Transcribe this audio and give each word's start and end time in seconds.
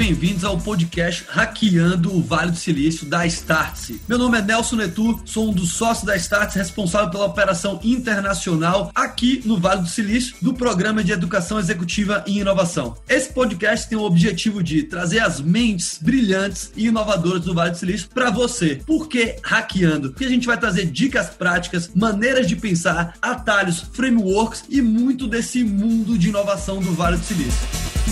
bem-vindos 0.00 0.44
ao 0.44 0.56
podcast 0.56 1.26
Hackeando 1.28 2.16
o 2.16 2.22
Vale 2.22 2.52
do 2.52 2.56
Silício 2.56 3.04
da 3.04 3.26
Startse. 3.26 4.00
Meu 4.08 4.16
nome 4.16 4.38
é 4.38 4.40
Nelson 4.40 4.76
Netu, 4.76 5.20
sou 5.26 5.50
um 5.50 5.52
dos 5.52 5.74
sócios 5.74 6.06
da 6.06 6.16
Startse, 6.16 6.56
responsável 6.56 7.10
pela 7.10 7.26
operação 7.26 7.78
internacional 7.84 8.90
aqui 8.94 9.42
no 9.44 9.58
Vale 9.58 9.82
do 9.82 9.88
Silício 9.88 10.36
do 10.40 10.54
Programa 10.54 11.04
de 11.04 11.12
Educação 11.12 11.58
Executiva 11.58 12.24
e 12.26 12.38
Inovação. 12.38 12.96
Esse 13.06 13.30
podcast 13.30 13.90
tem 13.90 13.98
o 13.98 14.04
objetivo 14.04 14.62
de 14.62 14.84
trazer 14.84 15.18
as 15.18 15.38
mentes 15.38 15.98
brilhantes 16.00 16.72
e 16.74 16.86
inovadoras 16.86 17.42
do 17.42 17.52
Vale 17.52 17.72
do 17.72 17.76
Silício 17.76 18.08
para 18.08 18.30
você. 18.30 18.80
Por 18.86 19.06
que 19.06 19.36
hackeando? 19.42 20.12
Porque 20.12 20.24
a 20.24 20.30
gente 20.30 20.46
vai 20.46 20.56
trazer 20.56 20.86
dicas 20.86 21.28
práticas, 21.28 21.90
maneiras 21.94 22.48
de 22.48 22.56
pensar, 22.56 23.18
atalhos, 23.20 23.84
frameworks 23.92 24.64
e 24.70 24.80
muito 24.80 25.28
desse 25.28 25.62
mundo 25.62 26.16
de 26.16 26.30
inovação 26.30 26.80
do 26.80 26.94
Vale 26.94 27.18
do 27.18 27.24
Silício. 27.24 28.09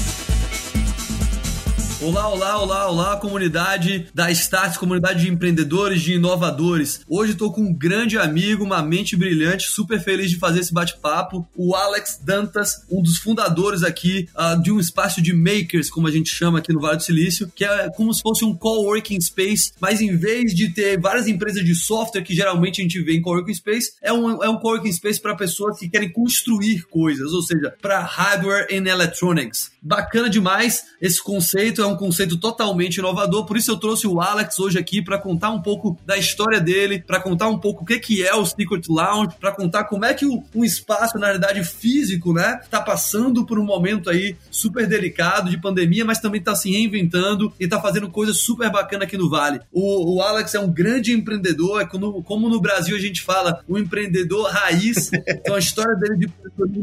Olá, 2.00 2.28
olá, 2.28 2.62
olá, 2.62 2.88
olá, 2.88 3.16
comunidade 3.16 4.06
da 4.14 4.30
Starts, 4.30 4.78
comunidade 4.78 5.24
de 5.24 5.28
empreendedores, 5.28 6.00
de 6.00 6.12
inovadores. 6.12 7.00
Hoje 7.08 7.32
estou 7.32 7.52
com 7.52 7.62
um 7.62 7.74
grande 7.74 8.16
amigo, 8.16 8.62
uma 8.62 8.80
mente 8.80 9.16
brilhante, 9.16 9.66
super 9.66 10.00
feliz 10.00 10.30
de 10.30 10.36
fazer 10.36 10.60
esse 10.60 10.72
bate-papo, 10.72 11.44
o 11.56 11.74
Alex 11.74 12.20
Dantas, 12.24 12.86
um 12.88 13.02
dos 13.02 13.18
fundadores 13.18 13.82
aqui 13.82 14.28
uh, 14.36 14.62
de 14.62 14.70
um 14.70 14.78
espaço 14.78 15.20
de 15.20 15.32
makers, 15.32 15.90
como 15.90 16.06
a 16.06 16.10
gente 16.12 16.32
chama 16.32 16.60
aqui 16.60 16.72
no 16.72 16.80
Vale 16.80 16.98
do 16.98 17.02
Silício, 17.02 17.50
que 17.52 17.64
é 17.64 17.90
como 17.90 18.14
se 18.14 18.22
fosse 18.22 18.44
um 18.44 18.54
coworking 18.54 19.20
space, 19.20 19.72
mas 19.80 20.00
em 20.00 20.16
vez 20.16 20.54
de 20.54 20.72
ter 20.72 21.00
várias 21.00 21.26
empresas 21.26 21.64
de 21.64 21.74
software 21.74 22.22
que 22.22 22.32
geralmente 22.32 22.80
a 22.80 22.84
gente 22.84 23.02
vê 23.02 23.16
em 23.16 23.20
coworking 23.20 23.54
space, 23.54 23.94
é 24.00 24.12
um, 24.12 24.44
é 24.44 24.48
um 24.48 24.56
coworking 24.60 24.92
space 24.92 25.20
para 25.20 25.34
pessoas 25.34 25.76
que 25.80 25.88
querem 25.88 26.12
construir 26.12 26.84
coisas, 26.84 27.32
ou 27.32 27.42
seja, 27.42 27.74
para 27.82 27.98
hardware 27.98 28.68
and 28.70 28.88
electronics. 28.88 29.72
Bacana 29.80 30.28
demais 30.28 30.84
esse 31.00 31.22
conceito, 31.22 31.80
é 31.80 31.86
um 31.86 31.96
conceito 31.96 32.36
totalmente 32.36 32.96
inovador, 32.96 33.46
por 33.46 33.56
isso 33.56 33.70
eu 33.70 33.76
trouxe 33.76 34.06
o 34.06 34.20
Alex 34.20 34.58
hoje 34.58 34.78
aqui 34.78 35.00
para 35.00 35.18
contar 35.18 35.50
um 35.50 35.62
pouco 35.62 35.98
da 36.04 36.16
história 36.16 36.60
dele, 36.60 37.02
para 37.06 37.20
contar 37.20 37.48
um 37.48 37.58
pouco 37.58 37.82
o 37.82 37.86
que, 37.86 37.98
que 37.98 38.26
é 38.26 38.34
o 38.34 38.44
Secret 38.44 38.82
Lounge, 38.88 39.36
para 39.38 39.52
contar 39.52 39.84
como 39.84 40.04
é 40.04 40.12
que 40.12 40.26
o, 40.26 40.42
um 40.54 40.64
espaço, 40.64 41.18
na 41.18 41.26
realidade, 41.26 41.62
físico, 41.64 42.32
né, 42.32 42.60
tá 42.70 42.80
passando 42.80 43.46
por 43.46 43.58
um 43.58 43.64
momento 43.64 44.10
aí 44.10 44.36
super 44.50 44.86
delicado 44.86 45.50
de 45.50 45.58
pandemia, 45.58 46.04
mas 46.04 46.18
também 46.18 46.40
tá 46.40 46.54
se 46.54 46.70
reinventando 46.70 47.52
e 47.60 47.68
tá 47.68 47.80
fazendo 47.80 48.10
coisas 48.10 48.38
super 48.38 48.70
bacana 48.70 49.04
aqui 49.04 49.16
no 49.16 49.30
Vale. 49.30 49.60
O, 49.72 50.16
o 50.16 50.22
Alex 50.22 50.54
é 50.54 50.60
um 50.60 50.70
grande 50.70 51.12
empreendedor, 51.12 51.80
é 51.80 51.86
como, 51.86 52.22
como 52.22 52.48
no 52.48 52.60
Brasil 52.60 52.96
a 52.96 53.00
gente 53.00 53.22
fala, 53.22 53.62
um 53.68 53.78
empreendedor 53.78 54.50
raiz. 54.50 55.10
Então 55.28 55.54
a 55.54 55.58
história 55.58 55.94
dele 55.96 56.16
de 56.16 56.28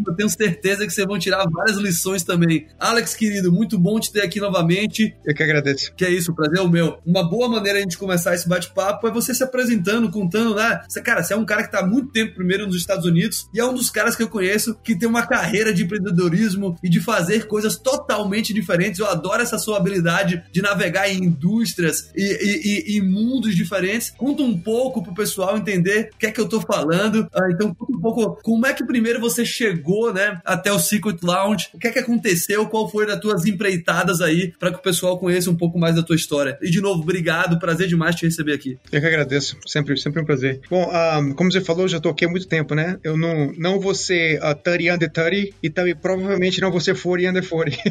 eu 0.05 0.13
tenho 0.15 0.29
certeza 0.29 0.85
que 0.85 0.93
vocês 0.93 1.07
vão 1.07 1.19
tirar 1.19 1.45
várias 1.49 1.77
lições 1.77 2.23
também. 2.23 2.67
Alex, 2.85 3.15
querido, 3.15 3.51
muito 3.51 3.79
bom 3.79 3.99
te 3.99 4.11
ter 4.11 4.21
aqui 4.21 4.39
novamente. 4.39 5.15
Eu 5.25 5.33
que 5.33 5.41
agradeço. 5.41 5.91
Que 5.95 6.05
é 6.05 6.11
isso, 6.11 6.31
o 6.31 6.35
prazer 6.35 6.59
é 6.59 6.61
o 6.61 6.69
meu. 6.69 6.99
Uma 7.03 7.27
boa 7.27 7.49
maneira 7.49 7.79
a 7.79 7.81
gente 7.81 7.97
começar 7.97 8.35
esse 8.35 8.47
bate-papo 8.47 9.07
é 9.07 9.11
você 9.11 9.33
se 9.33 9.43
apresentando, 9.43 10.11
contando, 10.11 10.53
né? 10.53 10.83
Você, 10.87 11.01
cara, 11.01 11.23
você 11.23 11.33
é 11.33 11.37
um 11.37 11.45
cara 11.45 11.63
que 11.63 11.71
tá 11.71 11.79
há 11.79 11.87
muito 11.87 12.11
tempo 12.11 12.35
primeiro 12.35 12.67
nos 12.67 12.75
Estados 12.75 13.03
Unidos 13.03 13.49
e 13.51 13.59
é 13.59 13.65
um 13.65 13.73
dos 13.73 13.89
caras 13.89 14.15
que 14.15 14.21
eu 14.21 14.29
conheço 14.29 14.75
que 14.83 14.95
tem 14.95 15.09
uma 15.09 15.25
carreira 15.25 15.73
de 15.73 15.83
empreendedorismo 15.83 16.77
e 16.83 16.87
de 16.87 16.99
fazer 17.01 17.47
coisas 17.47 17.75
totalmente 17.75 18.53
diferentes. 18.53 18.99
Eu 18.99 19.07
adoro 19.07 19.41
essa 19.41 19.57
sua 19.57 19.77
habilidade 19.77 20.43
de 20.51 20.61
navegar 20.61 21.09
em 21.09 21.23
indústrias 21.23 22.11
e, 22.15 22.21
e, 22.23 22.93
e, 22.93 22.97
e 22.97 23.01
mundos 23.01 23.55
diferentes. 23.55 24.11
Conta 24.15 24.43
um 24.43 24.55
pouco 24.55 25.01
pro 25.01 25.15
pessoal 25.15 25.57
entender 25.57 26.11
o 26.13 26.17
que 26.19 26.27
é 26.27 26.31
que 26.31 26.39
eu 26.39 26.47
tô 26.47 26.61
falando. 26.61 27.27
Ah, 27.33 27.49
então, 27.49 27.73
conta 27.73 27.97
um 27.97 28.01
pouco 28.01 28.39
como 28.43 28.67
é 28.67 28.73
que 28.75 28.85
primeiro 28.85 29.19
você 29.19 29.43
chegou, 29.43 30.13
né, 30.13 30.39
até 30.45 30.71
o 30.71 30.77
Secret 30.77 31.17
Lounge, 31.23 31.69
o 31.73 31.79
que 31.79 31.87
é 31.87 31.91
que 31.91 31.99
aconteceu, 31.99 32.67
qual 32.75 32.89
foi 32.89 33.07
das 33.07 33.17
tuas 33.21 33.45
empreitadas 33.45 34.19
aí 34.19 34.53
para 34.59 34.69
que 34.69 34.79
o 34.79 34.81
pessoal 34.81 35.17
conheça 35.17 35.49
um 35.49 35.55
pouco 35.55 35.79
mais 35.79 35.95
da 35.95 36.03
tua 36.03 36.17
história. 36.17 36.57
E 36.61 36.69
de 36.69 36.81
novo, 36.81 37.03
obrigado, 37.03 37.57
prazer 37.57 37.87
demais 37.87 38.17
te 38.17 38.25
receber 38.25 38.51
aqui. 38.51 38.77
Eu 38.91 38.99
que 38.99 39.07
agradeço, 39.07 39.55
sempre, 39.65 39.95
sempre 39.95 40.21
um 40.21 40.25
prazer. 40.25 40.59
Bom, 40.69 40.91
um, 40.91 41.33
como 41.33 41.49
você 41.49 41.61
falou, 41.61 41.87
já 41.87 42.01
tô 42.01 42.09
aqui 42.09 42.25
há 42.25 42.29
muito 42.29 42.49
tempo, 42.49 42.75
né? 42.75 42.99
Eu 43.01 43.15
não, 43.15 43.53
não 43.57 43.79
vou 43.79 43.95
ser 43.95 44.43
uh, 44.43 44.53
30 44.53 44.93
under 44.93 45.09
30 45.09 45.55
e 45.63 45.69
também 45.69 45.95
provavelmente 45.95 46.59
não 46.59 46.69
vou 46.69 46.81
ser 46.81 46.99
40 46.99 47.29
under 47.29 47.47
40. 47.47 47.77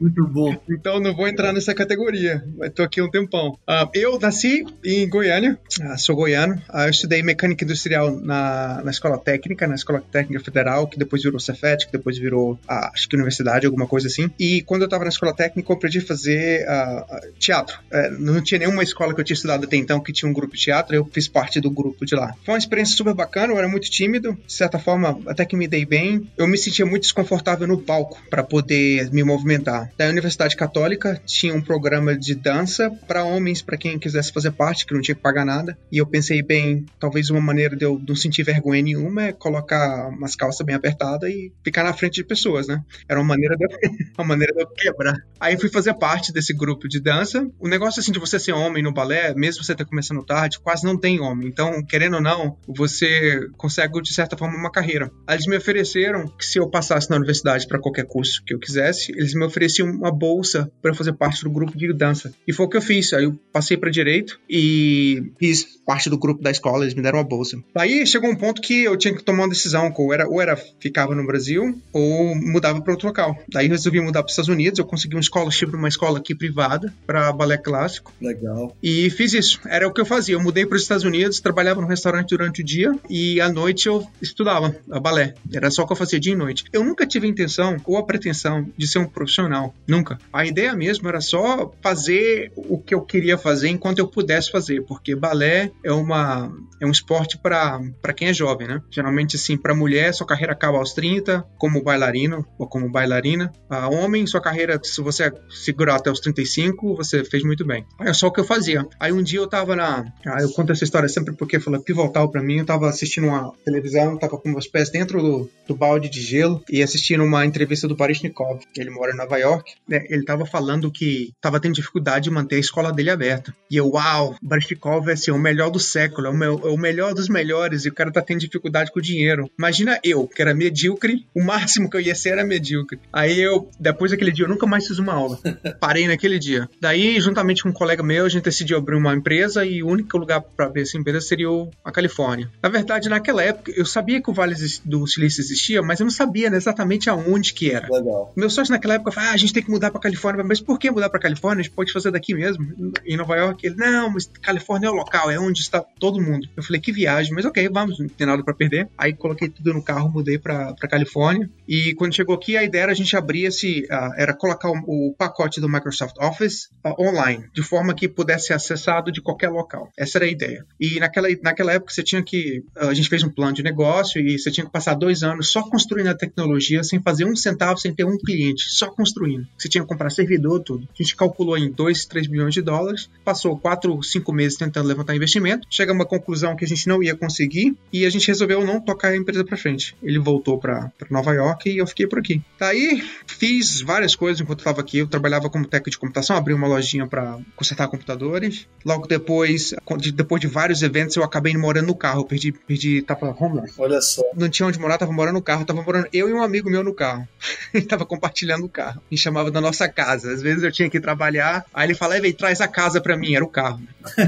muito 0.00 0.26
bom. 0.26 0.60
Então 0.68 0.98
não 0.98 1.14
vou 1.14 1.28
entrar 1.28 1.52
nessa 1.52 1.72
categoria, 1.72 2.44
mas 2.58 2.72
tô 2.72 2.82
aqui 2.82 3.00
um 3.00 3.08
tempão. 3.08 3.56
Uh, 3.68 3.88
eu 3.94 4.18
nasci 4.18 4.64
em 4.84 5.08
Goiânia, 5.08 5.56
uh, 5.80 5.96
sou 5.96 6.16
goiano, 6.16 6.60
eu 6.74 6.90
estudei 6.90 7.22
mecânica 7.22 7.64
industrial 7.64 8.20
na, 8.20 8.82
na 8.82 8.90
escola 8.90 9.16
técnica, 9.16 9.68
na 9.68 9.76
escola 9.76 10.02
técnica 10.10 10.42
federal, 10.42 10.88
que 10.88 10.98
depois 10.98 11.22
virou 11.22 11.38
Cefet, 11.38 11.86
que 11.86 11.92
depois 11.92 12.18
virou, 12.18 12.58
acho 12.92 13.08
que 13.08 13.16
universidade, 13.16 13.66
alguma 13.66 13.86
coisa 13.86 14.06
assim. 14.06 14.30
E 14.38 14.62
quando 14.62 14.82
eu 14.82 14.86
estava 14.86 15.04
na 15.04 15.10
escola 15.10 15.34
técnica, 15.34 15.70
eu 15.70 15.76
aprendi 15.76 15.98
a 15.98 16.06
fazer 16.06 16.66
uh, 16.66 17.32
teatro. 17.38 17.78
Uh, 17.92 18.18
não 18.18 18.42
tinha 18.42 18.58
nenhuma 18.58 18.82
escola 18.82 19.14
que 19.14 19.20
eu 19.20 19.24
tinha 19.24 19.34
estudado 19.34 19.64
até 19.64 19.76
então 19.76 20.00
que 20.00 20.12
tinha 20.12 20.28
um 20.28 20.32
grupo 20.32 20.54
de 20.54 20.62
teatro, 20.62 20.94
eu 20.94 21.04
fiz 21.04 21.28
parte 21.28 21.60
do 21.60 21.70
grupo 21.70 22.04
de 22.04 22.14
lá. 22.14 22.34
Foi 22.44 22.54
uma 22.54 22.58
experiência 22.58 22.96
super 22.96 23.14
bacana, 23.14 23.52
eu 23.52 23.58
era 23.58 23.68
muito 23.68 23.90
tímido, 23.90 24.36
de 24.46 24.52
certa 24.52 24.78
forma, 24.78 25.20
até 25.26 25.44
que 25.44 25.56
me 25.56 25.68
dei 25.68 25.84
bem. 25.84 26.28
Eu 26.36 26.46
me 26.46 26.58
sentia 26.58 26.86
muito 26.86 27.02
desconfortável 27.02 27.66
no 27.66 27.78
palco 27.78 28.20
para 28.28 28.42
poder 28.42 29.10
me 29.12 29.22
movimentar. 29.22 29.90
Da 29.96 30.08
Universidade 30.08 30.56
Católica 30.56 31.20
tinha 31.26 31.54
um 31.54 31.60
programa 31.60 32.16
de 32.16 32.34
dança 32.34 32.90
para 33.06 33.24
homens, 33.24 33.62
para 33.62 33.76
quem 33.76 33.98
quisesse 33.98 34.32
fazer 34.32 34.52
parte, 34.52 34.86
que 34.86 34.94
não 34.94 35.00
tinha 35.00 35.14
que 35.14 35.22
pagar 35.22 35.44
nada. 35.44 35.76
E 35.90 35.98
eu 35.98 36.06
pensei, 36.06 36.42
bem, 36.42 36.84
talvez 36.98 37.30
uma 37.30 37.40
maneira 37.40 37.76
de 37.76 37.84
eu 37.84 38.00
não 38.06 38.16
sentir 38.16 38.42
vergonha 38.42 38.82
nenhuma 38.82 39.24
é 39.24 39.32
colocar 39.32 40.08
umas 40.08 40.36
calças 40.36 40.64
bem 40.64 40.74
apertadas 40.74 41.30
e 41.30 41.52
ficar 41.64 41.84
na 41.84 41.92
frente 41.92 42.14
de 42.14 42.24
pessoas, 42.24 42.66
né? 42.70 42.84
Era 43.08 43.20
uma 43.20 43.28
maneira 43.28 43.56
de, 43.56 43.66
uma 44.16 44.26
maneira 44.26 44.52
de 44.54 44.62
eu 44.62 44.66
quebrar. 44.68 45.16
Aí 45.38 45.58
fui 45.58 45.68
fazer 45.68 45.94
parte 45.94 46.32
desse 46.32 46.54
grupo 46.54 46.88
de 46.88 47.00
dança. 47.00 47.46
O 47.58 47.68
negócio 47.68 48.00
assim 48.00 48.12
de 48.12 48.18
você 48.18 48.38
ser 48.38 48.52
homem 48.52 48.82
no 48.82 48.92
balé, 48.92 49.34
mesmo 49.34 49.64
você 49.64 49.74
ter 49.74 49.84
começando 49.84 50.24
tarde, 50.24 50.60
quase 50.60 50.84
não 50.84 50.96
tem 50.96 51.20
homem. 51.20 51.48
Então, 51.48 51.84
querendo 51.84 52.14
ou 52.14 52.22
não, 52.22 52.56
você 52.66 53.48
consegue 53.56 54.00
de 54.00 54.12
certa 54.12 54.36
forma 54.36 54.56
uma 54.56 54.70
carreira. 54.70 55.10
Aí 55.26 55.36
eles 55.36 55.46
me 55.46 55.56
ofereceram 55.56 56.28
que 56.28 56.46
se 56.46 56.58
eu 56.58 56.68
passasse 56.68 57.10
na 57.10 57.16
universidade 57.16 57.66
para 57.66 57.78
qualquer 57.78 58.06
curso 58.06 58.42
que 58.44 58.54
eu 58.54 58.58
quisesse, 58.58 59.12
eles 59.12 59.34
me 59.34 59.44
ofereciam 59.44 59.88
uma 59.88 60.12
bolsa 60.12 60.70
para 60.80 60.94
fazer 60.94 61.12
parte 61.14 61.42
do 61.42 61.50
grupo 61.50 61.76
de 61.76 61.92
dança. 61.92 62.32
E 62.46 62.52
foi 62.52 62.66
o 62.66 62.68
que 62.68 62.76
eu 62.76 62.82
fiz. 62.82 63.12
Aí 63.12 63.24
eu 63.24 63.38
passei 63.52 63.76
para 63.76 63.90
direito 63.90 64.38
e 64.48 65.32
fiz 65.38 65.64
parte 65.84 66.08
do 66.08 66.18
grupo 66.18 66.42
da 66.42 66.50
escola, 66.50 66.84
eles 66.84 66.94
me 66.94 67.02
deram 67.02 67.18
uma 67.18 67.24
bolsa. 67.24 67.58
Aí 67.76 68.06
chegou 68.06 68.30
um 68.30 68.36
ponto 68.36 68.62
que 68.62 68.84
eu 68.84 68.96
tinha 68.96 69.14
que 69.14 69.24
tomar 69.24 69.44
uma 69.44 69.48
decisão, 69.48 69.92
ou 69.96 70.14
era, 70.14 70.28
ou 70.28 70.40
era 70.40 70.56
ficava 70.78 71.14
no 71.14 71.26
Brasil 71.26 71.80
ou 71.92 72.34
para 72.60 72.92
outro 72.92 73.08
local. 73.08 73.36
Daí 73.48 73.66
eu 73.66 73.72
resolvi 73.72 74.00
mudar 74.00 74.22
para 74.22 74.28
os 74.28 74.32
Estados 74.32 74.48
Unidos, 74.48 74.78
eu 74.78 74.84
consegui 74.84 75.16
um 75.16 75.22
scholarship 75.22 75.66
para 75.66 75.78
uma 75.78 75.88
escola 75.88 76.18
aqui 76.18 76.34
privada 76.34 76.92
para 77.06 77.32
balé 77.32 77.56
clássico. 77.56 78.12
Legal. 78.20 78.76
E 78.82 79.10
fiz 79.10 79.32
isso. 79.32 79.60
Era 79.66 79.86
o 79.86 79.92
que 79.92 80.00
eu 80.00 80.06
fazia. 80.06 80.34
Eu 80.34 80.42
mudei 80.42 80.66
para 80.66 80.76
os 80.76 80.82
Estados 80.82 81.04
Unidos, 81.04 81.40
trabalhava 81.40 81.80
no 81.80 81.86
restaurante 81.86 82.30
durante 82.30 82.62
o 82.62 82.64
dia 82.64 82.92
e 83.08 83.40
à 83.40 83.50
noite 83.50 83.86
eu 83.86 84.06
estudava 84.20 84.74
a 84.90 85.00
balé. 85.00 85.34
Era 85.52 85.70
só 85.70 85.82
o 85.82 85.86
que 85.86 85.92
eu 85.92 85.96
fazia 85.96 86.20
dia 86.20 86.32
e 86.32 86.36
noite. 86.36 86.64
Eu 86.72 86.84
nunca 86.84 87.06
tive 87.06 87.26
a 87.26 87.30
intenção 87.30 87.76
ou 87.84 87.96
a 87.96 88.04
pretensão 88.04 88.66
de 88.76 88.86
ser 88.86 88.98
um 88.98 89.06
profissional. 89.06 89.74
Nunca. 89.86 90.18
A 90.32 90.44
ideia 90.44 90.74
mesmo 90.74 91.08
era 91.08 91.20
só 91.20 91.72
fazer 91.82 92.52
o 92.56 92.78
que 92.78 92.94
eu 92.94 93.00
queria 93.02 93.38
fazer 93.38 93.68
enquanto 93.68 93.98
eu 93.98 94.08
pudesse 94.08 94.50
fazer, 94.50 94.82
porque 94.82 95.14
balé 95.14 95.70
é 95.84 95.92
uma 95.92 96.52
é 96.80 96.86
um 96.86 96.90
esporte 96.90 97.36
para 97.38 98.12
quem 98.16 98.28
é 98.28 98.32
jovem, 98.32 98.66
né? 98.66 98.82
Geralmente 98.90 99.36
assim, 99.36 99.56
para 99.56 99.74
mulher, 99.74 100.12
sua 100.14 100.26
carreira 100.26 100.52
acaba 100.52 100.78
aos 100.78 100.94
30 100.94 101.44
como 101.58 101.82
bailarino 101.82 102.46
ou 102.58 102.68
como 102.68 102.90
bailarina. 102.90 103.52
A 103.68 103.88
homem, 103.88 104.26
sua 104.26 104.40
carreira, 104.40 104.78
se 104.82 105.00
você 105.00 105.32
segurar 105.48 105.96
até 105.96 106.10
os 106.10 106.20
35, 106.20 106.94
você 106.94 107.24
fez 107.24 107.42
muito 107.42 107.64
bem. 107.64 107.84
É 108.00 108.12
só 108.12 108.28
o 108.28 108.32
que 108.32 108.40
eu 108.40 108.44
fazia. 108.44 108.86
Aí 108.98 109.12
um 109.12 109.22
dia 109.22 109.38
eu 109.38 109.46
tava 109.46 109.74
na. 109.74 110.04
Ah, 110.26 110.42
eu 110.42 110.50
conto 110.52 110.72
essa 110.72 110.84
história 110.84 111.08
sempre 111.08 111.34
porque 111.34 111.58
foi 111.58 111.78
pivotal 111.80 112.28
para 112.28 112.42
mim. 112.42 112.58
Eu 112.58 112.66
tava 112.66 112.88
assistindo 112.88 113.26
uma 113.26 113.52
televisão, 113.64 114.18
tava 114.18 114.36
com 114.36 114.48
meus 114.48 114.66
pés 114.66 114.90
dentro 114.90 115.22
do, 115.22 115.50
do 115.66 115.74
balde 115.74 116.08
de 116.08 116.20
gelo 116.20 116.62
e 116.68 116.82
assistindo 116.82 117.24
uma 117.24 117.44
entrevista 117.46 117.88
do 117.88 117.96
Baryshnikov. 117.96 118.60
Ele 118.76 118.90
mora 118.90 119.12
em 119.12 119.16
Nova 119.16 119.38
York. 119.38 119.72
Né? 119.88 120.04
Ele 120.08 120.24
tava 120.24 120.44
falando 120.44 120.90
que 120.90 121.32
tava 121.40 121.60
tendo 121.60 121.74
dificuldade 121.74 122.24
de 122.24 122.30
manter 122.30 122.56
a 122.56 122.60
escola 122.60 122.92
dele 122.92 123.10
aberta. 123.10 123.54
E 123.70 123.76
eu, 123.76 123.88
uau, 123.88 124.34
Baryshnikov 124.42 125.08
é 125.08 125.12
assim, 125.12 125.30
o 125.30 125.38
melhor 125.38 125.70
do 125.70 125.78
século, 125.78 126.26
é 126.26 126.30
o, 126.30 126.36
meu, 126.36 126.60
é 126.64 126.70
o 126.70 126.76
melhor 126.76 127.14
dos 127.14 127.28
melhores 127.28 127.84
e 127.84 127.88
o 127.88 127.94
cara 127.94 128.12
tá 128.12 128.20
tendo 128.20 128.40
dificuldade 128.40 128.90
com 128.92 128.98
o 128.98 129.02
dinheiro. 129.02 129.50
Imagina 129.58 129.98
eu, 130.02 130.26
que 130.26 130.42
era 130.42 130.54
medíocre, 130.54 131.26
o 131.34 131.42
máximo 131.42 131.88
que 131.88 131.96
eu 131.96 132.00
ia 132.00 132.14
ser 132.14 132.38
era 132.40 132.48
medíocre. 132.48 132.98
Aí 133.12 133.38
eu, 133.40 133.68
depois 133.78 134.10
daquele 134.10 134.32
dia, 134.32 134.44
eu 134.44 134.48
nunca 134.48 134.66
mais 134.66 134.86
fiz 134.86 134.98
uma 134.98 135.12
aula. 135.12 135.38
Parei 135.78 136.08
naquele 136.08 136.38
dia. 136.38 136.68
Daí, 136.80 137.20
juntamente 137.20 137.62
com 137.62 137.68
um 137.68 137.72
colega 137.72 138.02
meu, 138.02 138.24
a 138.24 138.28
gente 138.28 138.44
decidiu 138.44 138.78
abrir 138.78 138.96
uma 138.96 139.14
empresa 139.14 139.64
e 139.64 139.82
o 139.82 139.88
único 139.88 140.16
lugar 140.18 140.40
para 140.40 140.66
abrir 140.66 140.82
essa 140.82 140.98
empresa 140.98 141.20
seria 141.20 141.48
a 141.84 141.92
Califórnia. 141.92 142.50
Na 142.62 142.68
verdade, 142.68 143.08
naquela 143.08 143.42
época, 143.42 143.72
eu 143.74 143.84
sabia 143.84 144.22
que 144.22 144.30
o 144.30 144.32
Vale 144.32 144.54
do 144.84 145.06
Silício 145.06 145.40
existia, 145.40 145.82
mas 145.82 146.00
eu 146.00 146.04
não 146.04 146.10
sabia 146.10 146.48
exatamente 146.48 147.08
aonde 147.08 147.52
que 147.52 147.70
era. 147.70 147.88
Legal. 147.90 148.32
Meu 148.36 148.50
sócio 148.50 148.72
naquela 148.72 148.94
época 148.94 149.12
falou: 149.12 149.30
ah, 149.30 149.32
a 149.32 149.36
gente 149.36 149.52
tem 149.52 149.62
que 149.62 149.70
mudar 149.70 149.90
para 149.90 150.00
Califórnia. 150.00 150.44
Mas 150.44 150.60
por 150.60 150.78
que 150.78 150.90
mudar 150.90 151.10
para 151.10 151.20
Califórnia? 151.20 151.60
A 151.60 151.64
gente 151.64 151.74
pode 151.74 151.92
fazer 151.92 152.10
daqui 152.10 152.34
mesmo, 152.34 152.94
em 153.04 153.16
Nova 153.16 153.36
York. 153.36 153.66
Ele, 153.66 153.76
não, 153.76 154.10
mas 154.10 154.30
Califórnia 154.40 154.88
é 154.88 154.90
o 154.90 154.94
local, 154.94 155.30
é 155.30 155.38
onde 155.38 155.60
está 155.60 155.80
todo 155.80 156.20
mundo. 156.20 156.48
Eu 156.56 156.62
falei, 156.62 156.80
que 156.80 156.92
viagem, 156.92 157.32
mas 157.32 157.44
ok, 157.44 157.68
vamos, 157.68 157.98
não 157.98 158.08
tem 158.08 158.26
nada 158.26 158.42
para 158.42 158.54
perder. 158.54 158.88
Aí 158.96 159.12
coloquei 159.12 159.48
tudo 159.48 159.72
no 159.74 159.82
carro, 159.82 160.10
mudei 160.10 160.38
para 160.38 160.74
Califórnia. 160.74 161.48
E 161.66 161.94
quando 161.94 162.14
chegou 162.14 162.29
aqui, 162.32 162.56
a 162.56 162.64
ideia 162.64 162.84
era 162.84 162.92
a 162.92 162.94
gente 162.96 163.16
abrir 163.16 163.44
esse. 163.44 163.86
Uh, 163.90 164.14
era 164.16 164.30
era 164.30 164.34
colocar 164.34 164.70
o, 164.70 165.08
o 165.08 165.14
pacote 165.16 165.60
do 165.60 165.68
Microsoft 165.68 166.16
Office 166.18 166.70
uh, 166.84 167.02
online, 167.02 167.44
de 167.52 167.62
forma 167.62 167.94
que 167.94 168.08
pudesse 168.08 168.48
ser 168.48 168.54
acessado 168.54 169.10
de 169.10 169.20
qualquer 169.20 169.48
local. 169.48 169.90
Essa 169.98 170.18
era 170.18 170.24
a 170.24 170.28
ideia. 170.28 170.64
E 170.78 171.00
naquela, 171.00 171.28
naquela 171.42 171.72
época 171.72 171.92
você 171.92 172.02
tinha 172.02 172.22
que. 172.22 172.62
Uh, 172.76 172.88
a 172.88 172.94
gente 172.94 173.08
fez 173.08 173.22
um 173.22 173.28
plano 173.28 173.52
de 173.52 173.62
negócio 173.62 174.20
e 174.20 174.38
você 174.38 174.50
tinha 174.50 174.64
que 174.64 174.72
passar 174.72 174.94
dois 174.94 175.22
anos 175.22 175.50
só 175.50 175.62
construindo 175.62 176.08
a 176.08 176.14
tecnologia, 176.14 176.82
sem 176.84 177.00
fazer 177.02 177.24
um 177.24 177.34
centavo, 177.34 177.78
sem 177.78 177.94
ter 177.94 178.04
um 178.04 178.16
cliente, 178.18 178.64
só 178.70 178.90
construindo. 178.90 179.46
Você 179.58 179.68
tinha 179.68 179.82
que 179.82 179.88
comprar 179.88 180.10
servidor, 180.10 180.60
tudo. 180.60 180.88
A 180.92 181.02
gente 181.02 181.16
calculou 181.16 181.58
em 181.58 181.70
2, 181.70 182.06
3 182.06 182.26
bilhões 182.26 182.54
de 182.54 182.62
dólares, 182.62 183.10
passou 183.24 183.58
4, 183.58 184.02
5 184.02 184.32
meses 184.32 184.56
tentando 184.56 184.86
levantar 184.86 185.14
investimento, 185.16 185.66
chega 185.70 185.92
a 185.92 185.94
uma 185.94 186.06
conclusão 186.06 186.54
que 186.54 186.64
a 186.64 186.68
gente 186.68 186.86
não 186.86 187.02
ia 187.02 187.16
conseguir 187.16 187.76
e 187.92 188.04
a 188.04 188.10
gente 188.10 188.28
resolveu 188.28 188.64
não 188.64 188.80
tocar 188.80 189.08
a 189.08 189.16
empresa 189.16 189.44
para 189.44 189.56
frente. 189.56 189.96
Ele 190.02 190.18
voltou 190.18 190.58
para 190.58 190.92
Nova 191.10 191.32
York 191.32 191.70
e 191.70 191.78
eu 191.78 191.86
fiquei 191.86 192.06
por 192.10 192.18
aqui. 192.18 192.42
Daí 192.58 193.02
fiz 193.26 193.80
várias 193.80 194.14
coisas 194.14 194.40
enquanto 194.40 194.58
estava 194.58 194.80
aqui. 194.80 194.98
Eu 194.98 195.06
trabalhava 195.06 195.48
como 195.48 195.66
técnico 195.66 195.90
de 195.90 195.98
computação, 195.98 196.36
abri 196.36 196.52
uma 196.52 196.66
lojinha 196.66 197.06
para 197.06 197.38
consertar 197.56 197.88
computadores. 197.88 198.66
Logo 198.84 199.06
depois, 199.06 199.74
depois 200.12 200.40
de 200.40 200.46
vários 200.46 200.82
eventos, 200.82 201.16
eu 201.16 201.24
acabei 201.24 201.56
morando 201.56 201.86
no 201.86 201.94
carro. 201.94 202.24
perdi, 202.24 202.52
perdi, 202.52 203.02
tava 203.02 203.34
homeless. 203.38 203.74
Olha 203.78 204.00
só. 204.00 204.22
Não 204.36 204.48
tinha 204.48 204.66
onde 204.66 204.78
morar, 204.78 204.98
tava 204.98 205.12
morando 205.12 205.36
no 205.36 205.42
carro. 205.42 205.64
Tava 205.64 205.82
morando 205.82 206.08
eu 206.12 206.28
e 206.28 206.32
um 206.32 206.42
amigo 206.42 206.68
meu 206.68 206.82
no 206.82 206.92
carro. 206.92 207.26
ele 207.72 207.86
tava 207.86 208.04
compartilhando 208.04 208.64
o 208.64 208.68
carro. 208.68 209.00
Me 209.10 209.16
chamava 209.16 209.50
da 209.50 209.60
nossa 209.60 209.88
casa. 209.88 210.32
Às 210.32 210.42
vezes 210.42 210.62
eu 210.62 210.72
tinha 210.72 210.90
que 210.90 211.00
trabalhar. 211.00 211.64
Aí 211.72 211.86
ele 211.86 211.94
falava, 211.94 212.20
vem, 212.20 212.32
traz 212.32 212.60
a 212.60 212.68
casa 212.68 213.00
para 213.00 213.16
mim. 213.16 213.34
Era 213.34 213.44
o 213.44 213.48
carro. 213.48 213.80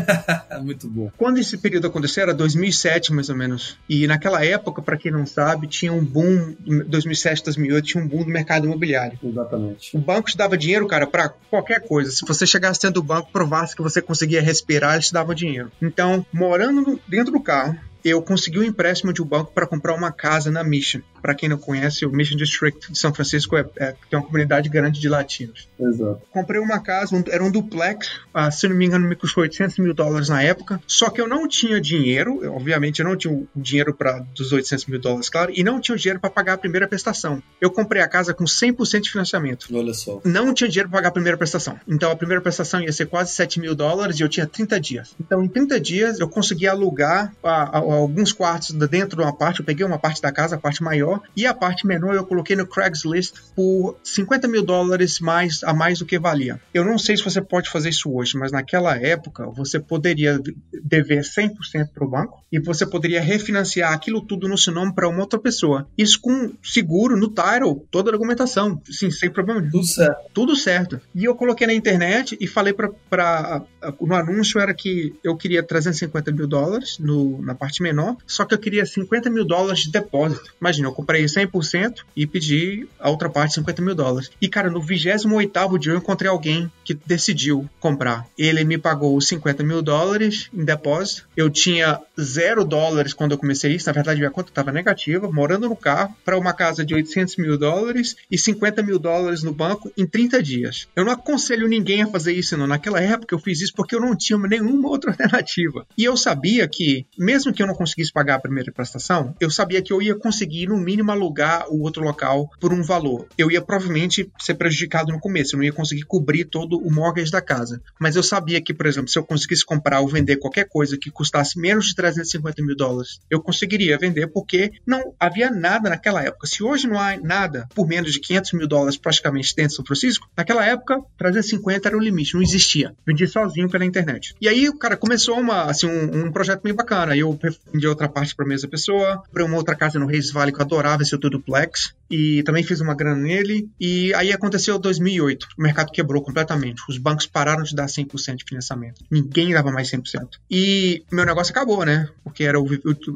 Muito 0.63 0.89
bom. 0.89 1.11
Quando 1.17 1.39
esse 1.39 1.59
período 1.59 1.87
aconteceu, 1.87 2.23
era 2.23 2.35
2007 2.35 3.13
mais 3.13 3.29
ou 3.29 3.37
menos. 3.37 3.79
E 3.89 4.07
naquela 4.07 4.45
época, 4.45 4.83
para 4.83 4.97
quem 4.97 5.11
não 5.11 5.27
sabe, 5.27 5.67
tinha 5.67 5.93
um 5.93 6.05
boom, 6.05 6.55
2007, 6.87 7.45
2008, 7.45 7.72
tinha 7.81 8.03
um 8.03 8.07
boom 8.09 8.25
do 8.25 8.31
mercado 8.31 8.67
imobiliário. 8.67 9.19
Exatamente. 9.23 9.97
O 9.97 10.01
banco 10.01 10.29
te 10.31 10.37
dava 10.37 10.59
dinheiro, 10.59 10.87
cara, 10.87 11.07
para 11.07 11.29
qualquer 11.29 11.81
coisa. 11.81 12.11
Se 12.11 12.27
você 12.27 12.47
chegasse 12.47 12.83
dentro 12.83 13.01
do 13.01 13.03
banco, 13.03 13.31
provasse 13.33 13.75
que 13.75 13.83
você 13.83 14.03
conseguia 14.03 14.43
respirar, 14.43 14.95
eles 14.95 15.07
te 15.07 15.13
davam 15.13 15.35
dinheiro. 15.35 15.71
Então, 15.81 16.27
morando 16.33 17.01
dentro 17.07 17.33
do 17.33 17.41
carro, 17.41 17.79
eu 18.05 18.23
consegui 18.23 18.59
um 18.59 18.65
empréstimo 18.65 19.13
de 19.13 19.23
um 19.23 19.27
banco 19.27 19.53
para 19.53 19.67
comprar 19.67 19.95
uma 19.95 20.11
casa 20.11 20.51
na 20.51 20.65
Mission. 20.65 21.01
Para 21.21 21.35
quem 21.35 21.49
não 21.49 21.57
conhece, 21.57 22.05
o 22.05 22.11
Mission 22.11 22.37
District 22.37 22.91
de 22.91 22.99
São 22.99 23.15
Francisco 23.15 23.57
é, 23.57 23.65
é, 23.77 23.95
tem 24.11 24.19
uma 24.19 24.25
comunidade 24.25 24.69
grande 24.69 25.01
de 25.01 25.09
latinos. 25.09 25.69
Exato. 25.79 26.21
Comprei 26.33 26.61
uma 26.61 26.81
casa, 26.81 27.15
um, 27.15 27.23
era 27.29 27.43
um 27.45 27.51
duplex, 27.51 28.21
uh, 28.35 28.51
se 28.51 28.67
não 28.67 28.75
me 28.75 28.87
engano, 28.87 29.09
me 29.09 29.15
custou 29.15 29.43
800 29.43 29.79
mil 29.79 29.95
dólares 29.95 30.29
na 30.29 30.43
época. 30.43 30.81
Só 30.87 31.11
que 31.11 31.21
eu 31.21 31.29
não 31.29 31.47
tinha 31.47 31.81
dinheiro, 31.81 32.41
eu, 32.43 32.55
obviamente 32.55 33.01
eu 33.01 33.07
não 33.07 33.17
tinha 33.17 33.33
o 33.33 33.49
dinheiro 33.55 33.95
para 33.95 34.19
dos 34.35 34.53
800 34.53 34.87
mil 34.87 35.01
dólares, 35.01 35.29
claro, 35.29 35.53
e 35.55 35.63
não 35.63 35.81
tinha 35.81 35.95
o 35.95 35.99
dinheiro 35.99 36.19
para 36.19 36.31
pagar 36.31 36.55
a 36.55 36.59
primeira 36.59 36.89
prestação. 36.89 37.41
Eu 37.61 37.71
comprei 37.71 38.03
a 38.03 38.09
casa 38.09 38.35
com 38.35 38.45
100% 38.45 39.03
de 39.03 39.11
financiamento. 39.11 39.69
Olha 39.73 39.95
só. 39.95 40.21
Não 40.25 40.53
tinha 40.53 40.69
dinheiro 40.69 40.89
para 40.89 40.99
pagar 40.99 41.09
a 41.11 41.13
primeira 41.13 41.39
prestação. 41.39 41.79
Então 41.87 42.11
a 42.11 42.17
primeira 42.17 42.41
prestação 42.41 42.81
ia 42.81 42.93
ser 42.93 43.07
quase 43.07 43.33
7 43.33 43.61
mil 43.61 43.77
dólares 43.77 44.19
e 44.19 44.23
eu 44.23 44.29
tinha 44.29 44.47
30 44.47 44.81
dias. 44.81 45.15
Então 45.21 45.43
em 45.45 45.49
30 45.49 45.81
dias 45.81 46.19
eu 46.19 46.29
consegui 46.29 46.67
alugar 46.67 47.33
a, 47.45 47.79
a 47.79 47.81
alguns 47.95 48.33
quartos 48.33 48.73
dentro 48.89 49.17
de 49.17 49.23
uma 49.23 49.37
parte, 49.37 49.61
eu 49.61 49.67
peguei 49.67 49.85
uma 49.85 49.99
parte 49.99 50.21
da 50.21 50.33
casa, 50.33 50.57
a 50.57 50.59
parte 50.59 50.83
maior, 50.83 51.21
e 51.37 51.47
a 51.47 51.55
parte 51.55 51.87
menor 51.87 52.15
eu 52.15 52.27
coloquei 52.27 52.57
no 52.57 52.67
Craigslist 52.67 53.35
por 53.55 53.97
50 54.03 54.49
mil 54.49 54.63
dólares 54.63 55.21
mais 55.21 55.63
a 55.63 55.73
mais 55.73 55.99
do 55.99 56.07
que 56.07 56.19
valia. 56.19 56.61
Eu 56.73 56.85
não 56.85 56.99
sei 56.99 57.17
se 57.17 57.25
você 57.25 57.41
pode 57.41 57.71
fazer 57.71 57.91
isso 57.91 58.13
hoje, 58.13 58.37
mas 58.37 58.53
naquela 58.53 58.97
época 58.97 59.47
você 59.47 59.79
poderia 59.79 60.41
dever 60.83 61.23
100% 61.23 61.89
para 61.93 62.05
o 62.05 62.09
banco 62.09 62.43
e 62.51 62.59
você 62.59 62.87
poderia 62.87 63.21
refinanciar 63.21 63.93
aquilo 63.93 64.21
tudo 64.21 64.49
no 64.49 64.59
seu 64.59 64.73
nome 64.73 64.95
para 64.95 65.09
uma 65.09 65.21
outra 65.21 65.39
pessoa. 65.39 65.89
Isso 65.97 66.21
com 66.21 66.53
seguro, 66.63 67.17
no 67.17 67.29
title, 67.29 67.87
toda 67.91 68.11
a 68.11 68.13
documentação, 68.13 68.81
sim, 68.91 69.11
sem 69.11 69.31
problema 69.31 69.61
nenhum. 69.61 69.73
Tudo 69.73 69.87
certo. 69.87 70.31
Tudo 70.33 70.57
certo. 70.57 71.01
E 71.15 71.25
eu 71.25 71.35
coloquei 71.35 71.67
na 71.67 71.75
internet 71.75 72.37
e 72.41 72.47
falei 72.47 72.73
para. 72.73 73.63
No 74.01 74.15
anúncio 74.15 74.61
era 74.61 74.75
que 74.75 75.15
eu 75.23 75.37
queria 75.37 75.63
350 75.63 76.33
mil 76.33 76.47
dólares 76.47 76.99
no, 76.99 77.41
na 77.43 77.55
parte 77.55 77.83
menor, 77.83 78.17
só 78.27 78.45
que 78.45 78.55
eu 78.55 78.59
queria 78.59 78.85
50 78.85 79.31
mil 79.31 79.45
dólares 79.45 79.83
de 79.85 79.91
depósito. 79.91 80.53
Imagina, 80.61 80.89
eu 80.89 80.93
comprei 80.93 81.25
100% 81.25 82.01
e 82.17 82.27
pedi 82.27 82.87
a 82.99 83.11
outra 83.11 83.29
parte 83.29 83.55
50 83.55 83.83
mil 83.83 83.95
dólares. 83.95 84.31
E 84.41 84.49
cara, 84.49 84.71
no 84.71 84.81
28 84.81 85.79
dia 85.79 85.93
eu 85.93 85.99
encontrei 85.99 86.31
alguém 86.31 86.71
que 86.85 86.95
decidiu 86.95 87.69
comprar. 87.81 88.27
Ele 88.37 88.65
me 88.65 88.79
pagou 88.79 89.21
50 89.21 89.63
mil 89.63 89.83
dólares 89.83 90.49
em 90.53 90.65
depósito. 90.65 91.27
Eu 91.37 91.51
tinha 91.51 92.01
zero 92.21 92.65
dólares 92.65 93.13
quando 93.13 93.33
eu 93.33 93.39
comecei 93.39 93.75
isso. 93.75 93.87
Na 93.87 93.93
verdade, 93.93 94.19
minha 94.19 94.31
conta 94.31 94.51
estava 94.51 94.73
negativa, 94.73 95.31
morando 95.31 95.69
no 95.69 95.77
carro, 95.77 96.15
para 96.25 96.39
uma 96.39 96.53
casa 96.53 96.85
de 96.85 96.95
800 96.95 97.37
mil 97.37 97.59
dólares 97.59 98.17
e 98.31 98.39
50 98.39 98.83
mil 98.83 98.99
dólares 98.99 99.43
no 99.43 99.53
banco 99.53 99.91
em 99.97 100.07
30 100.07 100.43
dias. 100.43 100.89
Eu 100.95 101.05
não 101.05 101.13
aconselho 101.13 101.69
ninguém 101.69 102.03
a 102.03 102.07
fazer 102.07 102.33
isso, 102.33 102.57
não. 102.57 102.67
Naquela 102.67 103.01
época 103.01 103.35
eu 103.35 103.39
fiz 103.39 103.61
isso 103.61 103.72
porque 103.75 103.95
eu 103.95 104.01
não 104.01 104.17
tinha 104.17 104.39
nenhuma 104.39 104.89
outra 104.89 105.11
alternativa. 105.11 105.87
E 105.97 106.05
eu 106.05 106.17
sabia 106.17 106.69
que, 106.69 107.07
mesmo 107.19 107.53
que 107.53 107.63
eu 107.63 107.67
não 107.67 107.75
conseguisse 107.75 108.13
pagar 108.13 108.37
a 108.37 108.41
primeira 108.41 108.73
prestação, 108.73 109.35
eu 109.41 109.51
sabia 109.51 109.83
que 109.83 109.93
eu 109.93 110.01
ia 110.01 110.15
conseguir, 110.15 110.67
no 110.67 110.77
mínimo, 110.77 111.11
alugar 111.11 111.69
o 111.69 111.81
outro 111.83 112.03
local 112.03 112.51
por 112.61 112.73
um 112.73 112.83
valor. 112.83 113.27
Eu 113.37 113.51
ia 113.51 113.61
provavelmente 113.61 114.31
ser 114.39 114.55
prejudicado 114.55 115.13
no 115.13 115.21
começo, 115.21 115.55
eu 115.55 115.59
não 115.59 115.65
ia 115.65 115.73
conseguir 115.73 116.03
cobrir 116.03 116.45
todo 116.45 116.79
o 116.79 116.93
mortgage 116.93 117.31
da 117.31 117.41
casa. 117.41 117.81
Mas 118.01 118.17
eu 118.17 118.23
sabia 118.23 118.61
que, 118.61 118.75
por 118.75 118.87
exemplo, 118.87 119.09
se 119.09 119.19
eu 119.19 119.25
conseguisse 119.25 119.65
comprar 119.65 120.01
ou 120.01 120.09
vender 120.09 120.37
qualquer 120.37 120.69
coisa 120.69 120.99
que 120.99 121.11
custasse 121.11 121.59
menos 121.59 121.87
de 121.87 121.95
350 121.95 122.63
mil 122.63 122.77
dólares, 122.77 123.21
eu 123.31 123.41
conseguiria 123.41 123.99
vender 123.99 124.29
porque 124.29 124.73
não 124.87 125.15
havia 125.19 125.51
nada 125.51 125.91
naquela 125.91 126.23
época. 126.23 126.47
Se 126.47 126.63
hoje 126.63 126.87
não 126.87 126.99
há 126.99 127.17
nada 127.17 127.67
por 127.75 127.87
menos 127.87 128.13
de 128.13 128.21
500 128.21 128.53
mil 128.53 128.69
dólares 128.69 128.97
praticamente 128.97 129.55
dentro 129.55 129.71
de 129.71 129.77
São 129.77 129.85
Francisco, 129.85 130.29
naquela 130.37 130.65
época 130.65 131.01
350 131.17 131.89
era 131.89 131.97
o 131.97 132.01
limite, 132.01 132.35
não 132.35 132.43
existia. 132.43 132.95
Vendi 133.07 133.27
sozinho 133.27 133.62
pela 133.69 133.85
internet. 133.85 134.35
E 134.41 134.49
aí, 134.49 134.71
cara, 134.79 134.97
começou 134.97 135.39
uma, 135.39 135.65
assim, 135.65 135.87
um, 135.87 136.27
um 136.27 136.33
projeto 136.33 136.63
bem 136.63 136.75
bacana. 136.75 137.17
Eu 137.17 137.39
vendi 137.73 137.87
outra 137.87 138.09
parte 138.09 138.35
para 138.35 138.45
a 138.45 138.49
mesma 138.49 138.69
pessoa, 138.69 139.23
para 139.33 139.45
uma 139.45 139.57
outra 139.57 139.75
casa 139.75 139.99
no 139.99 140.07
Reis 140.07 140.31
Valley 140.31 140.53
que 140.53 140.61
eu 140.61 140.65
adorava 140.65 141.03
esse 141.03 141.17
duplex 141.17 141.95
e 142.11 142.43
também 142.43 142.63
fiz 142.63 142.81
uma 142.81 142.95
grana 142.95 143.23
nele. 143.23 143.69
E 143.81 144.13
aí 144.15 144.33
aconteceu 144.33 144.79
2008, 144.79 145.49
o 145.59 145.63
mercado 145.63 145.91
quebrou 145.91 146.23
completamente. 146.23 146.83
Os 146.89 146.99
bancos 146.99 147.27
pararam 147.27 147.63
de 147.63 147.75
dar 147.75 147.87
100% 147.87 148.37
de 148.37 148.45
financiamento. 148.45 149.03
Ninguém 149.11 149.53
dava 149.53 149.73
mais 149.73 149.91
100%. 149.91 150.29
E 150.51 151.03
meu 151.11 151.25
negócio 151.25 151.53
acabou, 151.53 151.85
né? 151.85 152.09
Porque 152.23 152.45
era, 152.45 152.59
eu, 152.59 152.67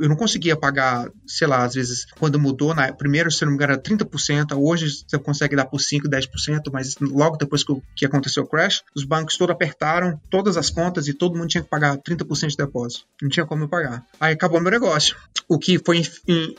eu 0.00 0.08
não 0.08 0.16
conseguia 0.16 0.56
pagar, 0.56 1.08
sei 1.26 1.46
lá, 1.46 1.64
às 1.64 1.74
vezes, 1.74 2.06
quando 2.18 2.40
mudou, 2.40 2.74
na, 2.74 2.92
primeiro, 2.92 3.30
se 3.30 3.44
não 3.44 3.52
me 3.52 3.56
engano, 3.56 3.74
era 3.74 3.82
30%, 3.82 4.56
hoje 4.56 5.04
você 5.06 5.18
consegue 5.18 5.54
dar 5.54 5.66
por 5.66 5.80
5%, 5.80 6.08
10%, 6.08 6.70
mas 6.72 6.96
logo 7.00 7.36
depois 7.36 7.62
que, 7.62 7.74
que 7.94 8.06
aconteceu 8.06 8.44
o 8.44 8.46
crash, 8.46 8.82
os 8.94 9.04
bancos 9.04 9.36
todos 9.36 9.52
apertaram 9.52 10.18
todas 10.36 10.58
as 10.58 10.68
contas 10.68 11.08
e 11.08 11.14
todo 11.14 11.34
mundo 11.34 11.48
tinha 11.48 11.62
que 11.62 11.70
pagar 11.70 11.96
30% 11.96 12.48
de 12.48 12.56
depósito. 12.58 13.06
Não 13.22 13.30
tinha 13.30 13.46
como 13.46 13.64
eu 13.64 13.68
pagar. 13.68 14.04
Aí 14.20 14.34
acabou 14.34 14.60
meu 14.60 14.70
negócio. 14.70 15.16
O 15.48 15.58
que 15.58 15.78
foi 15.78 16.02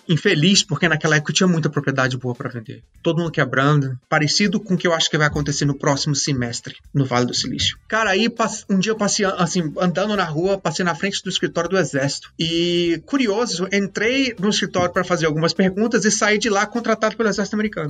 infeliz, 0.09 0.63
porque 0.63 0.87
naquela 0.87 1.17
época 1.17 1.31
eu 1.31 1.35
tinha 1.35 1.47
muita 1.47 1.69
propriedade 1.69 2.17
boa 2.17 2.33
para 2.33 2.49
vender. 2.49 2.81
Todo 3.03 3.19
mundo 3.19 3.31
quebrando, 3.31 3.95
parecido 4.09 4.59
com 4.59 4.73
o 4.73 4.77
que 4.77 4.87
eu 4.87 4.93
acho 4.93 5.11
que 5.11 5.17
vai 5.17 5.27
acontecer 5.27 5.65
no 5.65 5.77
próximo 5.77 6.15
semestre 6.15 6.77
no 6.91 7.05
Vale 7.05 7.27
do 7.27 7.35
Silício. 7.35 7.77
Cara, 7.87 8.11
aí 8.11 8.27
um 8.67 8.79
dia 8.79 8.93
eu 8.93 8.95
passei 8.95 9.25
assim, 9.25 9.71
andando 9.77 10.15
na 10.15 10.23
rua, 10.23 10.57
passei 10.57 10.83
na 10.83 10.95
frente 10.95 11.21
do 11.21 11.29
escritório 11.29 11.69
do 11.69 11.77
Exército 11.77 12.31
e 12.39 12.99
curioso, 13.05 13.67
entrei 13.71 14.33
no 14.39 14.49
escritório 14.49 14.91
para 14.91 15.03
fazer 15.03 15.27
algumas 15.27 15.53
perguntas 15.53 16.03
e 16.03 16.09
saí 16.09 16.39
de 16.39 16.49
lá 16.49 16.65
contratado 16.65 17.15
pelo 17.15 17.29
Exército 17.29 17.55
Americano. 17.55 17.89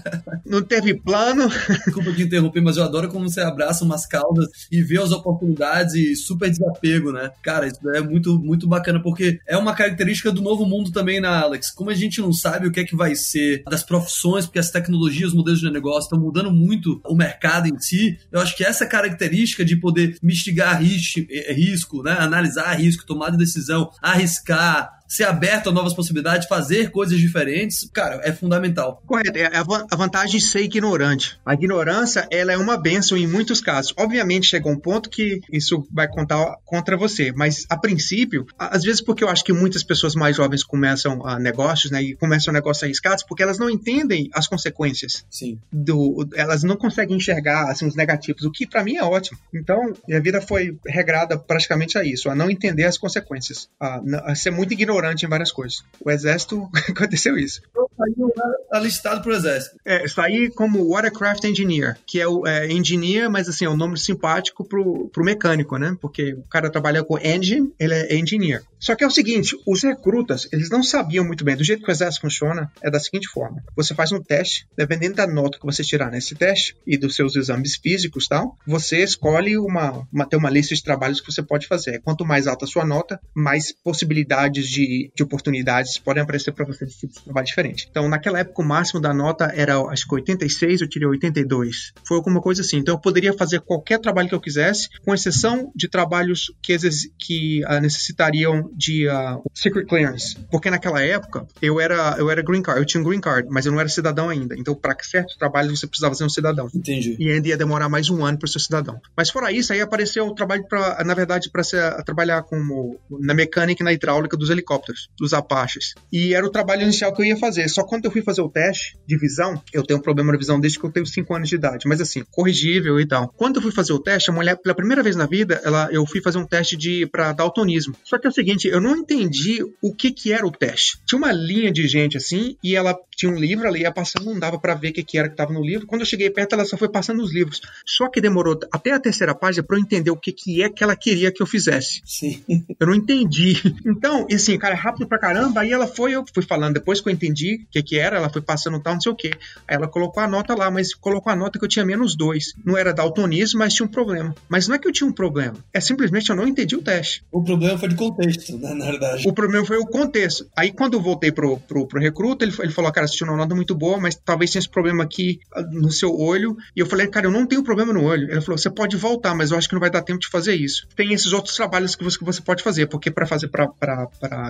Não 0.46 0.62
teve 0.62 0.94
plano. 0.94 1.48
Desculpa 1.84 2.12
te 2.12 2.22
interromper, 2.22 2.62
mas 2.62 2.76
eu 2.76 2.84
adoro 2.84 3.08
como 3.08 3.28
você 3.28 3.40
abraça 3.40 3.84
umas 3.84 4.06
causas 4.06 4.48
e 4.70 4.80
vê 4.82 4.98
as 4.98 5.12
oportunidades 5.26 5.94
e 5.94 6.14
super 6.14 6.48
desapego, 6.48 7.12
né? 7.12 7.30
Cara, 7.42 7.66
isso 7.66 7.88
é 7.90 8.00
muito, 8.00 8.38
muito 8.38 8.66
bacana 8.68 9.00
porque 9.02 9.40
é 9.46 9.56
uma 9.56 9.74
característica 9.74 10.30
do 10.30 10.42
novo 10.42 10.64
mundo 10.64 10.92
também, 10.92 11.20
né, 11.20 11.28
Alex? 11.28 11.70
Como 11.70 11.90
a 11.90 11.94
gente 11.94 12.20
não 12.20 12.32
sabe 12.32 12.66
o 12.66 12.72
que 12.72 12.80
é 12.80 12.84
que 12.84 12.96
vai 12.96 13.14
ser 13.14 13.62
das 13.68 13.82
profissões, 13.82 14.46
porque 14.46 14.58
as 14.58 14.70
tecnologias, 14.70 15.30
os 15.30 15.36
modelos 15.36 15.60
de 15.60 15.70
negócio 15.70 16.06
estão 16.06 16.20
mudando 16.20 16.50
muito 16.50 17.00
o 17.04 17.14
mercado 17.14 17.68
em 17.68 17.78
si, 17.78 18.18
eu 18.30 18.40
acho 18.40 18.56
que 18.56 18.64
essa 18.64 18.86
característica 18.86 19.64
de 19.64 19.76
poder 19.76 20.16
mitigar 20.22 20.80
eh, 20.82 21.52
risco 21.52 22.02
né? 22.02 22.16
analisar 22.18 22.74
risco, 22.74 23.06
tomar 23.06 23.30
decisão, 23.30 23.90
arriscar, 24.02 24.96
ser 25.08 25.24
aberto 25.24 25.68
a 25.68 25.72
novas 25.72 25.94
possibilidades, 25.94 26.48
fazer 26.48 26.90
coisas 26.90 27.18
diferentes, 27.18 27.88
cara, 27.92 28.20
é 28.24 28.32
fundamental. 28.32 29.02
Correto. 29.06 29.38
É 29.38 29.50
a 29.56 29.96
vantagem 29.96 30.38
de 30.38 30.44
ser 30.44 30.62
ignorante. 30.62 31.38
A 31.44 31.54
ignorância, 31.54 32.26
ela 32.30 32.52
é 32.52 32.56
uma 32.56 32.76
benção 32.76 33.16
em 33.16 33.26
muitos 33.26 33.60
casos. 33.60 33.94
Obviamente, 33.96 34.48
chega 34.48 34.68
um 34.68 34.78
ponto 34.78 35.08
que 35.08 35.40
isso 35.52 35.86
vai 35.92 36.08
contar 36.08 36.56
contra 36.64 36.96
você, 36.96 37.32
mas 37.32 37.64
a 37.68 37.76
princípio, 37.76 38.46
às 38.58 38.82
vezes 38.82 39.00
porque 39.00 39.22
eu 39.22 39.28
acho 39.28 39.44
que 39.44 39.52
muitas 39.52 39.82
pessoas 39.82 40.14
mais 40.14 40.36
jovens 40.36 40.64
começam 40.64 41.24
a 41.26 41.38
negócios, 41.38 41.90
né, 41.90 42.02
e 42.02 42.16
começam 42.16 42.52
negócios 42.52 42.84
arriscados, 42.84 43.24
porque 43.24 43.42
elas 43.42 43.58
não 43.58 43.70
entendem 43.70 44.28
as 44.32 44.46
consequências. 44.46 45.24
Sim. 45.30 45.58
Do, 45.72 46.28
elas 46.34 46.62
não 46.62 46.76
conseguem 46.76 47.16
enxergar, 47.16 47.70
assim, 47.70 47.86
os 47.86 47.94
negativos, 47.94 48.44
o 48.44 48.50
que 48.50 48.66
para 48.66 48.82
mim 48.82 48.96
é 48.96 49.04
ótimo. 49.04 49.38
Então, 49.54 49.92
minha 50.06 50.20
vida 50.20 50.40
foi 50.40 50.76
regrada 50.86 51.38
praticamente 51.38 51.96
a 51.98 52.04
isso, 52.04 52.28
a 52.28 52.34
não 52.34 52.50
entender 52.50 52.84
as 52.84 52.98
consequências, 52.98 53.68
a, 53.80 54.00
a 54.24 54.34
ser 54.34 54.50
muito 54.50 54.72
ignorante 54.72 54.95
ignorante 54.96 55.26
em 55.26 55.28
várias 55.28 55.52
coisas. 55.52 55.84
O 56.00 56.10
exército 56.10 56.68
aconteceu 56.88 57.38
isso. 57.38 57.60
saiu 57.96 58.32
alistado 58.72 59.22
pro 59.22 59.34
exército. 59.34 59.76
É, 59.84 60.06
saí 60.08 60.50
como 60.50 60.88
Watercraft 60.88 61.44
Engineer, 61.44 61.96
que 62.06 62.20
é 62.20 62.26
o 62.26 62.46
é, 62.46 62.70
engineer, 62.70 63.30
mas 63.30 63.48
assim, 63.48 63.64
é 63.64 63.70
um 63.70 63.76
nome 63.76 63.98
simpático 63.98 64.64
pro, 64.64 65.08
pro 65.08 65.24
mecânico, 65.24 65.76
né? 65.76 65.96
Porque 66.00 66.34
o 66.34 66.42
cara 66.42 66.70
trabalha 66.70 67.04
com 67.04 67.18
engine, 67.18 67.72
ele 67.78 67.94
é 67.94 68.16
engineer. 68.16 68.62
Só 68.78 68.94
que 68.94 69.02
é 69.02 69.06
o 69.06 69.10
seguinte, 69.10 69.56
os 69.66 69.82
recrutas, 69.82 70.48
eles 70.52 70.70
não 70.70 70.82
sabiam 70.82 71.24
muito 71.24 71.44
bem. 71.44 71.56
Do 71.56 71.64
jeito 71.64 71.82
que 71.82 71.90
o 71.90 71.92
exército 71.92 72.22
funciona, 72.22 72.70
é 72.82 72.90
da 72.90 73.00
seguinte 73.00 73.28
forma. 73.28 73.62
Você 73.74 73.94
faz 73.94 74.12
um 74.12 74.22
teste, 74.22 74.66
dependendo 74.76 75.16
da 75.16 75.26
nota 75.26 75.58
que 75.58 75.66
você 75.66 75.82
tirar 75.82 76.10
nesse 76.10 76.34
teste 76.34 76.76
e 76.86 76.96
dos 76.96 77.16
seus 77.16 77.36
exames 77.36 77.76
físicos 77.76 78.26
e 78.26 78.28
tal, 78.28 78.56
você 78.66 79.02
escolhe 79.02 79.56
uma, 79.56 80.06
uma, 80.12 80.26
ter 80.26 80.36
uma 80.36 80.50
lista 80.50 80.74
de 80.74 80.82
trabalhos 80.82 81.20
que 81.20 81.32
você 81.32 81.42
pode 81.42 81.66
fazer. 81.66 82.00
Quanto 82.02 82.24
mais 82.24 82.46
alta 82.46 82.64
a 82.64 82.68
sua 82.68 82.84
nota, 82.84 83.20
mais 83.34 83.72
possibilidades 83.72 84.68
de, 84.68 84.85
de 85.14 85.22
oportunidades 85.22 85.98
podem 85.98 86.22
aparecer 86.22 86.52
para 86.52 86.64
você 86.64 86.86
de 86.86 86.96
de 87.06 87.24
trabalho 87.24 87.46
diferente. 87.46 87.86
Então, 87.90 88.08
naquela 88.08 88.38
época, 88.38 88.62
o 88.62 88.64
máximo 88.64 89.00
da 89.00 89.12
nota 89.12 89.52
era, 89.54 89.78
acho 89.88 90.06
que 90.06 90.14
86, 90.14 90.80
eu 90.80 90.88
tirei 90.88 91.08
82. 91.08 91.92
Foi 92.06 92.16
alguma 92.16 92.40
coisa 92.40 92.62
assim. 92.62 92.78
Então, 92.78 92.94
eu 92.94 92.98
poderia 92.98 93.32
fazer 93.32 93.60
qualquer 93.60 93.98
trabalho 93.98 94.28
que 94.28 94.34
eu 94.34 94.40
quisesse, 94.40 94.88
com 95.04 95.14
exceção 95.14 95.70
de 95.74 95.88
trabalhos 95.88 96.52
que, 96.62 96.76
que 97.18 97.64
uh, 97.64 97.80
necessitariam 97.80 98.70
de 98.74 99.08
uh, 99.08 99.42
secret 99.54 99.86
clearance. 99.86 100.36
Porque 100.50 100.70
naquela 100.70 101.02
época, 101.02 101.46
eu 101.60 101.80
era, 101.80 102.16
eu 102.18 102.30
era 102.30 102.42
green 102.42 102.62
card, 102.62 102.80
eu 102.80 102.86
tinha 102.86 103.00
um 103.00 103.04
green 103.04 103.20
card, 103.20 103.48
mas 103.50 103.66
eu 103.66 103.72
não 103.72 103.80
era 103.80 103.88
cidadão 103.88 104.28
ainda. 104.28 104.54
Então, 104.56 104.74
para 104.74 104.96
certos 105.02 105.36
trabalhos, 105.36 105.78
você 105.78 105.86
precisava 105.86 106.14
ser 106.14 106.24
um 106.24 106.28
cidadão. 106.28 106.68
Entendi. 106.74 107.16
E 107.18 107.30
ainda 107.30 107.48
ia 107.48 107.56
demorar 107.56 107.88
mais 107.88 108.10
um 108.10 108.24
ano 108.24 108.38
para 108.38 108.48
ser 108.48 108.60
cidadão. 108.60 109.00
Mas 109.16 109.30
fora 109.30 109.52
isso, 109.52 109.72
aí 109.72 109.80
apareceu 109.80 110.26
o 110.26 110.34
trabalho 110.34 110.64
para, 110.68 111.02
na 111.04 111.14
verdade, 111.14 111.50
para 111.50 111.62
trabalhar 112.04 112.42
como 112.42 112.98
na 113.10 113.34
mecânica 113.34 113.82
e 113.82 113.84
na 113.84 113.92
hidráulica 113.92 114.36
dos 114.36 114.50
helicópteros, 114.50 114.75
dos 115.18 115.32
Apaches. 115.32 115.94
E 116.12 116.34
era 116.34 116.46
o 116.46 116.50
trabalho 116.50 116.82
inicial 116.82 117.12
que 117.14 117.22
eu 117.22 117.26
ia 117.26 117.36
fazer. 117.36 117.68
Só 117.68 117.84
quando 117.84 118.04
eu 118.04 118.10
fui 118.10 118.22
fazer 118.22 118.42
o 118.42 118.48
teste 118.48 118.98
de 119.06 119.16
visão, 119.16 119.62
eu 119.72 119.82
tenho 119.82 119.98
um 119.98 120.02
problema 120.02 120.32
na 120.32 120.38
visão 120.38 120.58
desde 120.58 120.78
que 120.78 120.86
eu 120.86 120.92
tenho 120.92 121.06
5 121.06 121.34
anos 121.34 121.48
de 121.48 121.54
idade, 121.54 121.86
mas 121.86 122.00
assim, 122.00 122.24
corrigível 122.30 123.00
e 123.00 123.06
tal. 123.06 123.28
Quando 123.36 123.56
eu 123.56 123.62
fui 123.62 123.72
fazer 123.72 123.92
o 123.92 123.98
teste, 123.98 124.30
a 124.30 124.32
mulher, 124.32 124.56
pela 124.56 124.74
primeira 124.74 125.02
vez 125.02 125.16
na 125.16 125.26
vida, 125.26 125.60
ela, 125.64 125.88
eu 125.90 126.06
fui 126.06 126.20
fazer 126.20 126.38
um 126.38 126.46
teste 126.46 126.76
de 126.76 127.06
para 127.06 127.32
daltonismo. 127.32 127.94
Só 128.04 128.18
que 128.18 128.26
é 128.26 128.30
o 128.30 128.32
seguinte, 128.32 128.68
eu 128.68 128.80
não 128.80 128.96
entendi 128.96 129.62
o 129.82 129.94
que 129.94 130.10
que 130.10 130.32
era 130.32 130.46
o 130.46 130.50
teste. 130.50 130.98
Tinha 131.06 131.18
uma 131.18 131.32
linha 131.32 131.72
de 131.72 131.86
gente 131.86 132.16
assim 132.16 132.56
e 132.62 132.74
ela 132.74 132.96
tinha 133.16 133.32
um 133.32 133.38
livro, 133.38 133.66
ela 133.66 133.78
ia 133.78 133.90
passando, 133.92 134.26
não 134.26 134.38
dava 134.38 134.58
para 134.58 134.74
ver 134.74 134.90
o 134.90 134.92
que 134.92 135.02
que 135.02 135.18
era 135.18 135.28
que 135.28 135.34
estava 135.34 135.52
no 135.52 135.62
livro. 135.62 135.86
Quando 135.86 136.02
eu 136.02 136.06
cheguei 136.06 136.30
perto, 136.30 136.54
ela 136.54 136.64
só 136.64 136.76
foi 136.76 136.88
passando 136.88 137.22
os 137.22 137.32
livros. 137.32 137.60
Só 137.86 138.08
que 138.08 138.20
demorou 138.20 138.58
até 138.72 138.92
a 138.92 139.00
terceira 139.00 139.34
página 139.34 139.64
para 139.66 139.76
eu 139.76 139.80
entender 139.80 140.10
o 140.10 140.16
que 140.16 140.32
que 140.32 140.62
é 140.62 140.68
que 140.68 140.84
ela 140.84 140.96
queria 140.96 141.32
que 141.32 141.42
eu 141.42 141.46
fizesse. 141.46 142.02
Sim. 142.04 142.42
Eu 142.78 142.86
não 142.86 142.94
entendi. 142.94 143.56
Então, 143.86 144.26
e 144.28 144.34
assim, 144.34 144.58
cara, 144.66 144.74
é 144.74 144.76
rápido 144.76 145.06
pra 145.06 145.18
caramba. 145.18 145.60
Aí 145.60 145.72
ela 145.72 145.86
foi, 145.86 146.12
eu 146.12 146.24
fui 146.32 146.42
falando, 146.42 146.74
depois 146.74 147.00
que 147.00 147.08
eu 147.08 147.12
entendi 147.12 147.64
o 147.66 147.70
que 147.70 147.82
que 147.82 147.98
era, 147.98 148.16
ela 148.16 148.28
foi 148.28 148.42
passando 148.42 148.80
tal, 148.80 148.94
não 148.94 149.00
sei 149.00 149.12
o 149.12 149.14
que. 149.14 149.30
Aí 149.68 149.76
ela 149.76 149.88
colocou 149.88 150.22
a 150.22 150.28
nota 150.28 150.54
lá, 150.54 150.70
mas 150.70 150.94
colocou 150.94 151.32
a 151.32 151.36
nota 151.36 151.58
que 151.58 151.64
eu 151.64 151.68
tinha 151.68 151.84
menos 151.84 152.16
dois. 152.16 152.54
Não 152.64 152.76
era 152.76 152.92
daltonismo, 152.92 153.60
mas 153.60 153.74
tinha 153.74 153.86
um 153.86 153.90
problema. 153.90 154.34
Mas 154.48 154.66
não 154.66 154.74
é 154.74 154.78
que 154.78 154.88
eu 154.88 154.92
tinha 154.92 155.08
um 155.08 155.12
problema, 155.12 155.56
é 155.72 155.80
simplesmente 155.80 156.30
eu 156.30 156.36
não 156.36 156.46
entendi 156.46 156.76
o 156.76 156.82
teste. 156.82 157.24
O 157.30 157.42
problema 157.42 157.78
foi 157.78 157.88
de 157.88 157.94
contexto, 157.94 158.58
né, 158.58 158.74
na 158.74 158.86
verdade. 158.86 159.28
O 159.28 159.32
problema 159.32 159.64
foi 159.64 159.78
o 159.78 159.86
contexto. 159.86 160.46
Aí 160.56 160.72
quando 160.72 160.94
eu 160.94 161.00
voltei 161.00 161.30
pro, 161.30 161.58
pro, 161.58 161.86
pro 161.86 162.00
recruta, 162.00 162.44
ele, 162.44 162.54
ele 162.58 162.72
falou, 162.72 162.90
cara, 162.92 163.06
você 163.06 163.16
tinha 163.16 163.28
uma 163.28 163.36
nota 163.36 163.54
muito 163.54 163.74
boa, 163.74 163.98
mas 163.98 164.16
talvez 164.16 164.50
tenha 164.50 164.60
esse 164.60 164.68
problema 164.68 165.04
aqui 165.04 165.40
ah, 165.54 165.62
no 165.62 165.90
seu 165.90 166.16
olho. 166.16 166.56
E 166.74 166.80
eu 166.80 166.86
falei, 166.86 167.06
cara, 167.06 167.26
eu 167.26 167.30
não 167.30 167.46
tenho 167.46 167.62
problema 167.62 167.92
no 167.92 168.04
olho. 168.04 168.30
Ele 168.30 168.40
falou, 168.40 168.58
você 168.58 168.70
pode 168.70 168.96
voltar, 168.96 169.34
mas 169.34 169.50
eu 169.50 169.58
acho 169.58 169.68
que 169.68 169.74
não 169.74 169.80
vai 169.80 169.90
dar 169.90 170.02
tempo 170.02 170.20
de 170.20 170.28
fazer 170.28 170.54
isso. 170.54 170.86
Tem 170.96 171.12
esses 171.12 171.32
outros 171.32 171.54
trabalhos 171.54 171.94
que 171.94 172.02
você, 172.02 172.18
que 172.18 172.24
você 172.24 172.40
pode 172.40 172.62
fazer, 172.62 172.86
porque 172.86 173.10
para 173.10 173.26
fazer 173.26 173.48
para 173.48 173.68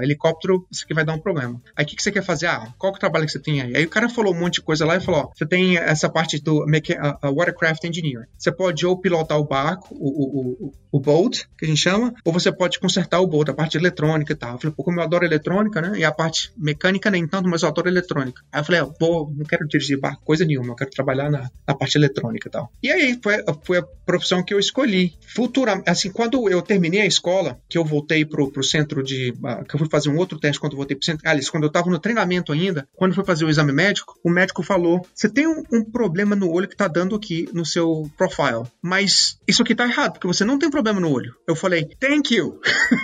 helicóptero, 0.07 0.67
isso 0.71 0.85
aqui 0.85 0.95
vai 0.95 1.05
dar 1.05 1.15
um 1.15 1.19
problema. 1.19 1.61
Aí 1.77 1.85
o 1.85 1.89
que, 1.89 1.97
que 1.97 2.03
você 2.03 2.13
quer 2.13 2.23
fazer? 2.23 2.47
Ah, 2.47 2.73
qual 2.79 2.93
que 2.93 2.97
é 2.97 2.99
o 2.99 3.01
trabalho 3.01 3.27
que 3.27 3.33
você 3.33 3.39
tem 3.39 3.61
aí? 3.61 3.77
Aí 3.77 3.85
o 3.85 3.91
cara 3.91 4.09
falou 4.09 4.35
um 4.35 4.39
monte 4.39 4.55
de 4.55 4.63
coisa 4.63 4.85
lá 4.85 4.97
e 4.97 5.01
falou: 5.01 5.23
ó, 5.23 5.31
você 5.35 5.47
tem 5.47 5.77
essa 5.77 6.09
parte 6.09 6.41
do 6.41 6.65
uh, 6.65 7.35
Watercraft 7.35 7.85
Engineer. 7.85 8.29
Você 8.39 8.51
pode 8.51 8.87
ou 8.87 8.99
pilotar 8.99 9.39
o 9.39 9.45
barco, 9.45 9.95
o, 9.95 10.09
o, 10.09 10.67
o, 10.67 10.73
o 10.93 11.01
boat, 11.01 11.49
que 11.59 11.65
a 11.65 11.69
gente 11.69 11.81
chama, 11.81 12.15
ou 12.25 12.33
você 12.33 12.51
pode 12.53 12.79
consertar 12.79 13.21
o 13.21 13.27
boat, 13.27 13.51
a 13.51 13.55
parte 13.55 13.77
eletrônica 13.77 14.33
e 14.33 14.37
tal. 14.37 14.53
Eu 14.53 14.59
falei, 14.59 14.75
pô, 14.77 14.85
como 14.85 15.01
eu 15.01 15.05
adoro 15.05 15.25
eletrônica, 15.25 15.81
né? 15.81 15.93
E 15.99 16.05
a 16.05 16.13
parte 16.13 16.53
mecânica 16.57 17.11
nem 17.11 17.27
tanto, 17.27 17.49
mas 17.49 17.63
eu 17.63 17.69
adoro 17.69 17.89
eletrônica. 17.89 18.43
Aí 18.53 18.61
eu 18.61 18.65
falei, 18.65 18.81
ah, 18.81 18.87
não 19.01 19.45
quero 19.49 19.67
dirigir 19.67 19.99
barco, 19.99 20.23
coisa 20.25 20.45
nenhuma, 20.45 20.73
eu 20.73 20.77
quero 20.77 20.91
trabalhar 20.91 21.31
na, 21.31 21.51
na 21.67 21.75
parte 21.75 21.97
eletrônica 21.97 22.49
e 22.49 22.51
tal. 22.51 22.71
E 22.83 22.91
aí 22.91 23.19
foi, 23.23 23.45
foi 23.63 23.79
a 23.79 23.83
profissão 23.83 24.43
que 24.43 24.55
eu 24.55 24.59
escolhi. 24.59 25.15
Futuramente, 25.35 25.89
assim, 25.89 26.11
quando 26.11 26.49
eu 26.49 26.63
terminei 26.63 27.01
a 27.01 27.07
escola, 27.07 27.59
que 27.69 27.77
eu 27.79 27.85
voltei 27.85 28.25
pro, 28.25 28.51
pro 28.51 28.63
centro 28.63 29.03
de. 29.03 29.31
Uh, 29.33 29.65
que 29.65 29.75
eu 29.75 29.79
fui 29.79 29.89
fazer 29.97 30.11
um 30.11 30.17
outro 30.17 30.39
teste 30.39 30.61
quando 30.61 30.77
voltei 30.77 30.95
pro 30.95 31.05
centro. 31.05 31.27
Aliás, 31.27 31.49
quando 31.49 31.65
eu 31.65 31.71
tava 31.71 31.89
no 31.91 31.99
treinamento 31.99 32.53
ainda, 32.53 32.87
quando 32.95 33.15
fui 33.15 33.25
fazer 33.25 33.45
o 33.45 33.49
exame 33.49 33.73
médico, 33.73 34.19
o 34.23 34.31
médico 34.31 34.63
falou: 34.63 35.07
você 35.15 35.29
tem 35.29 35.47
um, 35.47 35.63
um 35.73 35.85
problema 35.85 36.37
no 36.37 36.51
olho 36.51 36.69
que 36.69 36.77
tá 36.77 36.87
dando 36.87 37.15
aqui 37.15 37.49
no 37.53 37.65
seu 37.65 38.11
profile, 38.17 38.65
mas 38.83 39.39
isso 39.49 39.63
aqui 39.63 39.75
tá 39.75 39.85
errado, 39.85 40.13
porque 40.15 40.27
você 40.27 40.45
não 40.45 40.59
tem 40.59 40.71
problema 40.71 41.01
no 41.01 41.11
olho. 41.11 41.35
Eu 41.47 41.57
falei, 41.57 41.89
thank 41.99 42.35
you. 42.35 42.61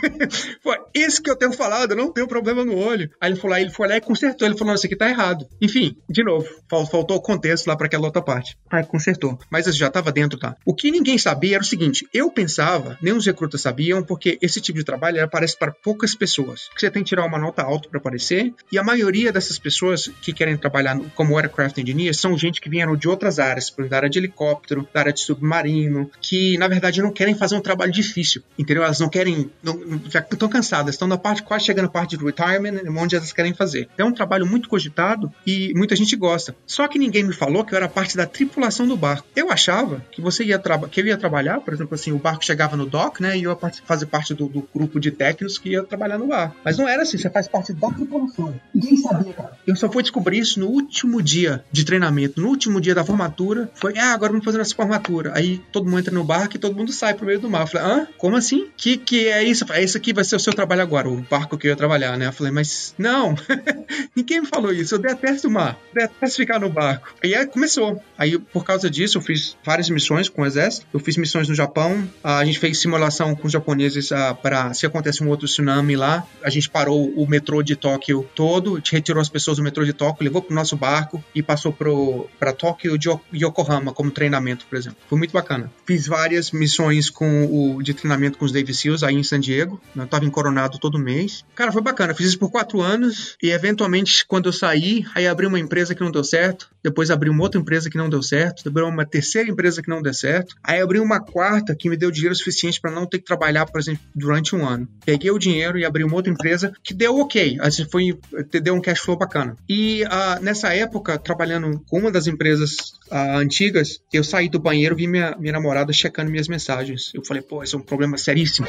foi 0.62 0.76
isso 0.94 1.22
que 1.22 1.30
eu 1.30 1.36
tenho 1.36 1.52
falado, 1.52 1.92
eu 1.92 1.96
não 1.96 2.12
tenho 2.12 2.28
problema 2.28 2.64
no 2.64 2.76
olho. 2.76 3.10
Aí 3.20 3.30
ele 3.30 3.40
falou, 3.40 3.56
aí 3.56 3.62
ele 3.62 3.70
foi 3.70 3.88
lá 3.88 3.96
e 3.96 4.00
consertou. 4.00 4.46
Ele 4.46 4.56
falou, 4.56 4.74
isso 4.74 4.86
aqui 4.86 4.96
tá 4.96 5.08
errado. 5.08 5.46
Enfim, 5.60 5.96
de 6.08 6.22
novo, 6.22 6.46
faltou 6.68 7.16
o 7.16 7.20
contexto 7.20 7.66
lá 7.66 7.76
para 7.76 7.86
aquela 7.86 8.06
outra 8.06 8.22
parte. 8.22 8.56
Aí 8.70 8.84
consertou. 8.84 9.38
Mas 9.50 9.66
já 9.76 9.90
tava 9.90 10.12
dentro, 10.12 10.38
tá? 10.38 10.56
O 10.66 10.74
que 10.74 10.90
ninguém 10.90 11.16
sabia 11.18 11.56
era 11.56 11.62
o 11.62 11.66
seguinte: 11.66 12.06
eu 12.12 12.30
pensava, 12.30 12.98
nem 13.00 13.12
os 13.12 13.26
recrutas 13.26 13.60
sabiam, 13.60 14.02
porque 14.02 14.38
esse 14.42 14.60
tipo 14.60 14.78
de 14.78 14.84
trabalho 14.84 15.22
aparece 15.22 15.56
para 15.56 15.72
poucas 15.72 16.14
pessoas. 16.14 16.68
Você 16.82 16.90
tem 16.90 17.04
que 17.04 17.10
tirar 17.10 17.24
uma 17.24 17.38
nota 17.38 17.62
alta 17.62 17.88
para 17.88 17.98
aparecer, 17.98 18.52
e 18.70 18.76
a 18.76 18.82
maioria 18.82 19.30
dessas 19.30 19.56
pessoas 19.56 20.10
que 20.20 20.32
querem 20.32 20.56
trabalhar 20.56 20.98
como 21.14 21.38
aircraft 21.38 21.78
engineer 21.78 22.12
são 22.12 22.36
gente 22.36 22.60
que 22.60 22.68
vieram 22.68 22.96
de 22.96 23.08
outras 23.08 23.38
áreas, 23.38 23.70
por 23.70 23.82
exemplo, 23.82 23.90
da 23.90 23.96
área 23.98 24.10
de 24.10 24.18
helicóptero, 24.18 24.88
da 24.92 25.00
área 25.00 25.12
de 25.12 25.20
submarino, 25.20 26.10
que 26.20 26.58
na 26.58 26.66
verdade 26.66 27.00
não 27.00 27.12
querem 27.12 27.36
fazer 27.36 27.54
um 27.54 27.60
trabalho 27.60 27.92
difícil, 27.92 28.42
entendeu? 28.58 28.82
Elas 28.82 28.98
não 28.98 29.08
querem, 29.08 29.48
não, 29.62 29.80
já 30.10 30.18
estão 30.18 30.48
cansadas, 30.48 30.96
estão 30.96 31.06
na 31.06 31.16
parte 31.16 31.44
quase 31.44 31.66
chegando 31.66 31.84
na 31.84 31.90
parte 31.90 32.16
do 32.16 32.26
retirement, 32.26 32.80
onde 32.98 33.14
elas 33.14 33.32
querem 33.32 33.54
fazer. 33.54 33.88
É 33.96 34.04
um 34.04 34.12
trabalho 34.12 34.44
muito 34.44 34.68
cogitado 34.68 35.32
e 35.46 35.72
muita 35.76 35.94
gente 35.94 36.16
gosta. 36.16 36.54
Só 36.66 36.88
que 36.88 36.98
ninguém 36.98 37.22
me 37.22 37.32
falou 37.32 37.64
que 37.64 37.74
eu 37.74 37.76
era 37.76 37.88
parte 37.88 38.16
da 38.16 38.26
tripulação 38.26 38.88
do 38.88 38.96
barco. 38.96 39.26
Eu 39.36 39.52
achava 39.52 40.04
que 40.10 40.20
você 40.20 40.42
ia 40.44 40.60
que 40.90 41.00
eu 41.00 41.06
ia 41.06 41.16
trabalhar, 41.16 41.60
por 41.60 41.74
exemplo, 41.74 41.94
assim, 41.94 42.10
o 42.10 42.18
barco 42.18 42.44
chegava 42.44 42.76
no 42.76 42.86
dock, 42.86 43.22
né, 43.22 43.38
e 43.38 43.44
eu 43.44 43.52
ia 43.52 43.70
fazer 43.84 44.06
parte 44.06 44.34
do, 44.34 44.48
do 44.48 44.68
grupo 44.74 44.98
de 44.98 45.12
técnicos 45.12 45.58
que 45.58 45.70
ia 45.70 45.82
trabalhar 45.84 46.18
no 46.18 46.26
barco. 46.26 46.56
Mas 46.64 46.78
não 46.78 46.88
era 46.88 47.02
assim, 47.02 47.18
você 47.18 47.30
faz 47.30 47.48
parte 47.48 47.72
da 47.72 47.88
tripulação. 47.90 48.54
Ninguém 48.74 48.96
sabia, 48.96 49.32
cara. 49.32 49.52
Eu 49.66 49.76
só 49.76 49.90
fui 49.90 50.02
descobrir 50.02 50.38
isso 50.38 50.60
no 50.60 50.68
último 50.68 51.22
dia 51.22 51.64
de 51.70 51.84
treinamento, 51.84 52.40
no 52.40 52.48
último 52.48 52.80
dia 52.80 52.94
da 52.94 53.04
formatura. 53.04 53.70
Foi, 53.74 53.96
ah, 53.98 54.12
agora 54.12 54.32
vamos 54.32 54.44
fazer 54.44 54.58
nossa 54.58 54.74
formatura. 54.74 55.32
Aí 55.34 55.60
todo 55.72 55.86
mundo 55.86 56.00
entra 56.00 56.14
no 56.14 56.24
barco 56.24 56.56
e 56.56 56.58
todo 56.58 56.76
mundo 56.76 56.92
sai 56.92 57.14
pro 57.14 57.26
meio 57.26 57.40
do 57.40 57.50
mar. 57.50 57.62
Eu 57.62 57.66
falei, 57.66 57.86
hã? 57.86 58.08
Como 58.18 58.36
assim? 58.36 58.68
Que 58.76 58.96
que 58.96 59.28
é 59.28 59.42
isso? 59.42 59.64
É 59.72 59.82
isso 59.82 59.96
aqui 59.96 60.12
vai 60.12 60.24
ser 60.24 60.36
o 60.36 60.40
seu 60.40 60.52
trabalho 60.52 60.82
agora, 60.82 61.08
o 61.08 61.20
barco 61.22 61.56
que 61.58 61.66
eu 61.66 61.70
ia 61.70 61.76
trabalhar, 61.76 62.16
né? 62.16 62.26
Eu 62.26 62.32
falei, 62.32 62.52
mas 62.52 62.94
não, 62.98 63.34
ninguém 64.14 64.40
me 64.40 64.46
falou 64.46 64.72
isso. 64.72 64.94
Eu 64.94 64.98
detesto 64.98 65.48
o 65.48 65.50
mar, 65.50 65.78
detesto 65.92 66.36
ficar 66.36 66.58
no 66.58 66.68
barco. 66.68 67.14
E 67.22 67.34
aí 67.34 67.46
começou. 67.46 68.02
Aí 68.16 68.38
por 68.38 68.64
causa 68.64 68.88
disso 68.88 69.18
eu 69.18 69.22
fiz 69.22 69.56
várias 69.64 69.88
missões 69.90 70.28
com 70.28 70.42
o 70.42 70.46
exército. 70.46 70.86
Eu 70.92 71.00
fiz 71.00 71.16
missões 71.16 71.48
no 71.48 71.54
Japão. 71.54 72.08
A 72.22 72.44
gente 72.44 72.58
fez 72.58 72.78
simulação 72.78 73.34
com 73.34 73.46
os 73.46 73.52
japoneses 73.52 74.10
uh, 74.10 74.34
para 74.40 74.72
se 74.74 74.86
acontece 74.86 75.22
um 75.22 75.28
outro 75.28 75.46
tsunami 75.46 75.96
lá. 75.96 76.26
A 76.42 76.50
gente 76.52 76.70
parou 76.70 77.12
o 77.16 77.26
metrô 77.28 77.62
de 77.62 77.76
Tóquio 77.76 78.28
todo, 78.34 78.80
retirou 78.90 79.20
as 79.20 79.28
pessoas 79.28 79.56
do 79.56 79.62
metrô 79.62 79.84
de 79.84 79.92
Tóquio, 79.92 80.24
levou 80.24 80.42
pro 80.42 80.54
nosso 80.54 80.76
barco 80.76 81.22
e 81.34 81.42
passou 81.42 81.72
para 81.72 82.52
Tóquio 82.52 82.96
de 82.98 83.08
Yokohama 83.34 83.92
como 83.92 84.10
treinamento, 84.10 84.66
por 84.66 84.76
exemplo. 84.78 84.98
Foi 85.08 85.18
muito 85.18 85.32
bacana. 85.32 85.70
Fiz 85.86 86.06
várias 86.06 86.50
missões 86.52 87.10
com 87.10 87.46
o 87.46 87.82
de 87.82 87.94
treinamento 87.94 88.38
com 88.38 88.44
os 88.44 88.52
Navy 88.52 88.74
SEALs 88.74 89.02
aí 89.02 89.14
em 89.14 89.22
San 89.22 89.40
Diego. 89.40 89.80
Eu 89.94 90.06
tava 90.06 90.24
em 90.24 90.30
Coronado 90.30 90.78
todo 90.78 90.98
mês. 90.98 91.44
Cara, 91.54 91.72
foi 91.72 91.82
bacana. 91.82 92.14
Fiz 92.14 92.28
isso 92.28 92.38
por 92.38 92.50
quatro 92.50 92.80
anos 92.80 93.36
e 93.42 93.50
eventualmente 93.50 94.24
quando 94.26 94.46
eu 94.46 94.52
saí, 94.52 95.04
aí 95.14 95.26
abri 95.26 95.46
uma 95.46 95.58
empresa 95.58 95.94
que 95.94 96.02
não 96.02 96.10
deu 96.10 96.24
certo. 96.24 96.70
Depois 96.82 97.10
abri 97.10 97.30
uma 97.30 97.42
outra 97.42 97.60
empresa 97.60 97.88
que 97.88 97.96
não 97.96 98.08
deu 98.08 98.22
certo. 98.22 98.64
Depois 98.64 98.86
uma 98.86 99.04
terceira 99.04 99.48
empresa 99.48 99.82
que 99.82 99.88
não 99.88 100.02
deu 100.02 100.12
certo. 100.12 100.56
Aí 100.62 100.80
abri 100.80 100.98
uma 100.98 101.20
quarta 101.20 101.74
que 101.74 101.88
me 101.88 101.96
deu 101.96 102.10
dinheiro 102.10 102.34
suficiente 102.34 102.80
para 102.80 102.90
não 102.90 103.06
ter 103.06 103.18
que 103.18 103.24
trabalhar, 103.24 103.66
por 103.66 103.80
exemplo, 103.80 104.02
durante 104.14 104.54
um 104.54 104.66
ano. 104.66 104.88
Peguei 105.04 105.30
o 105.30 105.38
dinheiro 105.38 105.78
e 105.78 105.84
abri 105.84 106.04
uma 106.04 106.14
outra 106.14 106.32
empresa 106.42 106.72
que 106.82 106.92
deu 106.92 107.18
ok. 107.18 107.58
Assim, 107.60 107.86
foi, 107.90 108.18
deu 108.62 108.74
um 108.74 108.80
cash 108.80 109.00
flow 109.00 109.16
bacana. 109.16 109.56
E 109.68 110.02
uh, 110.04 110.42
nessa 110.42 110.74
época, 110.74 111.18
trabalhando 111.18 111.80
com 111.88 111.98
uma 111.98 112.10
das 112.10 112.26
empresas 112.26 112.92
uh, 113.10 113.38
antigas, 113.38 114.00
eu 114.12 114.24
saí 114.24 114.48
do 114.48 114.58
banheiro 114.58 114.96
vi 114.96 115.06
minha, 115.06 115.36
minha 115.38 115.52
namorada 115.52 115.92
checando 115.92 116.30
minhas 116.30 116.48
mensagens. 116.48 117.12
Eu 117.14 117.24
falei, 117.24 117.42
pô, 117.42 117.62
esse 117.62 117.74
é 117.74 117.78
um 117.78 117.82
problema 117.82 118.18
seríssimo. 118.18 118.66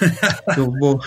eu 0.56 0.70
vou. 0.70 1.00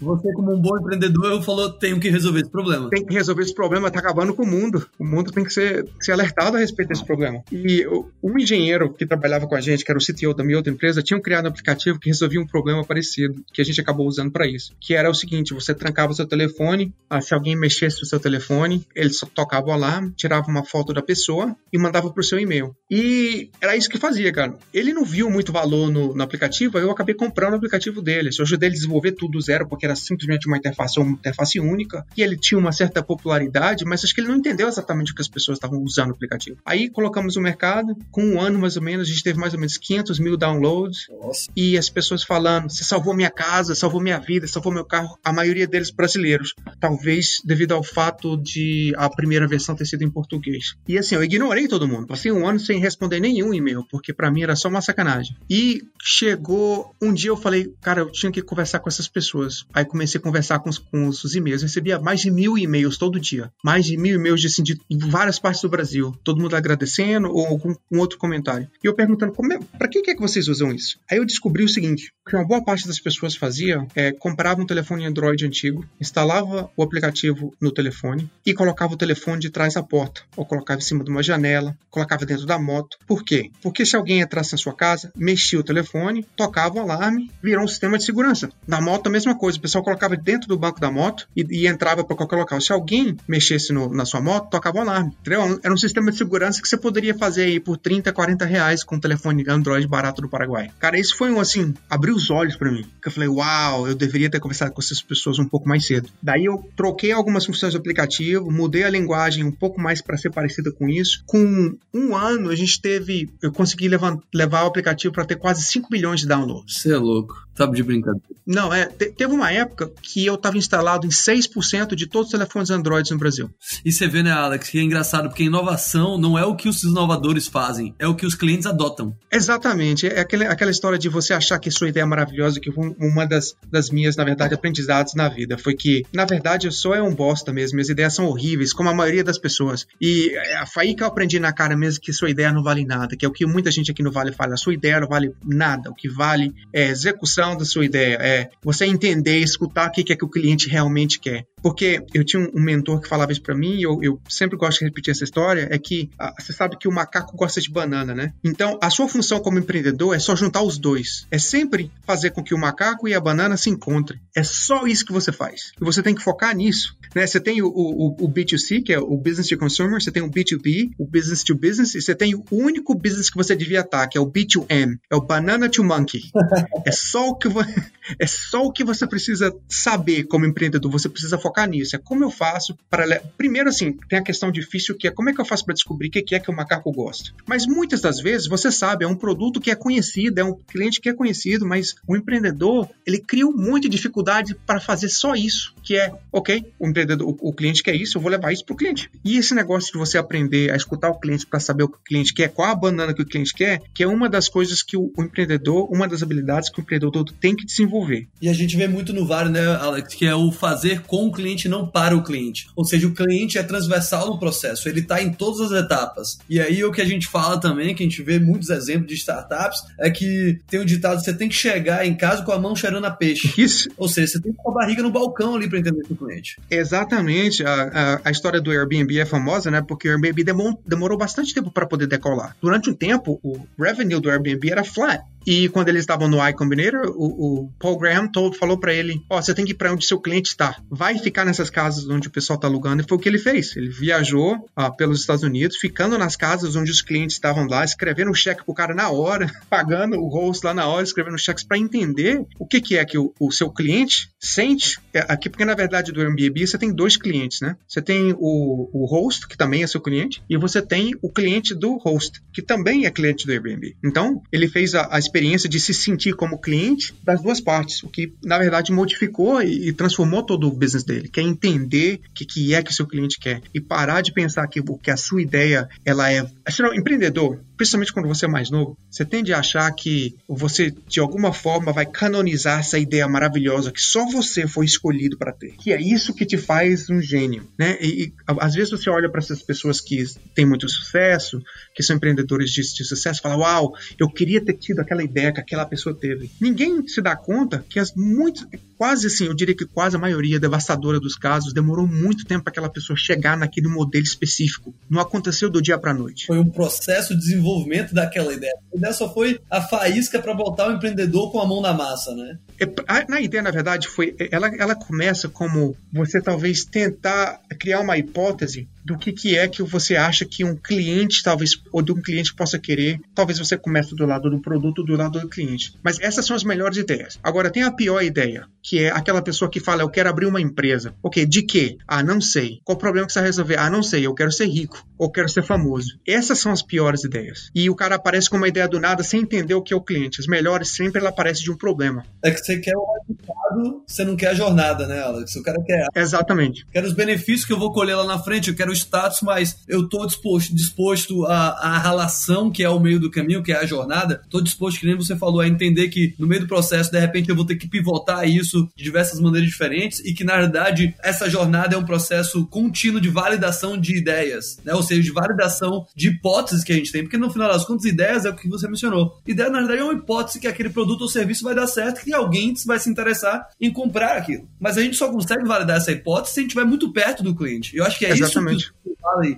Você, 0.00 0.32
como 0.32 0.54
um 0.54 0.60
bom 0.60 0.78
empreendedor, 0.78 1.42
falou: 1.42 1.70
tenho 1.70 2.00
que 2.00 2.08
resolver 2.08 2.40
esse 2.40 2.50
problema. 2.50 2.88
Tem 2.90 3.04
que 3.04 3.14
resolver 3.14 3.42
esse 3.42 3.54
problema, 3.54 3.90
tá 3.90 4.00
acabando 4.00 4.34
com 4.34 4.42
o 4.42 4.46
mundo. 4.46 4.86
O 4.98 5.04
mundo 5.04 5.30
tem 5.30 5.44
que 5.44 5.52
ser, 5.52 5.86
ser 6.00 6.12
alertado 6.12 6.56
a 6.56 6.60
respeito 6.60 6.88
desse 6.88 7.04
problema. 7.04 7.42
E 7.52 7.86
um 8.22 8.38
engenheiro 8.38 8.92
que 8.92 9.06
trabalhava 9.06 9.46
com 9.46 9.54
a 9.54 9.60
gente, 9.60 9.84
que 9.84 9.90
era 9.90 9.98
o 9.98 10.02
CTO 10.02 10.34
da 10.34 10.44
minha 10.44 10.56
outra 10.56 10.72
empresa, 10.72 11.02
tinha 11.02 11.20
criado 11.20 11.46
um 11.46 11.48
aplicativo 11.48 11.98
que 11.98 12.08
resolvia 12.08 12.40
um 12.40 12.46
problema 12.46 12.84
parecido, 12.84 13.42
que 13.52 13.60
a 13.60 13.64
gente 13.64 13.80
acabou 13.80 14.06
usando 14.06 14.30
para 14.30 14.46
isso. 14.46 14.74
Que 14.80 14.94
era 14.94 15.10
o 15.10 15.14
seguinte: 15.14 15.52
você 15.52 15.74
trancava 15.74 16.12
o 16.12 16.14
seu 16.14 16.26
telefone, 16.26 16.94
ah, 17.08 17.20
se 17.20 17.34
alguém 17.34 17.56
mexesse 17.56 18.00
no 18.00 18.06
seu 18.06 18.18
telefone, 18.18 18.86
ele 18.94 19.12
só 19.12 19.26
tocava 19.26 19.68
o 19.68 19.72
alarme, 19.72 20.12
tirava 20.16 20.48
uma 20.48 20.64
foto 20.64 20.92
da 20.92 21.02
pessoa 21.02 21.54
e 21.72 21.78
mandava 21.78 22.10
pro 22.10 22.22
seu 22.22 22.38
e-mail. 22.38 22.74
E 22.90 23.50
era 23.60 23.76
isso 23.76 23.88
que 23.88 23.98
fazia, 23.98 24.32
cara. 24.32 24.54
Ele 24.72 24.92
não 24.92 25.04
viu 25.04 25.30
muito 25.30 25.52
valor 25.52 25.90
no, 25.90 26.14
no 26.14 26.22
aplicativo, 26.22 26.78
aí 26.78 26.84
eu 26.84 26.90
acabei 26.90 27.14
comprando 27.14 27.52
o 27.52 27.56
aplicativo 27.56 28.00
dele. 28.00 28.30
Eu 28.36 28.42
ajudei 28.42 28.68
ele 28.68 28.74
a 28.74 28.78
desenvolver 28.78 29.12
tudo 29.12 29.32
do 29.32 29.40
zero, 29.40 29.68
porque 29.68 29.86
era 29.90 29.96
simplesmente 29.96 30.46
uma 30.46 30.56
interface, 30.56 30.98
uma 30.98 31.12
interface 31.12 31.60
única, 31.60 32.04
e 32.16 32.22
ele 32.22 32.36
tinha 32.36 32.58
uma 32.58 32.72
certa 32.72 33.02
popularidade, 33.02 33.84
mas 33.84 34.04
acho 34.04 34.14
que 34.14 34.20
ele 34.20 34.28
não 34.28 34.36
entendeu 34.36 34.68
exatamente 34.68 35.12
o 35.12 35.14
que 35.14 35.22
as 35.22 35.28
pessoas 35.28 35.56
estavam 35.56 35.82
usando 35.82 36.10
o 36.10 36.14
aplicativo. 36.14 36.58
Aí 36.64 36.88
colocamos 36.88 37.36
no 37.36 37.42
mercado, 37.42 37.96
com 38.10 38.22
um 38.22 38.40
ano 38.40 38.58
mais 38.58 38.76
ou 38.76 38.82
menos, 38.82 39.08
a 39.08 39.10
gente 39.10 39.22
teve 39.22 39.38
mais 39.38 39.54
ou 39.54 39.60
menos 39.60 39.76
500 39.76 40.18
mil 40.18 40.36
downloads, 40.36 41.06
Nossa. 41.08 41.50
e 41.56 41.76
as 41.76 41.88
pessoas 41.88 42.22
falando, 42.22 42.70
você 42.70 42.84
salvou 42.84 43.14
minha 43.14 43.30
casa, 43.30 43.74
salvou 43.74 44.00
minha 44.00 44.18
vida, 44.18 44.46
salvou 44.46 44.72
meu 44.72 44.84
carro, 44.84 45.18
a 45.24 45.32
maioria 45.32 45.66
deles 45.66 45.90
brasileiros. 45.90 46.54
Talvez 46.78 47.40
devido 47.44 47.72
ao 47.72 47.82
fato 47.82 48.36
de 48.36 48.92
a 48.96 49.08
primeira 49.08 49.46
versão 49.46 49.74
ter 49.74 49.86
sido 49.86 50.02
em 50.02 50.10
português. 50.10 50.74
E 50.86 50.98
assim, 50.98 51.14
eu 51.14 51.24
ignorei 51.24 51.68
todo 51.68 51.88
mundo. 51.88 52.06
Passei 52.06 52.30
um 52.32 52.46
ano 52.46 52.58
sem 52.58 52.78
responder 52.78 53.20
nenhum 53.20 53.52
e-mail, 53.52 53.84
porque 53.90 54.12
para 54.12 54.30
mim 54.30 54.42
era 54.42 54.56
só 54.56 54.68
uma 54.68 54.80
sacanagem. 54.80 55.36
E 55.48 55.82
chegou 56.00 56.94
um 57.00 57.12
dia 57.12 57.30
eu 57.30 57.36
falei, 57.36 57.72
cara, 57.80 58.00
eu 58.00 58.10
tinha 58.10 58.30
que 58.30 58.42
conversar 58.42 58.80
com 58.80 58.88
essas 58.88 59.08
pessoas. 59.08 59.64
Aí 59.72 59.79
comecei 59.84 60.18
a 60.18 60.22
conversar 60.22 60.58
com 60.60 60.70
os, 60.70 60.78
com 60.78 61.06
os 61.08 61.34
e-mails. 61.34 61.62
Eu 61.62 61.68
recebia 61.68 61.98
mais 61.98 62.20
de 62.20 62.30
mil 62.30 62.56
e-mails 62.56 62.96
todo 62.96 63.20
dia. 63.20 63.50
Mais 63.64 63.84
de 63.84 63.96
mil 63.96 64.16
e-mails 64.16 64.40
de, 64.40 64.46
assim, 64.46 64.62
de 64.62 64.78
várias 64.88 65.38
partes 65.38 65.62
do 65.62 65.68
Brasil. 65.68 66.14
Todo 66.22 66.40
mundo 66.40 66.56
agradecendo 66.56 67.30
ou 67.30 67.46
algum 67.46 67.74
um 67.90 67.98
outro 67.98 68.18
comentário. 68.18 68.68
E 68.82 68.86
eu 68.86 68.94
perguntando, 68.94 69.32
como 69.32 69.52
é, 69.52 69.58
pra 69.78 69.88
que, 69.88 69.98
é 70.10 70.14
que 70.14 70.20
vocês 70.20 70.48
usam 70.48 70.72
isso? 70.72 70.98
Aí 71.10 71.18
eu 71.18 71.24
descobri 71.24 71.64
o 71.64 71.68
seguinte, 71.68 72.12
que 72.28 72.36
uma 72.36 72.46
boa 72.46 72.62
parte 72.62 72.86
das 72.86 73.00
pessoas 73.00 73.34
fazia 73.34 73.84
é 73.94 74.12
comprava 74.12 74.62
um 74.62 74.66
telefone 74.66 75.04
Android 75.04 75.44
antigo, 75.44 75.84
instalava 76.00 76.70
o 76.76 76.82
aplicativo 76.82 77.52
no 77.60 77.72
telefone 77.72 78.30
e 78.46 78.54
colocava 78.54 78.94
o 78.94 78.96
telefone 78.96 79.40
de 79.40 79.50
trás 79.50 79.74
da 79.74 79.82
porta, 79.82 80.22
ou 80.36 80.44
colocava 80.44 80.80
em 80.80 80.84
cima 80.84 81.02
de 81.02 81.10
uma 81.10 81.22
janela, 81.22 81.76
colocava 81.90 82.24
dentro 82.24 82.46
da 82.46 82.58
moto. 82.58 82.96
Por 83.06 83.24
quê? 83.24 83.50
Porque 83.62 83.84
se 83.84 83.96
alguém 83.96 84.20
entrasse 84.20 84.52
na 84.52 84.58
sua 84.58 84.74
casa, 84.74 85.12
mexia 85.16 85.58
o 85.58 85.64
telefone, 85.64 86.24
tocava 86.36 86.76
o 86.76 86.80
alarme, 86.80 87.30
virou 87.42 87.64
um 87.64 87.68
sistema 87.68 87.98
de 87.98 88.04
segurança. 88.04 88.50
Na 88.66 88.80
moto 88.80 89.08
a 89.08 89.10
mesma 89.10 89.36
coisa, 89.36 89.58
pessoal 89.70 89.84
colocava 89.84 90.16
dentro 90.16 90.48
do 90.48 90.58
banco 90.58 90.80
da 90.80 90.90
moto 90.90 91.28
e, 91.36 91.46
e 91.50 91.66
entrava 91.66 92.02
para 92.02 92.16
qualquer 92.16 92.36
local. 92.36 92.60
Se 92.60 92.72
alguém 92.72 93.16
mexesse 93.28 93.72
no, 93.72 93.88
na 93.94 94.04
sua 94.04 94.20
moto, 94.20 94.50
tocava 94.50 94.78
o 94.78 94.80
alarme. 94.80 95.12
Entendeu? 95.20 95.60
Era 95.62 95.72
um 95.72 95.76
sistema 95.76 96.10
de 96.10 96.18
segurança 96.18 96.60
que 96.60 96.68
você 96.68 96.76
poderia 96.76 97.14
fazer 97.14 97.44
aí 97.44 97.60
por 97.60 97.76
30, 97.76 98.12
40 98.12 98.44
reais 98.44 98.82
com 98.82 98.96
um 98.96 99.00
telefone 99.00 99.44
Android 99.48 99.86
barato 99.86 100.20
do 100.20 100.28
Paraguai. 100.28 100.70
Cara, 100.78 100.98
isso 100.98 101.16
foi 101.16 101.30
um 101.30 101.40
assim, 101.40 101.72
abriu 101.88 102.14
os 102.14 102.30
olhos 102.30 102.56
para 102.56 102.70
mim. 102.70 102.84
Que 103.00 103.08
eu 103.08 103.12
falei, 103.12 103.28
uau, 103.28 103.86
eu 103.86 103.94
deveria 103.94 104.28
ter 104.28 104.40
conversado 104.40 104.72
com 104.72 104.80
essas 104.80 105.00
pessoas 105.00 105.38
um 105.38 105.46
pouco 105.46 105.68
mais 105.68 105.86
cedo. 105.86 106.08
Daí 106.20 106.44
eu 106.44 106.68
troquei 106.76 107.12
algumas 107.12 107.46
funções 107.46 107.72
do 107.72 107.78
aplicativo, 107.78 108.50
mudei 108.50 108.82
a 108.82 108.90
linguagem 108.90 109.44
um 109.44 109.52
pouco 109.52 109.80
mais 109.80 110.02
para 110.02 110.16
ser 110.16 110.30
parecida 110.30 110.72
com 110.72 110.88
isso. 110.88 111.22
Com 111.26 111.76
um 111.94 112.16
ano, 112.16 112.50
a 112.50 112.56
gente 112.56 112.80
teve, 112.80 113.30
eu 113.42 113.52
consegui 113.52 113.88
levar, 113.88 114.18
levar 114.34 114.64
o 114.64 114.66
aplicativo 114.66 115.12
para 115.12 115.24
ter 115.24 115.36
quase 115.36 115.62
5 115.62 115.88
milhões 115.90 116.20
de 116.20 116.26
downloads. 116.26 116.78
Você 116.78 116.92
é 116.92 116.96
louco. 116.96 117.49
Tá 117.60 117.66
de 117.66 117.82
brincadeira. 117.82 118.24
Não, 118.46 118.72
é. 118.72 118.86
Te, 118.86 119.12
teve 119.12 119.34
uma 119.34 119.52
época 119.52 119.92
que 120.00 120.24
eu 120.24 120.34
estava 120.34 120.56
instalado 120.56 121.06
em 121.06 121.10
6% 121.10 121.94
de 121.94 122.06
todos 122.06 122.28
os 122.28 122.32
telefones 122.32 122.70
Android 122.70 123.10
no 123.10 123.18
Brasil. 123.18 123.50
E 123.84 123.92
você 123.92 124.08
vê, 124.08 124.22
né, 124.22 124.32
Alex, 124.32 124.70
que 124.70 124.78
é 124.78 124.82
engraçado, 124.82 125.28
porque 125.28 125.42
inovação 125.42 126.16
não 126.16 126.38
é 126.38 126.44
o 126.46 126.56
que 126.56 126.70
os 126.70 126.82
inovadores 126.82 127.46
fazem, 127.46 127.94
é 127.98 128.08
o 128.08 128.14
que 128.14 128.24
os 128.24 128.34
clientes 128.34 128.64
adotam. 128.64 129.14
Exatamente. 129.30 130.06
É 130.06 130.20
aquele, 130.20 130.46
aquela 130.46 130.70
história 130.70 130.98
de 130.98 131.10
você 131.10 131.34
achar 131.34 131.58
que 131.58 131.70
sua 131.70 131.90
ideia 131.90 132.02
é 132.02 132.06
maravilhosa, 132.06 132.58
que 132.58 132.72
foi 132.72 132.96
uma 132.98 133.26
das, 133.26 133.54
das 133.70 133.90
minhas, 133.90 134.16
na 134.16 134.24
verdade, 134.24 134.54
aprendizados 134.54 135.14
na 135.14 135.28
vida. 135.28 135.58
Foi 135.58 135.74
que, 135.74 136.06
na 136.10 136.24
verdade, 136.24 136.66
eu 136.66 136.72
sou 136.72 136.94
é 136.94 137.02
um 137.02 137.14
bosta 137.14 137.52
mesmo. 137.52 137.76
Minhas 137.76 137.90
ideias 137.90 138.14
são 138.14 138.24
horríveis, 138.24 138.72
como 138.72 138.88
a 138.88 138.94
maioria 138.94 139.22
das 139.22 139.36
pessoas. 139.36 139.86
E 140.00 140.34
é, 140.34 140.64
foi 140.64 140.84
aí 140.84 140.94
que 140.94 141.02
eu 141.02 141.06
aprendi 141.06 141.38
na 141.38 141.52
cara 141.52 141.76
mesmo 141.76 142.00
que 142.00 142.10
sua 142.10 142.30
ideia 142.30 142.50
não 142.50 142.62
vale 142.62 142.86
nada, 142.86 143.14
que 143.16 143.26
é 143.26 143.28
o 143.28 143.32
que 143.32 143.44
muita 143.44 143.70
gente 143.70 143.90
aqui 143.90 144.02
no 144.02 144.10
Vale 144.10 144.32
fala. 144.32 144.54
A 144.54 144.56
sua 144.56 144.72
ideia 144.72 144.98
não 144.98 145.08
vale 145.08 145.30
nada. 145.44 145.90
O 145.90 145.94
que 145.94 146.08
vale 146.08 146.54
é 146.72 146.88
execução 146.88 147.49
da 147.56 147.64
sua 147.64 147.84
ideia, 147.84 148.16
é 148.20 148.50
você 148.62 148.86
entender, 148.86 149.38
escutar 149.38 149.88
o 149.88 149.92
que 149.92 150.12
é 150.12 150.16
que 150.16 150.24
o 150.24 150.30
cliente 150.30 150.68
realmente 150.68 151.18
quer. 151.18 151.46
Porque 151.62 152.02
eu 152.14 152.24
tinha 152.24 152.48
um 152.54 152.60
mentor 152.60 153.00
que 153.00 153.08
falava 153.08 153.32
isso 153.32 153.42
para 153.42 153.54
mim 153.54 153.76
e 153.76 153.82
eu, 153.82 154.02
eu, 154.02 154.20
sempre 154.28 154.56
gosto 154.56 154.78
de 154.78 154.84
repetir 154.86 155.12
essa 155.12 155.24
história, 155.24 155.68
é 155.70 155.78
que 155.78 156.10
ah, 156.18 156.34
você 156.38 156.52
sabe 156.52 156.76
que 156.78 156.88
o 156.88 156.92
macaco 156.92 157.36
gosta 157.36 157.60
de 157.60 157.70
banana, 157.70 158.14
né? 158.14 158.32
Então, 158.42 158.78
a 158.80 158.90
sua 158.90 159.08
função 159.08 159.40
como 159.40 159.58
empreendedor 159.58 160.14
é 160.14 160.18
só 160.18 160.34
juntar 160.34 160.62
os 160.62 160.78
dois. 160.78 161.26
É 161.30 161.38
sempre 161.38 161.90
fazer 162.06 162.30
com 162.30 162.42
que 162.42 162.54
o 162.54 162.58
macaco 162.58 163.08
e 163.08 163.14
a 163.14 163.20
banana 163.20 163.56
se 163.56 163.70
encontrem. 163.70 164.20
É 164.34 164.42
só 164.42 164.86
isso 164.86 165.04
que 165.04 165.12
você 165.12 165.32
faz. 165.32 165.72
E 165.80 165.84
você 165.84 166.02
tem 166.02 166.14
que 166.14 166.22
focar 166.22 166.54
nisso. 166.54 166.96
Né? 167.14 167.26
Você 167.26 167.40
tem 167.40 167.62
o, 167.62 167.68
o, 167.68 168.24
o 168.24 168.28
B2C, 168.28 168.82
que 168.84 168.92
é 168.92 168.98
o 168.98 169.16
Business 169.16 169.48
to 169.48 169.58
Consumer, 169.58 170.00
você 170.00 170.10
tem 170.10 170.22
o 170.22 170.30
B2B, 170.30 170.90
o 170.98 171.06
Business 171.06 171.42
to 171.42 171.54
Business, 171.54 171.94
e 171.94 172.00
você 172.00 172.14
tem 172.14 172.34
o 172.34 172.44
único 172.50 172.94
business 172.94 173.30
que 173.30 173.36
você 173.36 173.56
devia 173.56 173.80
estar, 173.80 174.06
que 174.06 174.16
é 174.16 174.20
o 174.20 174.30
B2M, 174.30 174.98
é 175.10 175.16
o 175.16 175.20
Banana 175.20 175.68
to 175.68 175.82
Monkey. 175.82 176.22
é 176.86 176.92
só 176.92 177.28
o 177.28 177.34
que, 177.36 177.48
é 178.18 178.26
só 178.26 178.64
o 178.64 178.72
que 178.72 178.84
você 178.84 179.06
precisa 179.06 179.54
saber 179.68 180.24
como 180.24 180.46
empreendedor, 180.46 180.90
você 180.90 181.08
precisa 181.08 181.38
focar 181.38 181.49
nisso. 181.68 181.96
É 181.96 181.98
como 181.98 182.24
eu 182.24 182.30
faço 182.30 182.76
para. 182.88 183.20
Primeiro, 183.36 183.68
assim, 183.68 183.92
tem 184.08 184.18
a 184.18 184.22
questão 184.22 184.50
difícil 184.50 184.96
que 184.96 185.08
é 185.08 185.10
como 185.10 185.30
é 185.30 185.34
que 185.34 185.40
eu 185.40 185.44
faço 185.44 185.64
para 185.64 185.74
descobrir 185.74 186.08
o 186.08 186.10
que 186.10 186.34
é 186.34 186.40
que 186.40 186.50
o 186.50 186.54
macaco 186.54 186.90
gosta. 186.92 187.32
Mas 187.46 187.66
muitas 187.66 188.00
das 188.00 188.20
vezes, 188.20 188.46
você 188.46 188.70
sabe, 188.70 189.04
é 189.04 189.08
um 189.08 189.14
produto 189.14 189.60
que 189.60 189.70
é 189.70 189.74
conhecido, 189.74 190.38
é 190.38 190.44
um 190.44 190.54
cliente 190.54 191.00
que 191.00 191.08
é 191.08 191.14
conhecido, 191.14 191.66
mas 191.66 191.94
o 192.06 192.16
empreendedor, 192.16 192.88
ele 193.06 193.18
cria 193.18 193.46
muita 193.46 193.88
dificuldade 193.88 194.54
para 194.54 194.80
fazer 194.80 195.08
só 195.08 195.34
isso, 195.34 195.74
que 195.82 195.96
é, 195.96 196.12
ok, 196.32 196.64
o 196.78 196.88
empreendedor, 196.88 197.28
o, 197.40 197.52
cliente 197.52 197.82
quer 197.82 197.94
isso, 197.94 198.18
eu 198.18 198.22
vou 198.22 198.30
levar 198.30 198.52
isso 198.52 198.64
para 198.64 198.74
o 198.74 198.76
cliente. 198.76 199.10
E 199.24 199.36
esse 199.36 199.54
negócio 199.54 199.92
de 199.92 199.98
você 199.98 200.18
aprender 200.18 200.70
a 200.70 200.76
escutar 200.76 201.10
o 201.10 201.18
cliente 201.18 201.46
para 201.46 201.60
saber 201.60 201.84
o 201.84 201.88
que 201.88 201.96
o 201.96 202.02
cliente 202.04 202.34
quer, 202.34 202.48
qual 202.48 202.70
a 202.70 202.74
banana 202.74 203.14
que 203.14 203.22
o 203.22 203.26
cliente 203.26 203.52
quer, 203.54 203.82
que 203.94 204.02
é 204.02 204.06
uma 204.06 204.28
das 204.28 204.48
coisas 204.48 204.82
que 204.82 204.96
o, 204.96 205.12
o 205.16 205.22
empreendedor, 205.22 205.90
uma 205.90 206.08
das 206.08 206.22
habilidades 206.22 206.70
que 206.70 206.80
o 206.80 206.82
empreendedor 206.82 207.24
tem 207.40 207.54
que 207.54 207.64
desenvolver. 207.64 208.28
E 208.40 208.48
a 208.48 208.52
gente 208.52 208.76
vê 208.76 208.86
muito 208.86 209.12
no 209.12 209.26
VAR, 209.26 209.48
né, 209.48 209.64
Alex, 209.76 210.14
que 210.14 210.26
é 210.26 210.34
o 210.34 210.50
fazer 210.50 211.02
com 211.02 211.26
o 211.26 211.32
cliente, 211.40 211.68
não 211.68 211.86
para 211.86 212.16
o 212.16 212.22
cliente. 212.22 212.68
Ou 212.76 212.84
seja, 212.84 213.06
o 213.06 213.14
cliente 213.14 213.58
é 213.58 213.62
transversal 213.62 214.28
no 214.28 214.38
processo, 214.38 214.88
ele 214.88 215.00
está 215.00 215.22
em 215.22 215.32
todas 215.32 215.72
as 215.72 215.84
etapas. 215.84 216.38
E 216.48 216.60
aí 216.60 216.84
o 216.84 216.92
que 216.92 217.00
a 217.00 217.04
gente 217.04 217.26
fala 217.26 217.58
também, 217.58 217.94
que 217.94 218.02
a 218.02 218.06
gente 218.06 218.22
vê 218.22 218.38
muitos 218.38 218.70
exemplos 218.70 219.08
de 219.08 219.14
startups, 219.14 219.82
é 219.98 220.10
que 220.10 220.58
tem 220.68 220.80
um 220.80 220.84
ditado, 220.84 221.22
você 221.22 221.32
tem 221.32 221.48
que 221.48 221.54
chegar 221.54 222.06
em 222.06 222.14
casa 222.14 222.42
com 222.42 222.52
a 222.52 222.58
mão 222.58 222.76
cheirando 222.76 223.04
a 223.04 223.10
peixe. 223.10 223.52
Isso. 223.60 223.88
Ou 223.96 224.08
seja, 224.08 224.32
você 224.32 224.40
tem 224.40 224.52
que 224.52 224.58
com 224.58 224.70
a 224.70 224.74
barriga 224.74 225.02
no 225.02 225.10
balcão 225.10 225.54
ali 225.54 225.68
para 225.68 225.78
entender 225.78 226.02
o 226.08 226.16
cliente. 226.16 226.56
Exatamente. 226.70 227.64
A, 227.64 227.82
a, 227.82 228.20
a, 228.24 228.30
história 228.30 228.60
do 228.60 228.70
Airbnb 228.70 229.18
é 229.18 229.24
famosa, 229.24 229.70
né? 229.70 229.82
Porque 229.86 230.08
o 230.08 230.12
Airbnb 230.12 230.44
demorou, 230.44 230.82
demorou 230.86 231.18
bastante 231.18 231.54
tempo 231.54 231.70
para 231.70 231.86
poder 231.86 232.06
decolar. 232.06 232.56
Durante 232.60 232.90
um 232.90 232.94
tempo, 232.94 233.38
o 233.42 233.60
revenue 233.78 234.20
do 234.20 234.30
Airbnb 234.30 234.70
era 234.70 234.84
flat. 234.84 235.22
E 235.46 235.68
quando 235.70 235.88
eles 235.88 236.02
estavam 236.02 236.28
no 236.28 236.36
Y 236.36 236.52
Combinator, 236.54 237.12
o, 237.16 237.64
o 237.64 237.72
Paul 237.78 237.98
Graham 237.98 238.28
told, 238.28 238.58
falou 238.58 238.78
para 238.78 238.92
ele: 238.92 239.22
Ó, 239.28 239.38
oh, 239.38 239.42
você 239.42 239.54
tem 239.54 239.64
que 239.64 239.72
ir 239.72 239.74
para 239.74 239.92
onde 239.92 240.04
seu 240.04 240.20
cliente 240.20 240.50
está. 240.50 240.76
Vai 240.90 241.18
ficar 241.18 241.29
nessas 241.44 241.70
casas 241.70 242.08
onde 242.08 242.28
o 242.28 242.30
pessoal 242.30 242.56
está 242.56 242.68
alugando. 242.68 243.02
E 243.02 243.06
foi 243.08 243.18
o 243.18 243.20
que 243.20 243.28
ele 243.28 243.38
fez. 243.38 243.76
Ele 243.76 243.88
viajou 243.88 244.68
ah, 244.74 244.90
pelos 244.90 245.20
Estados 245.20 245.42
Unidos, 245.42 245.76
ficando 245.76 246.18
nas 246.18 246.36
casas 246.36 246.76
onde 246.76 246.90
os 246.90 247.02
clientes 247.02 247.36
estavam 247.36 247.66
lá, 247.66 247.84
escrevendo 247.84 248.30
o 248.30 248.34
cheque 248.34 248.64
pro 248.64 248.74
cara 248.74 248.94
na 248.94 249.10
hora, 249.10 249.50
pagando 249.68 250.16
o 250.16 250.28
host 250.28 250.64
lá 250.64 250.74
na 250.74 250.86
hora, 250.86 251.02
escrevendo 251.02 251.38
cheques 251.38 251.64
para 251.64 251.78
entender 251.78 252.44
o 252.58 252.66
que, 252.66 252.80
que 252.80 252.96
é 252.96 253.04
que 253.04 253.18
o, 253.18 253.32
o 253.38 253.50
seu 253.50 253.70
cliente 253.70 254.30
sente. 254.38 254.98
É, 255.12 255.24
aqui, 255.28 255.48
porque 255.48 255.64
na 255.64 255.74
verdade 255.74 256.12
do 256.12 256.20
Airbnb 256.20 256.66
você 256.66 256.78
tem 256.78 256.92
dois 256.92 257.16
clientes, 257.16 257.60
né? 257.60 257.76
Você 257.88 258.00
tem 258.00 258.34
o, 258.38 258.90
o 258.92 259.06
host, 259.06 259.46
que 259.46 259.56
também 259.56 259.82
é 259.82 259.86
seu 259.86 260.00
cliente, 260.00 260.42
e 260.48 260.56
você 260.56 260.80
tem 260.80 261.14
o 261.22 261.30
cliente 261.30 261.74
do 261.74 261.96
host, 261.96 262.40
que 262.52 262.62
também 262.62 263.06
é 263.06 263.10
cliente 263.10 263.46
do 263.46 263.52
Airbnb. 263.52 263.96
Então, 264.04 264.42
ele 264.52 264.68
fez 264.68 264.94
a, 264.94 265.08
a 265.10 265.18
experiência 265.18 265.68
de 265.68 265.80
se 265.80 265.92
sentir 265.92 266.34
como 266.34 266.60
cliente 266.60 267.14
das 267.22 267.42
duas 267.42 267.60
partes, 267.60 268.02
o 268.02 268.08
que 268.08 268.32
na 268.44 268.58
verdade 268.58 268.92
modificou 268.92 269.62
e, 269.62 269.88
e 269.88 269.92
transformou 269.92 270.42
todo 270.42 270.68
o 270.68 270.72
business 270.72 271.04
dele. 271.04 271.19
Quer 271.28 271.42
entender 271.42 272.20
o 272.28 272.32
que, 272.34 272.44
que 272.44 272.74
é 272.74 272.82
que 272.82 272.90
o 272.90 272.94
seu 272.94 273.06
cliente 273.06 273.38
quer 273.38 273.62
e 273.74 273.80
parar 273.80 274.20
de 274.20 274.32
pensar 274.32 274.66
que, 274.66 274.82
que 274.82 275.10
a 275.10 275.16
sua 275.16 275.42
ideia 275.42 275.88
ela 276.04 276.32
é. 276.32 276.46
Afinal, 276.64 276.94
empreendedor, 276.94 277.60
principalmente 277.80 278.12
quando 278.12 278.28
você 278.28 278.44
é 278.44 278.48
mais 278.48 278.70
novo, 278.70 278.94
você 279.10 279.24
tende 279.24 279.54
a 279.54 279.60
achar 279.60 279.90
que 279.92 280.36
você 280.46 280.94
de 281.08 281.18
alguma 281.18 281.50
forma 281.50 281.94
vai 281.94 282.04
canonizar 282.04 282.80
essa 282.80 282.98
ideia 282.98 283.26
maravilhosa 283.26 283.90
que 283.90 284.02
só 284.02 284.26
você 284.26 284.68
foi 284.68 284.84
escolhido 284.84 285.38
para 285.38 285.50
ter. 285.50 285.76
Que 285.78 285.90
é 285.90 285.98
isso 285.98 286.34
que 286.34 286.44
te 286.44 286.58
faz 286.58 287.08
um 287.08 287.22
gênio, 287.22 287.66
né? 287.78 287.96
E, 287.98 288.24
e 288.24 288.32
às 288.46 288.74
vezes 288.74 288.90
você 288.90 289.08
olha 289.08 289.30
para 289.30 289.40
essas 289.40 289.62
pessoas 289.62 289.98
que 289.98 290.22
têm 290.54 290.66
muito 290.66 290.86
sucesso, 290.90 291.62
que 291.94 292.02
são 292.02 292.16
empreendedores 292.16 292.70
de, 292.70 292.82
de 292.82 293.02
sucesso, 293.02 293.40
e 293.40 293.42
fala: 293.42 293.56
"Uau, 293.56 293.94
eu 294.18 294.28
queria 294.28 294.62
ter 294.62 294.74
tido 294.74 295.00
aquela 295.00 295.24
ideia 295.24 295.50
que 295.50 295.60
aquela 295.60 295.86
pessoa 295.86 296.14
teve". 296.14 296.50
Ninguém 296.60 297.08
se 297.08 297.22
dá 297.22 297.34
conta 297.34 297.82
que 297.88 297.98
as 297.98 298.12
muitas 298.14 298.68
quase 298.98 299.28
assim, 299.28 299.46
eu 299.46 299.54
diria 299.54 299.74
que 299.74 299.86
quase 299.86 300.16
a 300.16 300.18
maioria 300.18 300.60
devastadora 300.60 301.18
dos 301.18 301.34
casos 301.34 301.72
demorou 301.72 302.06
muito 302.06 302.44
tempo 302.44 302.64
para 302.64 302.70
aquela 302.70 302.90
pessoa 302.90 303.16
chegar 303.16 303.56
naquele 303.56 303.88
modelo 303.88 304.22
específico. 304.22 304.94
Não 305.08 305.18
aconteceu 305.18 305.70
do 305.70 305.80
dia 305.80 305.96
para 305.96 306.12
noite. 306.12 306.46
Foi 306.46 306.58
um 306.58 306.68
processo 306.68 307.34
de 307.34 307.40
desenvolvimento 307.40 307.69
daquela 308.12 308.52
ideia. 308.52 308.74
A 308.92 308.96
ideia 308.96 309.12
só 309.12 309.32
foi 309.32 309.58
a 309.70 309.80
faísca 309.80 310.38
para 310.38 310.54
botar 310.54 310.88
o 310.88 310.92
empreendedor 310.92 311.50
com 311.50 311.60
a 311.60 311.66
mão 311.66 311.80
na 311.80 311.92
massa, 311.92 312.34
né? 312.34 312.58
É, 312.78 312.86
na 313.28 313.40
ideia, 313.40 313.62
na 313.62 313.70
verdade, 313.70 314.08
foi 314.08 314.34
ela, 314.50 314.68
ela 314.78 314.94
começa 314.94 315.48
como 315.48 315.96
você 316.12 316.40
talvez 316.40 316.84
tentar 316.84 317.60
criar 317.78 318.00
uma 318.00 318.16
hipótese 318.16 318.88
do 319.10 319.18
que, 319.18 319.32
que 319.32 319.58
é 319.58 319.66
que 319.66 319.82
você 319.82 320.16
acha 320.16 320.44
que 320.44 320.64
um 320.64 320.76
cliente, 320.76 321.42
talvez, 321.42 321.72
ou 321.92 322.00
de 322.00 322.12
um 322.12 322.22
cliente 322.22 322.54
possa 322.54 322.78
querer. 322.78 323.20
Talvez 323.34 323.58
você 323.58 323.76
comece 323.76 324.14
do 324.14 324.24
lado 324.24 324.48
do 324.48 324.60
produto, 324.60 325.02
do 325.02 325.16
lado 325.16 325.40
do 325.40 325.48
cliente. 325.48 325.94
Mas 326.02 326.18
essas 326.20 326.46
são 326.46 326.54
as 326.54 326.64
melhores 326.64 326.96
ideias. 326.96 327.38
Agora, 327.42 327.70
tem 327.70 327.82
a 327.82 327.92
pior 327.92 328.22
ideia, 328.22 328.66
que 328.82 329.00
é 329.00 329.10
aquela 329.10 329.42
pessoa 329.42 329.70
que 329.70 329.80
fala, 329.80 330.02
eu 330.02 330.08
quero 330.08 330.28
abrir 330.28 330.46
uma 330.46 330.60
empresa. 330.60 331.14
Ok, 331.22 331.44
de 331.44 331.62
quê? 331.62 331.96
Ah, 332.06 332.22
não 332.22 332.40
sei. 332.40 332.80
Qual 332.84 332.96
o 332.96 332.98
problema 332.98 333.26
que 333.26 333.32
você 333.32 333.40
vai 333.40 333.48
resolver? 333.48 333.78
Ah, 333.78 333.90
não 333.90 334.02
sei, 334.02 334.26
eu 334.26 334.34
quero 334.34 334.52
ser 334.52 334.66
rico, 334.66 335.04
ou 335.18 335.30
quero 335.30 335.48
ser 335.48 335.62
famoso. 335.62 336.18
Essas 336.26 336.58
são 336.58 336.72
as 336.72 336.82
piores 336.82 337.24
ideias. 337.24 337.70
E 337.74 337.90
o 337.90 337.94
cara 337.94 338.14
aparece 338.14 338.48
com 338.48 338.56
uma 338.56 338.68
ideia 338.68 338.88
do 338.88 339.00
nada 339.00 339.22
sem 339.22 339.40
entender 339.40 339.74
o 339.74 339.82
que 339.82 339.92
é 339.92 339.96
o 339.96 340.00
cliente. 340.00 340.40
As 340.40 340.46
melhores 340.46 340.88
sempre 340.90 341.20
ela 341.20 341.30
aparece 341.30 341.62
de 341.62 341.70
um 341.70 341.76
problema. 341.76 342.24
É 342.44 342.50
que 342.50 342.58
você 342.58 342.78
quer 342.78 342.96
o 342.96 343.04
resultado, 343.20 344.04
você 344.06 344.24
não 344.24 344.36
quer 344.36 344.48
a 344.48 344.54
jornada, 344.54 345.06
né, 345.06 345.20
Alex? 345.20 345.56
O 345.56 345.62
cara 345.62 345.82
quer. 345.84 346.06
Exatamente. 346.14 346.86
Quero 346.92 347.06
os 347.06 347.12
benefícios 347.12 347.64
que 347.64 347.72
eu 347.72 347.78
vou 347.78 347.92
colher 347.92 348.14
lá 348.14 348.24
na 348.24 348.38
frente, 348.38 348.70
eu 348.70 348.76
quero 348.76 348.90
o 348.90 348.94
status, 349.00 349.40
mas 349.42 349.78
eu 349.88 350.08
tô 350.08 350.26
disposto, 350.26 350.74
disposto 350.74 351.44
a, 351.46 351.98
relação 351.98 352.70
que 352.70 352.82
é 352.82 352.88
o 352.88 352.98
meio 352.98 353.20
do 353.20 353.30
caminho, 353.30 353.62
que 353.62 353.72
é 353.72 353.76
a 353.76 353.86
jornada, 353.86 354.42
tô 354.48 354.60
disposto, 354.60 355.00
que 355.00 355.06
nem 355.06 355.16
você 355.16 355.36
falou, 355.36 355.60
a 355.60 355.68
entender 355.68 356.08
que 356.08 356.34
no 356.38 356.46
meio 356.46 356.62
do 356.62 356.66
processo, 356.66 357.10
de 357.10 357.18
repente, 357.18 357.48
eu 357.48 357.56
vou 357.56 357.64
ter 357.64 357.76
que 357.76 357.88
pivotar 357.88 358.48
isso 358.48 358.88
de 358.96 359.04
diversas 359.04 359.40
maneiras 359.40 359.68
diferentes 359.68 360.20
e 360.20 360.32
que, 360.32 360.44
na 360.44 360.56
verdade, 360.56 361.14
essa 361.22 361.48
jornada 361.48 361.94
é 361.94 361.98
um 361.98 362.04
processo 362.04 362.66
contínuo 362.66 363.20
de 363.20 363.28
validação 363.28 363.98
de 363.98 364.16
ideias, 364.16 364.78
né? 364.84 364.94
Ou 364.94 365.02
seja, 365.02 365.22
de 365.22 365.30
validação 365.30 366.06
de 366.14 366.28
hipóteses 366.28 366.84
que 366.84 366.92
a 366.92 366.96
gente 366.96 367.12
tem, 367.12 367.22
porque 367.22 367.36
no 367.36 367.50
final 367.50 367.68
das 367.68 367.84
contas, 367.84 368.04
ideias 368.04 368.44
é 368.44 368.50
o 368.50 368.56
que 368.56 368.68
você 368.68 368.88
mencionou. 368.88 369.40
Ideia, 369.46 369.70
na 369.70 369.78
verdade, 369.78 370.00
é 370.00 370.04
uma 370.04 370.14
hipótese 370.14 370.60
que 370.60 370.66
aquele 370.66 370.90
produto 370.90 371.22
ou 371.22 371.28
serviço 371.28 371.64
vai 371.64 371.74
dar 371.74 371.86
certo, 371.86 372.22
que 372.22 372.32
alguém 372.32 372.74
vai 372.86 372.98
se 372.98 373.10
interessar 373.10 373.68
em 373.80 373.92
comprar 373.92 374.36
aquilo. 374.36 374.68
Mas 374.78 374.96
a 374.96 375.02
gente 375.02 375.16
só 375.16 375.30
consegue 375.30 375.64
validar 375.64 375.96
essa 375.96 376.12
hipótese 376.12 376.54
se 376.54 376.60
a 376.60 376.62
gente 376.62 376.70
estiver 376.70 376.86
muito 376.86 377.12
perto 377.12 377.42
do 377.42 377.54
cliente. 377.54 377.96
Eu 377.96 378.04
acho 378.04 378.18
que 378.18 378.26
é 378.26 378.30
Exatamente. 378.30 378.82
isso 378.82 378.89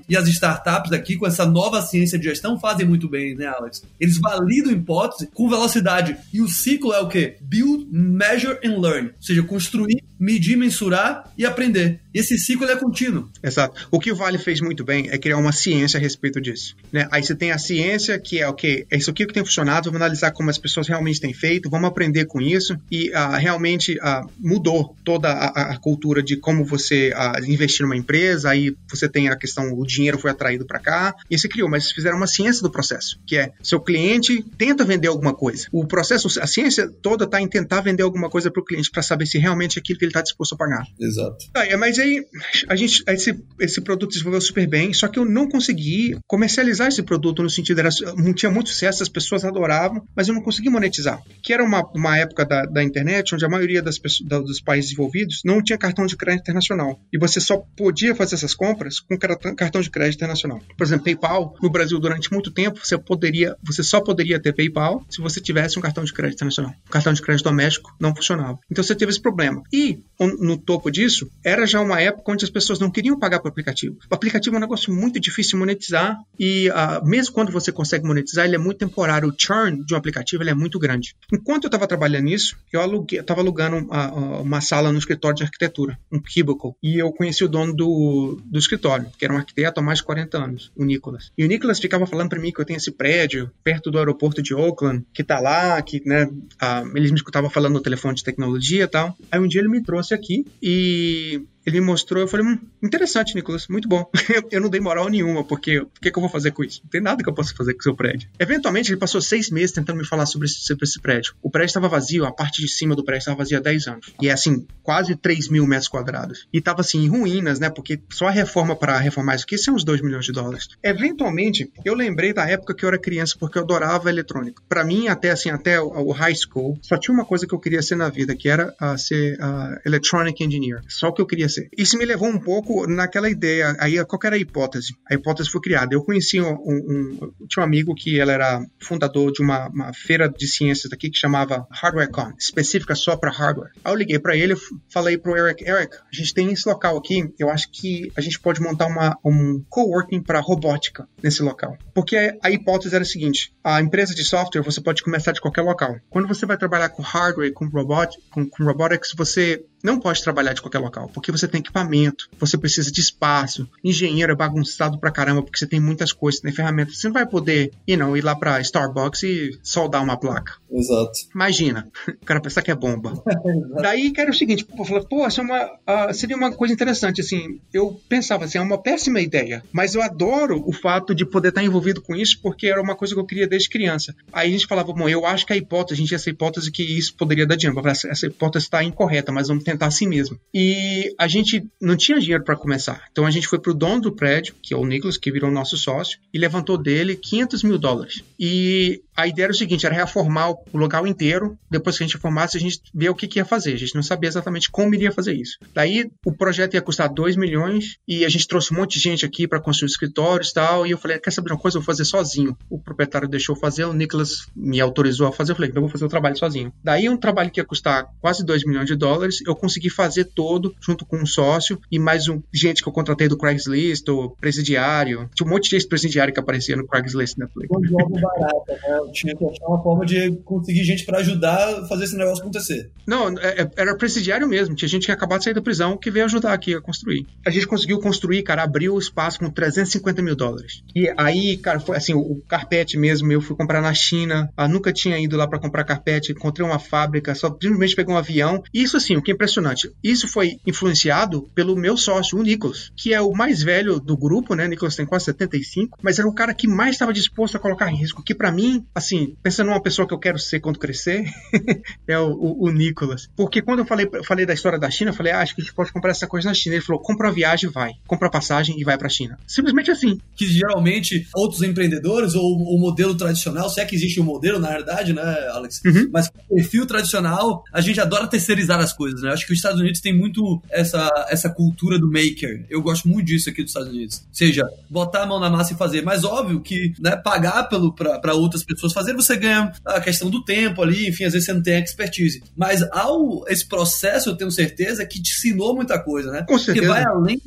e 0.08 0.16
as 0.16 0.28
startups 0.28 0.92
aqui, 0.92 1.16
com 1.16 1.26
essa 1.26 1.46
nova 1.46 1.80
ciência 1.82 2.18
de 2.18 2.24
gestão, 2.24 2.58
fazem 2.58 2.86
muito 2.86 3.08
bem, 3.08 3.34
né, 3.34 3.46
Alex? 3.46 3.82
Eles 3.98 4.18
validam 4.18 4.72
hipótese 4.72 5.28
com 5.32 5.48
velocidade. 5.48 6.16
E 6.32 6.40
o 6.40 6.48
ciclo 6.48 6.92
é 6.92 7.00
o 7.00 7.08
quê? 7.08 7.36
Build, 7.40 7.86
measure 7.90 8.58
and 8.64 8.78
learn. 8.78 9.08
Ou 9.08 9.22
seja, 9.22 9.42
construir, 9.42 10.02
medir, 10.18 10.56
mensurar 10.56 11.32
e 11.36 11.46
aprender. 11.46 12.01
E 12.14 12.20
esse 12.20 12.38
ciclo 12.38 12.66
é 12.66 12.76
contínuo. 12.76 13.28
Exato. 13.42 13.88
O 13.90 13.98
que 13.98 14.12
o 14.12 14.16
Vale 14.16 14.38
fez 14.38 14.60
muito 14.60 14.84
bem 14.84 15.08
é 15.10 15.18
criar 15.18 15.38
uma 15.38 15.52
ciência 15.52 15.98
a 15.98 16.00
respeito 16.00 16.40
disso. 16.40 16.76
Né? 16.92 17.08
Aí 17.10 17.22
você 17.22 17.34
tem 17.34 17.50
a 17.50 17.58
ciência, 17.58 18.18
que 18.18 18.38
é 18.38 18.46
o 18.46 18.50
okay, 18.50 18.86
é 18.90 18.96
isso 18.96 19.10
aqui 19.10 19.26
que 19.26 19.32
tem 19.32 19.44
funcionado, 19.44 19.90
vamos 19.90 20.00
analisar 20.00 20.30
como 20.30 20.50
as 20.50 20.58
pessoas 20.58 20.88
realmente 20.88 21.20
têm 21.20 21.32
feito, 21.32 21.70
vamos 21.70 21.88
aprender 21.88 22.26
com 22.26 22.40
isso. 22.40 22.78
E 22.90 23.10
uh, 23.10 23.36
realmente 23.38 23.98
uh, 23.98 24.28
mudou 24.38 24.96
toda 25.04 25.28
a, 25.30 25.72
a, 25.72 25.78
cultura 25.78 26.22
de 26.22 26.36
como 26.36 26.64
você 26.64 27.12
uh, 27.14 27.44
investir 27.44 27.82
numa 27.82 27.96
empresa, 27.96 28.50
aí 28.50 28.74
você 28.88 29.08
tem 29.08 29.28
a 29.28 29.36
questão, 29.36 29.72
o 29.72 29.86
dinheiro 29.86 30.18
foi 30.18 30.30
atraído 30.30 30.64
para 30.64 30.78
cá, 30.78 31.14
e 31.30 31.38
se 31.38 31.48
criou, 31.48 31.68
mas 31.68 31.90
fizeram 31.90 32.16
uma 32.16 32.26
ciência 32.26 32.62
do 32.62 32.70
processo, 32.70 33.18
que 33.26 33.36
é 33.36 33.52
seu 33.62 33.80
cliente 33.80 34.44
tenta 34.56 34.84
vender 34.84 35.08
alguma 35.08 35.34
coisa. 35.34 35.66
O 35.72 35.86
processo, 35.86 36.28
a 36.40 36.46
ciência 36.46 36.88
toda 36.88 37.24
está 37.24 37.40
em 37.40 37.48
tentar 37.48 37.80
vender 37.80 38.02
alguma 38.02 38.28
coisa 38.28 38.50
para 38.50 38.60
o 38.60 38.64
cliente 38.64 38.90
para 38.90 39.02
saber 39.02 39.26
se 39.26 39.38
realmente 39.38 39.78
é 39.78 39.80
aquilo 39.80 39.98
que 39.98 40.04
ele 40.04 40.10
está 40.10 40.22
disposto 40.22 40.54
a 40.54 40.58
pagar. 40.58 40.86
Exato. 41.00 41.46
Ah, 41.54 41.76
mas 41.76 41.98
aí 42.02 42.24
a 42.68 42.76
gente 42.76 43.02
esse, 43.08 43.38
esse 43.60 43.80
produto 43.80 44.10
desenvolveu 44.10 44.40
super 44.40 44.66
bem, 44.66 44.92
só 44.92 45.08
que 45.08 45.18
eu 45.18 45.24
não 45.24 45.48
consegui 45.48 46.18
comercializar 46.26 46.88
esse 46.88 47.02
produto 47.02 47.42
no 47.42 47.50
sentido 47.50 47.80
era 47.80 47.90
tinha 48.34 48.50
muito 48.50 48.70
sucesso, 48.70 49.02
as 49.02 49.08
pessoas 49.08 49.44
adoravam, 49.44 50.06
mas 50.14 50.28
eu 50.28 50.34
não 50.34 50.42
consegui 50.42 50.68
monetizar. 50.70 51.20
Que 51.42 51.52
era 51.52 51.64
uma, 51.64 51.82
uma 51.94 52.16
época 52.16 52.44
da, 52.44 52.64
da 52.64 52.82
internet 52.82 53.34
onde 53.34 53.44
a 53.44 53.48
maioria 53.48 53.82
das 53.82 53.98
pessoas, 53.98 54.28
dos 54.28 54.60
países 54.60 54.92
envolvidos 54.92 55.40
não 55.44 55.62
tinha 55.62 55.78
cartão 55.78 56.06
de 56.06 56.16
crédito 56.16 56.42
internacional 56.42 57.00
e 57.12 57.18
você 57.18 57.40
só 57.40 57.62
podia 57.76 58.14
fazer 58.14 58.34
essas 58.34 58.54
compras 58.54 59.00
com 59.00 59.16
cartão 59.18 59.80
de 59.80 59.90
crédito 59.90 60.16
internacional. 60.16 60.60
Por 60.76 60.84
exemplo, 60.84 61.04
PayPal 61.04 61.54
no 61.62 61.70
Brasil 61.70 61.98
durante 61.98 62.32
muito 62.32 62.50
tempo 62.50 62.80
você 62.82 62.98
poderia, 62.98 63.56
você 63.62 63.82
só 63.82 64.00
poderia 64.00 64.40
ter 64.40 64.52
PayPal 64.52 65.04
se 65.10 65.20
você 65.20 65.40
tivesse 65.40 65.78
um 65.78 65.82
cartão 65.82 66.04
de 66.04 66.12
crédito 66.12 66.36
internacional. 66.36 66.72
O 66.86 66.90
cartão 66.90 67.12
de 67.12 67.22
crédito 67.22 67.44
doméstico 67.44 67.94
não 68.00 68.14
funcionava. 68.14 68.58
Então 68.70 68.82
você 68.82 68.94
teve 68.94 69.10
esse 69.10 69.20
problema. 69.20 69.62
E 69.72 70.00
no 70.20 70.56
topo 70.56 70.90
disso 70.90 71.30
era 71.44 71.66
já 71.66 71.80
uma 71.80 71.91
época 72.00 72.32
onde 72.32 72.44
as 72.44 72.50
pessoas 72.50 72.78
não 72.78 72.90
queriam 72.90 73.18
pagar 73.18 73.40
o 73.44 73.48
aplicativo. 73.48 73.96
O 74.10 74.14
aplicativo 74.14 74.56
é 74.56 74.58
um 74.58 74.60
negócio 74.60 74.92
muito 74.92 75.18
difícil 75.20 75.52
de 75.52 75.56
monetizar 75.56 76.18
e 76.38 76.68
uh, 76.70 77.06
mesmo 77.06 77.34
quando 77.34 77.52
você 77.52 77.72
consegue 77.72 78.06
monetizar, 78.06 78.44
ele 78.44 78.56
é 78.56 78.58
muito 78.58 78.78
temporário. 78.78 79.28
O 79.28 79.34
churn 79.36 79.84
de 79.84 79.94
um 79.94 79.96
aplicativo 79.96 80.42
é 80.42 80.54
muito 80.54 80.78
grande. 80.78 81.14
Enquanto 81.32 81.64
eu 81.64 81.68
estava 81.68 81.86
trabalhando 81.86 82.24
nisso, 82.24 82.56
eu 82.72 83.06
estava 83.10 83.40
alugando 83.40 83.76
uma, 83.76 84.40
uma, 84.40 84.60
sala 84.60 84.92
no 84.92 84.98
escritório 84.98 85.36
de 85.36 85.42
arquitetura, 85.42 85.98
um 86.10 86.18
cubicle, 86.18 86.72
e 86.82 86.98
eu 86.98 87.12
conheci 87.12 87.44
o 87.44 87.48
dono 87.48 87.74
do, 87.74 88.40
do 88.44 88.58
escritório, 88.58 89.10
que 89.18 89.24
era 89.24 89.34
um 89.34 89.36
arquiteto 89.36 89.80
há 89.80 89.82
mais 89.82 89.98
de 89.98 90.04
40 90.04 90.38
anos, 90.38 90.72
o 90.76 90.84
Nicolas. 90.84 91.30
E 91.36 91.44
o 91.44 91.48
Nicolas 91.48 91.78
ficava 91.78 92.06
falando 92.06 92.30
para 92.30 92.40
mim 92.40 92.52
que 92.52 92.60
eu 92.60 92.64
tenho 92.64 92.76
esse 92.76 92.90
prédio 92.90 93.50
perto 93.62 93.90
do 93.90 93.98
aeroporto 93.98 94.42
de 94.42 94.54
Oakland, 94.54 95.04
que 95.12 95.24
tá 95.24 95.40
lá, 95.40 95.80
que, 95.82 96.02
né, 96.06 96.24
uh, 96.24 96.96
eles 96.96 97.10
me 97.10 97.16
escutavam 97.16 97.50
falando 97.50 97.74
no 97.74 97.80
telefone 97.80 98.14
de 98.14 98.24
tecnologia 98.24 98.84
e 98.84 98.88
tal. 98.88 99.16
Aí 99.30 99.40
um 99.40 99.48
dia 99.48 99.60
ele 99.60 99.68
me 99.68 99.82
trouxe 99.82 100.14
aqui 100.14 100.44
e 100.62 101.42
ele 101.64 101.80
me 101.80 101.86
mostrou, 101.86 102.22
eu 102.22 102.28
falei, 102.28 102.46
hum, 102.46 102.58
interessante, 102.82 103.34
Nicolas, 103.34 103.68
muito 103.68 103.88
bom. 103.88 104.08
eu 104.50 104.60
não 104.60 104.68
dei 104.68 104.80
moral 104.80 105.08
nenhuma, 105.08 105.44
porque 105.44 105.80
o 105.80 105.86
que, 106.00 106.10
que, 106.10 106.18
eu 106.18 106.20
vou 106.20 106.30
fazer 106.30 106.50
com 106.50 106.64
isso? 106.64 106.80
Não 106.82 106.90
tem 106.90 107.00
nada 107.00 107.22
que 107.22 107.28
eu 107.28 107.34
possa 107.34 107.54
fazer 107.54 107.74
com 107.74 107.80
o 107.80 107.82
seu 107.82 107.94
prédio. 107.94 108.28
Eventualmente, 108.38 108.90
ele 108.90 108.98
passou 108.98 109.20
seis 109.20 109.50
meses 109.50 109.72
tentando 109.72 109.98
me 109.98 110.06
falar 110.06 110.26
sobre 110.26 110.46
esse, 110.46 110.60
sobre 110.60 110.84
esse 110.84 111.00
prédio. 111.00 111.34
O 111.42 111.50
prédio 111.50 111.68
estava 111.68 111.88
vazio, 111.88 112.24
a 112.24 112.32
parte 112.32 112.60
de 112.60 112.68
cima 112.68 112.96
do 112.96 113.04
prédio 113.04 113.20
estava 113.20 113.38
vazia 113.38 113.58
há 113.58 113.60
10 113.60 113.86
anos. 113.86 114.14
E 114.20 114.28
é 114.28 114.32
assim, 114.32 114.66
quase 114.82 115.14
3 115.16 115.48
mil 115.48 115.66
metros 115.66 115.88
quadrados. 115.88 116.46
E 116.52 116.58
estava 116.58 116.80
assim, 116.80 117.04
em 117.04 117.08
ruínas, 117.08 117.60
né? 117.60 117.70
Porque 117.70 118.00
só 118.10 118.26
a 118.26 118.30
reforma 118.30 118.74
para 118.74 118.98
reformar 118.98 119.36
isso 119.36 119.44
aqui 119.44 119.58
são 119.58 119.74
uns 119.74 119.84
2 119.84 120.00
milhões 120.00 120.24
de 120.24 120.32
dólares. 120.32 120.68
Eventualmente, 120.82 121.70
eu 121.84 121.94
lembrei 121.94 122.32
da 122.32 122.48
época 122.48 122.74
que 122.74 122.84
eu 122.84 122.88
era 122.88 122.98
criança, 122.98 123.36
porque 123.38 123.58
eu 123.58 123.62
adorava 123.62 124.08
eletrônica. 124.08 124.62
Para 124.68 124.84
mim, 124.84 125.08
até 125.08 125.30
assim, 125.30 125.50
até 125.50 125.80
o, 125.80 125.88
o, 125.88 126.12
high 126.12 126.34
school, 126.34 126.78
só 126.82 126.96
tinha 126.96 127.14
uma 127.14 127.24
coisa 127.24 127.46
que 127.46 127.54
eu 127.54 127.58
queria 127.58 127.82
ser 127.82 127.96
na 127.96 128.08
vida, 128.08 128.34
que 128.34 128.48
era 128.48 128.74
uh, 128.80 128.98
ser 128.98 129.38
uh, 129.38 129.80
electronic 129.84 130.42
engineer. 130.42 130.80
Só 130.88 131.08
o 131.08 131.12
que 131.12 131.20
eu 131.20 131.26
queria 131.26 131.48
ser. 131.52 131.68
Isso 131.76 131.98
me 131.98 132.04
levou 132.04 132.28
um 132.28 132.38
pouco 132.38 132.86
naquela 132.86 133.30
ideia. 133.30 133.76
Aí, 133.78 134.02
qual 134.04 134.20
era 134.24 134.36
a 134.36 134.38
hipótese? 134.38 134.94
A 135.10 135.14
hipótese 135.14 135.50
foi 135.50 135.60
criada. 135.60 135.94
Eu 135.94 136.02
conheci 136.02 136.40
um, 136.40 136.52
um, 136.52 137.18
um 137.40 137.46
tinha 137.46 137.62
um 137.62 137.66
amigo 137.66 137.94
que 137.94 138.18
ele 138.18 138.30
era 138.30 138.64
fundador 138.80 139.32
de 139.32 139.42
uma, 139.42 139.68
uma 139.68 139.92
feira 139.92 140.28
de 140.28 140.46
ciências 140.46 140.92
aqui 140.92 141.10
que 141.10 141.18
chamava 141.18 141.66
HardwareCon, 141.70 142.32
específica 142.38 142.94
só 142.94 143.16
para 143.16 143.30
hardware. 143.30 143.70
Aí 143.84 143.92
eu 143.92 143.96
liguei 143.96 144.18
para 144.18 144.36
ele, 144.36 144.54
falei 144.88 145.18
pro 145.18 145.36
Eric, 145.36 145.64
Eric, 145.64 145.96
a 145.96 146.16
gente 146.16 146.34
tem 146.34 146.52
esse 146.52 146.68
local 146.68 146.96
aqui, 146.96 147.32
eu 147.38 147.50
acho 147.50 147.70
que 147.70 148.10
a 148.16 148.20
gente 148.20 148.40
pode 148.40 148.60
montar 148.60 148.86
uma, 148.86 149.18
um 149.24 149.62
coworking 149.68 150.22
para 150.22 150.40
robótica 150.40 151.08
nesse 151.22 151.42
local. 151.42 151.76
Porque 151.94 152.38
a 152.42 152.50
hipótese 152.50 152.94
era 152.94 153.02
a 153.02 153.06
seguinte: 153.06 153.52
a 153.62 153.80
empresa 153.80 154.14
de 154.14 154.24
software 154.24 154.62
você 154.62 154.80
pode 154.80 155.02
começar 155.02 155.32
de 155.32 155.40
qualquer 155.40 155.62
local. 155.62 155.96
Quando 156.10 156.28
você 156.28 156.46
vai 156.46 156.56
trabalhar 156.56 156.88
com 156.88 157.02
hardware, 157.02 157.52
com 157.52 157.66
robot, 157.66 158.18
com, 158.30 158.48
com 158.48 158.64
robotics, 158.64 159.12
você 159.16 159.64
não 159.82 159.98
pode 159.98 160.22
trabalhar 160.22 160.52
de 160.52 160.62
qualquer 160.62 160.78
local, 160.78 161.10
porque 161.12 161.32
você 161.32 161.48
tem 161.48 161.60
equipamento, 161.60 162.28
você 162.38 162.56
precisa 162.56 162.90
de 162.90 163.00
espaço, 163.00 163.68
engenheiro 163.82 164.32
é 164.32 164.36
bagunçado 164.36 164.98
pra 164.98 165.10
caramba, 165.10 165.42
porque 165.42 165.58
você 165.58 165.66
tem 165.66 165.80
muitas 165.80 166.12
coisas, 166.12 166.40
tem 166.40 166.52
ferramentas. 166.52 166.98
Você 166.98 167.08
não 167.08 167.14
vai 167.14 167.26
poder 167.26 167.72
you 167.86 167.98
know, 167.98 168.16
ir 168.16 168.22
lá 168.22 168.34
pra 168.34 168.60
Starbucks 168.60 169.22
e 169.22 169.58
soldar 169.62 170.02
uma 170.02 170.16
placa. 170.16 170.54
Exato. 170.70 171.12
Imagina, 171.34 171.88
o 172.08 172.24
cara 172.24 172.40
pensar 172.40 172.62
que 172.62 172.70
é 172.70 172.74
bomba. 172.74 173.12
Daí, 173.82 174.12
era 174.16 174.30
o 174.30 174.34
seguinte, 174.34 174.66
eu 174.78 174.84
falei, 174.84 175.04
pô, 175.08 175.26
essa 175.26 175.40
é 175.40 175.44
uma, 175.44 175.64
uh, 175.64 176.14
seria 176.14 176.36
uma 176.36 176.52
coisa 176.52 176.72
interessante, 176.72 177.20
assim, 177.20 177.60
eu 177.72 178.00
pensava 178.08 178.44
assim, 178.44 178.58
é 178.58 178.60
uma 178.60 178.78
péssima 178.78 179.20
ideia, 179.20 179.62
mas 179.72 179.94
eu 179.94 180.02
adoro 180.02 180.62
o 180.66 180.72
fato 180.72 181.14
de 181.14 181.24
poder 181.24 181.48
estar 181.48 181.62
envolvido 181.62 182.00
com 182.00 182.14
isso, 182.14 182.38
porque 182.40 182.66
era 182.66 182.80
uma 182.80 182.94
coisa 182.94 183.14
que 183.14 183.20
eu 183.20 183.26
queria 183.26 183.48
desde 183.48 183.68
criança. 183.68 184.14
Aí 184.32 184.48
a 184.48 184.52
gente 184.52 184.66
falava, 184.66 184.92
bom, 184.92 185.08
eu 185.08 185.26
acho 185.26 185.46
que 185.46 185.52
a 185.52 185.56
hipótese, 185.56 185.94
a 185.94 185.96
gente 185.96 186.08
tinha 186.08 186.16
essa 186.16 186.30
hipótese 186.30 186.70
que 186.70 186.82
isso 186.82 187.14
poderia 187.16 187.46
dar 187.46 187.56
dinheiro, 187.56 187.82
essa 187.88 188.26
hipótese 188.26 188.66
está 188.66 188.82
incorreta, 188.82 189.32
mas 189.32 189.48
vamos 189.48 189.64
tentar 189.64 189.71
assim 189.80 190.06
mesmo. 190.06 190.38
E 190.52 191.14
a 191.18 191.28
gente 191.28 191.66
não 191.80 191.96
tinha 191.96 192.18
dinheiro 192.18 192.44
para 192.44 192.56
começar. 192.56 193.04
Então 193.10 193.26
a 193.26 193.30
gente 193.30 193.48
foi 193.48 193.58
pro 193.58 193.74
dono 193.74 194.02
do 194.02 194.12
prédio, 194.12 194.54
que 194.62 194.74
é 194.74 194.76
o 194.76 194.84
Nicholas, 194.84 195.16
que 195.16 195.30
virou 195.30 195.50
nosso 195.50 195.76
sócio, 195.76 196.18
e 196.32 196.38
levantou 196.38 196.76
dele 196.76 197.16
500 197.16 197.62
mil 197.62 197.78
dólares. 197.78 198.22
E 198.38 199.02
A 199.16 199.26
ideia 199.26 199.46
era 199.46 199.52
o 199.52 199.56
seguinte, 199.56 199.86
era 199.86 199.94
reformar 199.94 200.50
o 200.50 200.78
local 200.78 201.06
inteiro, 201.06 201.58
depois 201.70 201.96
que 201.96 202.02
a 202.02 202.06
gente 202.06 202.16
reformasse, 202.16 202.56
a 202.56 202.60
gente 202.60 202.80
vê 202.94 203.08
o 203.08 203.14
que, 203.14 203.28
que 203.28 203.38
ia 203.38 203.44
fazer. 203.44 203.74
A 203.74 203.78
gente 203.78 203.94
não 203.94 204.02
sabia 204.02 204.28
exatamente 204.28 204.70
como 204.70 204.94
iria 204.94 205.12
fazer 205.12 205.34
isso. 205.34 205.58
Daí, 205.74 206.10
o 206.24 206.32
projeto 206.32 206.74
ia 206.74 206.82
custar 206.82 207.08
2 207.08 207.36
milhões 207.36 207.96
e 208.06 208.24
a 208.24 208.28
gente 208.28 208.46
trouxe 208.46 208.72
um 208.72 208.78
monte 208.78 208.94
de 208.94 209.00
gente 209.00 209.24
aqui 209.24 209.46
para 209.46 209.60
construir 209.60 209.90
escritórios 209.90 210.50
e 210.50 210.54
tal, 210.54 210.86
e 210.86 210.90
eu 210.90 210.98
falei, 210.98 211.18
quer 211.18 211.30
saber 211.30 211.52
uma 211.52 211.58
coisa? 211.58 211.76
Eu 211.76 211.82
vou 211.82 211.86
fazer 211.86 212.04
sozinho. 212.04 212.56
O 212.70 212.78
proprietário 212.78 213.28
deixou 213.28 213.54
fazer, 213.54 213.84
o 213.84 213.92
Nicholas 213.92 214.46
me 214.56 214.80
autorizou 214.80 215.26
a 215.26 215.32
fazer, 215.32 215.52
eu 215.52 215.56
falei, 215.56 215.70
então 215.70 215.82
eu 215.82 215.88
vou 215.88 215.92
fazer 215.92 216.04
o 216.04 216.08
trabalho 216.08 216.36
sozinho. 216.36 216.72
Daí, 216.82 217.08
um 217.08 217.16
trabalho 217.16 217.50
que 217.50 217.60
ia 217.60 217.64
custar 217.64 218.08
quase 218.20 218.44
2 218.44 218.64
milhões 218.64 218.86
de 218.86 218.96
dólares, 218.96 219.38
eu 219.46 219.54
consegui 219.54 219.90
fazer 219.90 220.24
todo, 220.24 220.74
junto 220.80 221.04
com 221.04 221.16
um 221.16 221.26
sócio 221.26 221.78
e 221.90 221.98
mais 221.98 222.28
um, 222.28 222.42
gente 222.52 222.82
que 222.82 222.88
eu 222.88 222.92
contratei 222.92 223.28
do 223.28 223.36
Craigslist, 223.36 224.08
o 224.08 224.30
presidiário. 224.30 225.28
Tinha 225.34 225.46
um 225.46 225.50
monte 225.50 225.76
de 225.76 225.86
presidiário 225.86 226.32
que 226.32 226.40
aparecia 226.40 226.76
no 226.76 226.86
Craigslist 226.86 227.36
Netflix. 227.36 227.76
Um 227.76 227.84
jogo 227.84 228.18
barato, 228.18 228.72
né? 228.72 229.01
Eu 229.06 229.12
tinha 229.12 229.34
que 229.34 229.44
achar 229.44 229.66
uma 229.66 229.82
forma 229.82 230.04
de 230.04 230.32
conseguir 230.44 230.84
gente 230.84 231.04
para 231.04 231.18
ajudar 231.18 231.80
a 231.80 231.86
fazer 231.86 232.04
esse 232.04 232.16
negócio 232.16 232.42
acontecer. 232.42 232.90
Não, 233.06 233.28
é, 233.38 233.62
é, 233.62 233.70
era 233.76 233.96
presidiário 233.96 234.48
mesmo. 234.48 234.74
Tinha 234.74 234.88
gente 234.88 235.06
que 235.06 235.12
acabou 235.12 235.38
de 235.38 235.44
sair 235.44 235.54
da 235.54 235.62
prisão 235.62 235.96
que 235.96 236.10
veio 236.10 236.24
ajudar 236.24 236.52
aqui 236.52 236.74
a 236.74 236.80
construir. 236.80 237.26
A 237.46 237.50
gente 237.50 237.66
conseguiu 237.66 237.98
construir, 238.00 238.42
cara, 238.42 238.62
abriu 238.62 238.94
o 238.94 238.98
espaço 238.98 239.38
com 239.38 239.50
350 239.50 240.22
mil 240.22 240.36
dólares. 240.36 240.82
E 240.94 241.12
aí, 241.16 241.56
cara, 241.56 241.80
foi 241.80 241.96
assim, 241.96 242.14
o, 242.14 242.40
carpete 242.48 242.98
mesmo, 242.98 243.30
eu 243.32 243.40
fui 243.40 243.56
comprar 243.56 243.80
na 243.80 243.94
China. 243.94 244.50
Eu 244.56 244.68
nunca 244.68 244.92
tinha 244.92 245.18
ido 245.18 245.36
lá 245.36 245.46
para 245.46 245.58
comprar 245.58 245.84
carpete, 245.84 246.32
encontrei 246.32 246.66
uma 246.66 246.78
fábrica, 246.78 247.34
só 247.34 247.48
simplesmente 247.48 247.96
peguei 247.96 248.14
um 248.14 248.18
avião. 248.18 248.62
Isso, 248.72 248.96
assim, 248.96 249.16
o 249.16 249.22
que 249.22 249.30
é 249.30 249.34
impressionante. 249.34 249.90
Isso 250.02 250.28
foi 250.28 250.58
influenciado 250.66 251.42
pelo 251.54 251.76
meu 251.76 251.96
sócio, 251.96 252.38
o 252.38 252.42
Nicholas, 252.42 252.90
que 252.96 253.12
é 253.12 253.20
o 253.20 253.32
mais 253.32 253.62
velho 253.62 254.00
do 254.00 254.16
grupo, 254.16 254.54
né? 254.54 254.68
Nicholas 254.68 254.96
tem 254.96 255.06
quase 255.06 255.26
75, 255.26 255.98
mas 256.02 256.18
era 256.18 256.28
o 256.28 256.34
cara 256.34 256.54
que 256.54 256.68
mais 256.68 256.92
estava 256.92 257.12
disposto 257.12 257.56
a 257.56 257.60
colocar 257.60 257.86
risco. 257.86 258.22
Que 258.22 258.34
para 258.34 258.52
mim, 258.52 258.84
assim, 258.94 259.36
pensando 259.42 259.68
numa 259.68 259.82
pessoa 259.82 260.06
que 260.06 260.14
eu 260.14 260.18
quero 260.18 260.38
ser 260.38 260.60
quando 260.60 260.78
crescer, 260.78 261.24
é 262.06 262.18
o, 262.18 262.32
o, 262.32 262.66
o, 262.66 262.70
Nicholas. 262.70 263.28
Porque 263.36 263.62
quando 263.62 263.80
eu 263.80 263.86
falei, 263.86 264.08
falei 264.24 264.44
da 264.44 264.54
história 264.54 264.78
da 264.78 264.90
China, 264.90 265.10
eu 265.10 265.14
falei, 265.14 265.32
ah, 265.32 265.40
acho 265.40 265.54
que 265.54 265.62
a 265.62 265.64
gente 265.64 265.74
pode 265.74 265.92
comprar 265.92 266.10
essa 266.10 266.26
coisa 266.26 266.48
na 266.48 266.54
China. 266.54 266.76
Ele 266.76 266.84
falou, 266.84 267.00
compra 267.00 267.28
a 267.28 267.32
viagem 267.32 267.68
e 267.68 267.72
vai. 267.72 267.92
Compra 268.06 268.28
a 268.28 268.30
passagem 268.30 268.78
e 268.78 268.84
vai 268.84 268.98
pra 268.98 269.08
China. 269.08 269.38
Simplesmente 269.46 269.90
assim. 269.90 270.20
Que 270.36 270.46
geralmente 270.46 271.26
outros 271.34 271.62
empreendedores 271.62 272.34
ou 272.34 272.42
o 272.44 272.78
modelo 272.78 273.14
tradicional, 273.14 273.70
se 273.70 273.80
é 273.80 273.84
que 273.84 273.96
existe 273.96 274.20
um 274.20 274.24
modelo, 274.24 274.58
na 274.58 274.68
verdade, 274.68 275.12
né, 275.12 275.22
Alex? 275.52 275.80
Uhum. 275.84 276.10
Mas 276.12 276.28
o 276.48 276.54
perfil 276.54 276.86
tradicional, 276.86 277.64
a 277.72 277.80
gente 277.80 278.00
adora 278.00 278.26
terceirizar 278.26 278.80
as 278.80 278.92
coisas, 278.92 279.22
né? 279.22 279.32
Acho 279.32 279.46
que 279.46 279.52
os 279.52 279.58
Estados 279.58 279.80
Unidos 279.80 280.00
tem 280.00 280.16
muito 280.16 280.62
essa, 280.70 281.08
essa 281.28 281.48
cultura 281.48 281.98
do 281.98 282.10
maker. 282.10 282.66
Eu 282.68 282.82
gosto 282.82 283.08
muito 283.08 283.26
disso 283.26 283.48
aqui 283.48 283.62
dos 283.62 283.70
Estados 283.70 283.88
Unidos. 283.88 284.18
Ou 284.18 284.34
seja, 284.34 284.68
botar 284.90 285.22
a 285.22 285.26
mão 285.26 285.40
na 285.40 285.48
massa 285.50 285.72
e 285.72 285.76
fazer. 285.76 286.02
Mas 286.02 286.24
óbvio 286.24 286.60
que 286.60 286.92
né, 286.98 287.16
pagar 287.16 287.64
para 287.64 288.34
outras 288.34 288.62
pessoas 288.64 288.81
fazer, 288.90 289.14
você 289.14 289.36
ganha 289.36 289.72
a 289.84 290.00
questão 290.00 290.30
do 290.30 290.44
tempo 290.44 290.82
ali, 290.82 291.08
enfim, 291.08 291.24
às 291.24 291.32
vezes 291.32 291.46
você 291.46 291.52
não 291.52 291.62
tem 291.62 291.82
expertise. 291.82 292.42
Mas 292.56 292.82
ao 292.90 293.44
esse 293.48 293.66
processo, 293.66 294.30
eu 294.30 294.36
tenho 294.36 294.50
certeza 294.50 295.04
que 295.04 295.20
te 295.20 295.32
ensinou 295.32 295.74
muita 295.74 295.98
coisa, 295.98 296.30
né? 296.30 296.44
Com 296.48 296.58
certeza. 296.58 296.80
Que 296.80 296.92
vai 296.92 297.04
além 297.04 297.40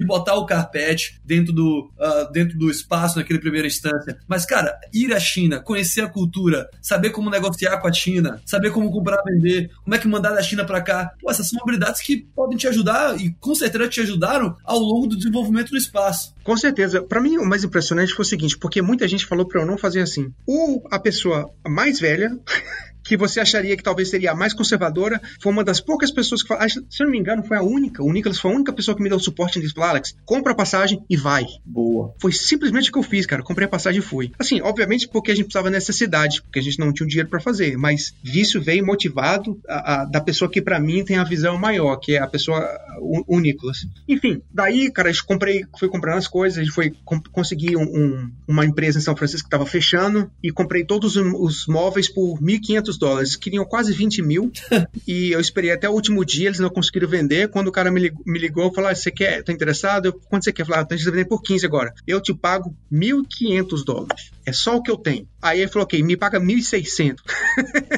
de 0.00 0.06
botar 0.06 0.34
o 0.34 0.46
carpete 0.46 1.20
dentro 1.24 1.52
do, 1.52 1.90
uh, 1.98 2.32
dentro 2.32 2.58
do 2.58 2.70
espaço 2.70 3.18
naquele 3.18 3.38
primeira 3.38 3.66
instância. 3.66 4.18
Mas, 4.26 4.46
cara, 4.46 4.78
ir 4.92 5.12
à 5.12 5.20
China, 5.20 5.60
conhecer 5.60 6.00
a 6.00 6.08
cultura, 6.08 6.68
saber 6.80 7.10
como 7.10 7.28
negociar 7.28 7.78
com 7.78 7.86
a 7.86 7.92
China, 7.92 8.40
saber 8.46 8.70
como 8.70 8.90
comprar, 8.90 9.22
vender, 9.22 9.70
como 9.84 9.94
é 9.94 9.98
que 9.98 10.08
mandar 10.08 10.30
da 10.30 10.42
China 10.42 10.64
para 10.64 10.80
cá. 10.80 11.12
Pô, 11.20 11.30
essas 11.30 11.48
são 11.48 11.60
habilidades 11.60 12.00
que 12.00 12.16
podem 12.16 12.56
te 12.56 12.66
ajudar 12.66 13.20
e 13.20 13.30
com 13.34 13.54
certeza 13.54 13.88
te 13.88 14.00
ajudaram 14.00 14.56
ao 14.64 14.78
longo 14.78 15.06
do 15.06 15.16
desenvolvimento 15.16 15.70
do 15.70 15.76
espaço. 15.76 16.34
Com 16.42 16.56
certeza. 16.56 17.02
Para 17.02 17.20
mim, 17.20 17.36
o 17.38 17.44
mais 17.44 17.64
impressionante 17.64 18.12
foi 18.12 18.24
o 18.24 18.28
seguinte, 18.28 18.58
porque 18.58 18.80
muita 18.80 19.06
gente 19.06 19.26
falou 19.26 19.46
para 19.46 19.60
eu 19.60 19.66
não 19.66 19.76
fazer 19.76 20.00
assim. 20.00 20.32
Ou 20.46 20.86
a 20.90 20.98
pessoa 20.98 21.50
mais 21.66 22.00
velha 22.00 22.30
que 23.10 23.16
você 23.16 23.40
acharia 23.40 23.76
que 23.76 23.82
talvez 23.82 24.08
seria 24.08 24.30
a 24.30 24.34
mais 24.36 24.54
conservadora, 24.54 25.20
foi 25.40 25.50
uma 25.50 25.64
das 25.64 25.80
poucas 25.80 26.12
pessoas 26.12 26.42
que 26.42 26.48
falou, 26.48 26.68
se 26.68 26.78
eu 26.78 27.06
não 27.06 27.10
me 27.10 27.18
engano, 27.18 27.42
foi 27.42 27.56
a 27.56 27.62
única. 27.62 28.04
O 28.04 28.12
Nicholas 28.12 28.38
foi 28.38 28.52
a 28.52 28.54
única 28.54 28.72
pessoa 28.72 28.96
que 28.96 29.02
me 29.02 29.08
deu 29.08 29.18
suporte 29.18 29.58
e 29.58 29.62
disse, 29.62 29.74
Alex, 29.80 30.14
compra 30.24 30.52
a 30.52 30.54
passagem 30.54 31.04
e 31.10 31.16
vai. 31.16 31.44
Boa. 31.66 32.14
Foi 32.20 32.30
simplesmente 32.30 32.88
o 32.88 32.92
que 32.92 32.98
eu 33.00 33.02
fiz, 33.02 33.26
cara. 33.26 33.42
Comprei 33.42 33.66
a 33.66 33.68
passagem 33.68 33.98
e 33.98 34.02
fui. 34.02 34.30
Assim, 34.38 34.60
obviamente 34.60 35.08
porque 35.08 35.32
a 35.32 35.34
gente 35.34 35.46
precisava 35.46 35.70
necessidade, 35.70 36.40
porque 36.40 36.60
a 36.60 36.62
gente 36.62 36.78
não 36.78 36.92
tinha 36.92 37.04
o 37.04 37.08
dinheiro 37.08 37.28
para 37.28 37.40
fazer, 37.40 37.76
mas 37.76 38.14
isso 38.24 38.60
veio 38.60 38.86
motivado 38.86 39.60
a, 39.68 40.02
a, 40.02 40.04
da 40.04 40.20
pessoa 40.20 40.48
que 40.48 40.62
para 40.62 40.78
mim 40.78 41.04
tem 41.04 41.16
a 41.16 41.24
visão 41.24 41.58
maior, 41.58 41.96
que 41.96 42.12
é 42.12 42.20
a 42.20 42.28
pessoa, 42.28 42.64
o, 43.00 43.36
o 43.36 43.40
Nicholas. 43.40 43.88
Enfim, 44.08 44.40
daí, 44.54 44.88
cara, 44.88 45.08
a 45.08 45.12
gente 45.12 45.24
comprei, 45.24 45.64
fui 45.80 45.88
comprando 45.88 46.18
as 46.18 46.28
coisas, 46.28 46.60
a 46.60 46.62
gente 46.62 46.72
foi 46.72 46.92
conseguir 47.32 47.76
um, 47.76 47.82
um, 47.82 48.30
uma 48.46 48.64
empresa 48.64 48.98
em 48.98 49.02
São 49.02 49.16
Francisco 49.16 49.48
que 49.48 49.52
estava 49.52 49.68
fechando 49.68 50.30
e 50.40 50.52
comprei 50.52 50.84
todos 50.84 51.16
os, 51.16 51.26
os 51.40 51.66
móveis 51.66 52.08
por 52.08 52.38
1.500 52.38 52.99
dólares. 53.00 53.34
Queriam 53.34 53.64
quase 53.64 53.92
20 53.92 54.22
mil. 54.22 54.52
e 55.06 55.32
eu 55.32 55.40
esperei 55.40 55.72
até 55.72 55.88
o 55.88 55.92
último 55.92 56.24
dia, 56.24 56.46
eles 56.46 56.60
não 56.60 56.70
conseguiram 56.70 57.08
vender. 57.08 57.48
Quando 57.48 57.68
o 57.68 57.72
cara 57.72 57.90
me 57.90 58.00
ligou, 58.00 58.22
me 58.24 58.38
ligou 58.38 58.72
falou: 58.72 58.90
ah, 58.90 58.94
Você 58.94 59.10
quer? 59.10 59.42
Tá 59.42 59.52
interessado? 59.52 60.06
Eu, 60.06 60.12
Quanto 60.12 60.44
você 60.44 60.52
quer? 60.52 60.64
Falei: 60.64 60.82
ah, 60.82 60.86
a 60.88 60.96
gente 60.96 61.10
vender 61.10 61.24
por 61.24 61.42
15 61.42 61.66
agora. 61.66 61.92
Eu 62.06 62.20
te 62.20 62.32
pago 62.32 62.74
1.500 62.92 63.84
dólares. 63.84 64.30
É 64.46 64.52
só 64.52 64.76
o 64.76 64.82
que 64.82 64.90
eu 64.90 64.96
tenho. 64.96 65.26
Aí 65.40 65.60
ele 65.60 65.70
falou: 65.70 65.84
Ok, 65.84 66.02
me 66.02 66.16
paga 66.16 66.38
1.600. 66.38 67.16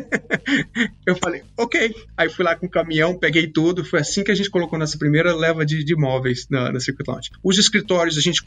eu 1.06 1.16
falei: 1.16 1.42
Ok. 1.56 1.94
Aí 2.16 2.28
fui 2.28 2.44
lá 2.44 2.54
com 2.54 2.66
o 2.66 2.70
caminhão, 2.70 3.18
peguei 3.18 3.46
tudo. 3.46 3.84
Foi 3.84 4.00
assim 4.00 4.22
que 4.22 4.30
a 4.30 4.34
gente 4.34 4.50
colocou 4.50 4.78
nossa 4.78 4.96
primeira 4.98 5.34
leva 5.34 5.64
de, 5.66 5.82
de 5.84 5.96
móveis 5.96 6.46
na, 6.48 6.72
na 6.72 6.80
Circuit 6.80 7.08
Lounge. 7.08 7.30
Os 7.42 7.58
escritórios 7.58 8.16
a 8.16 8.20
gente 8.20 8.42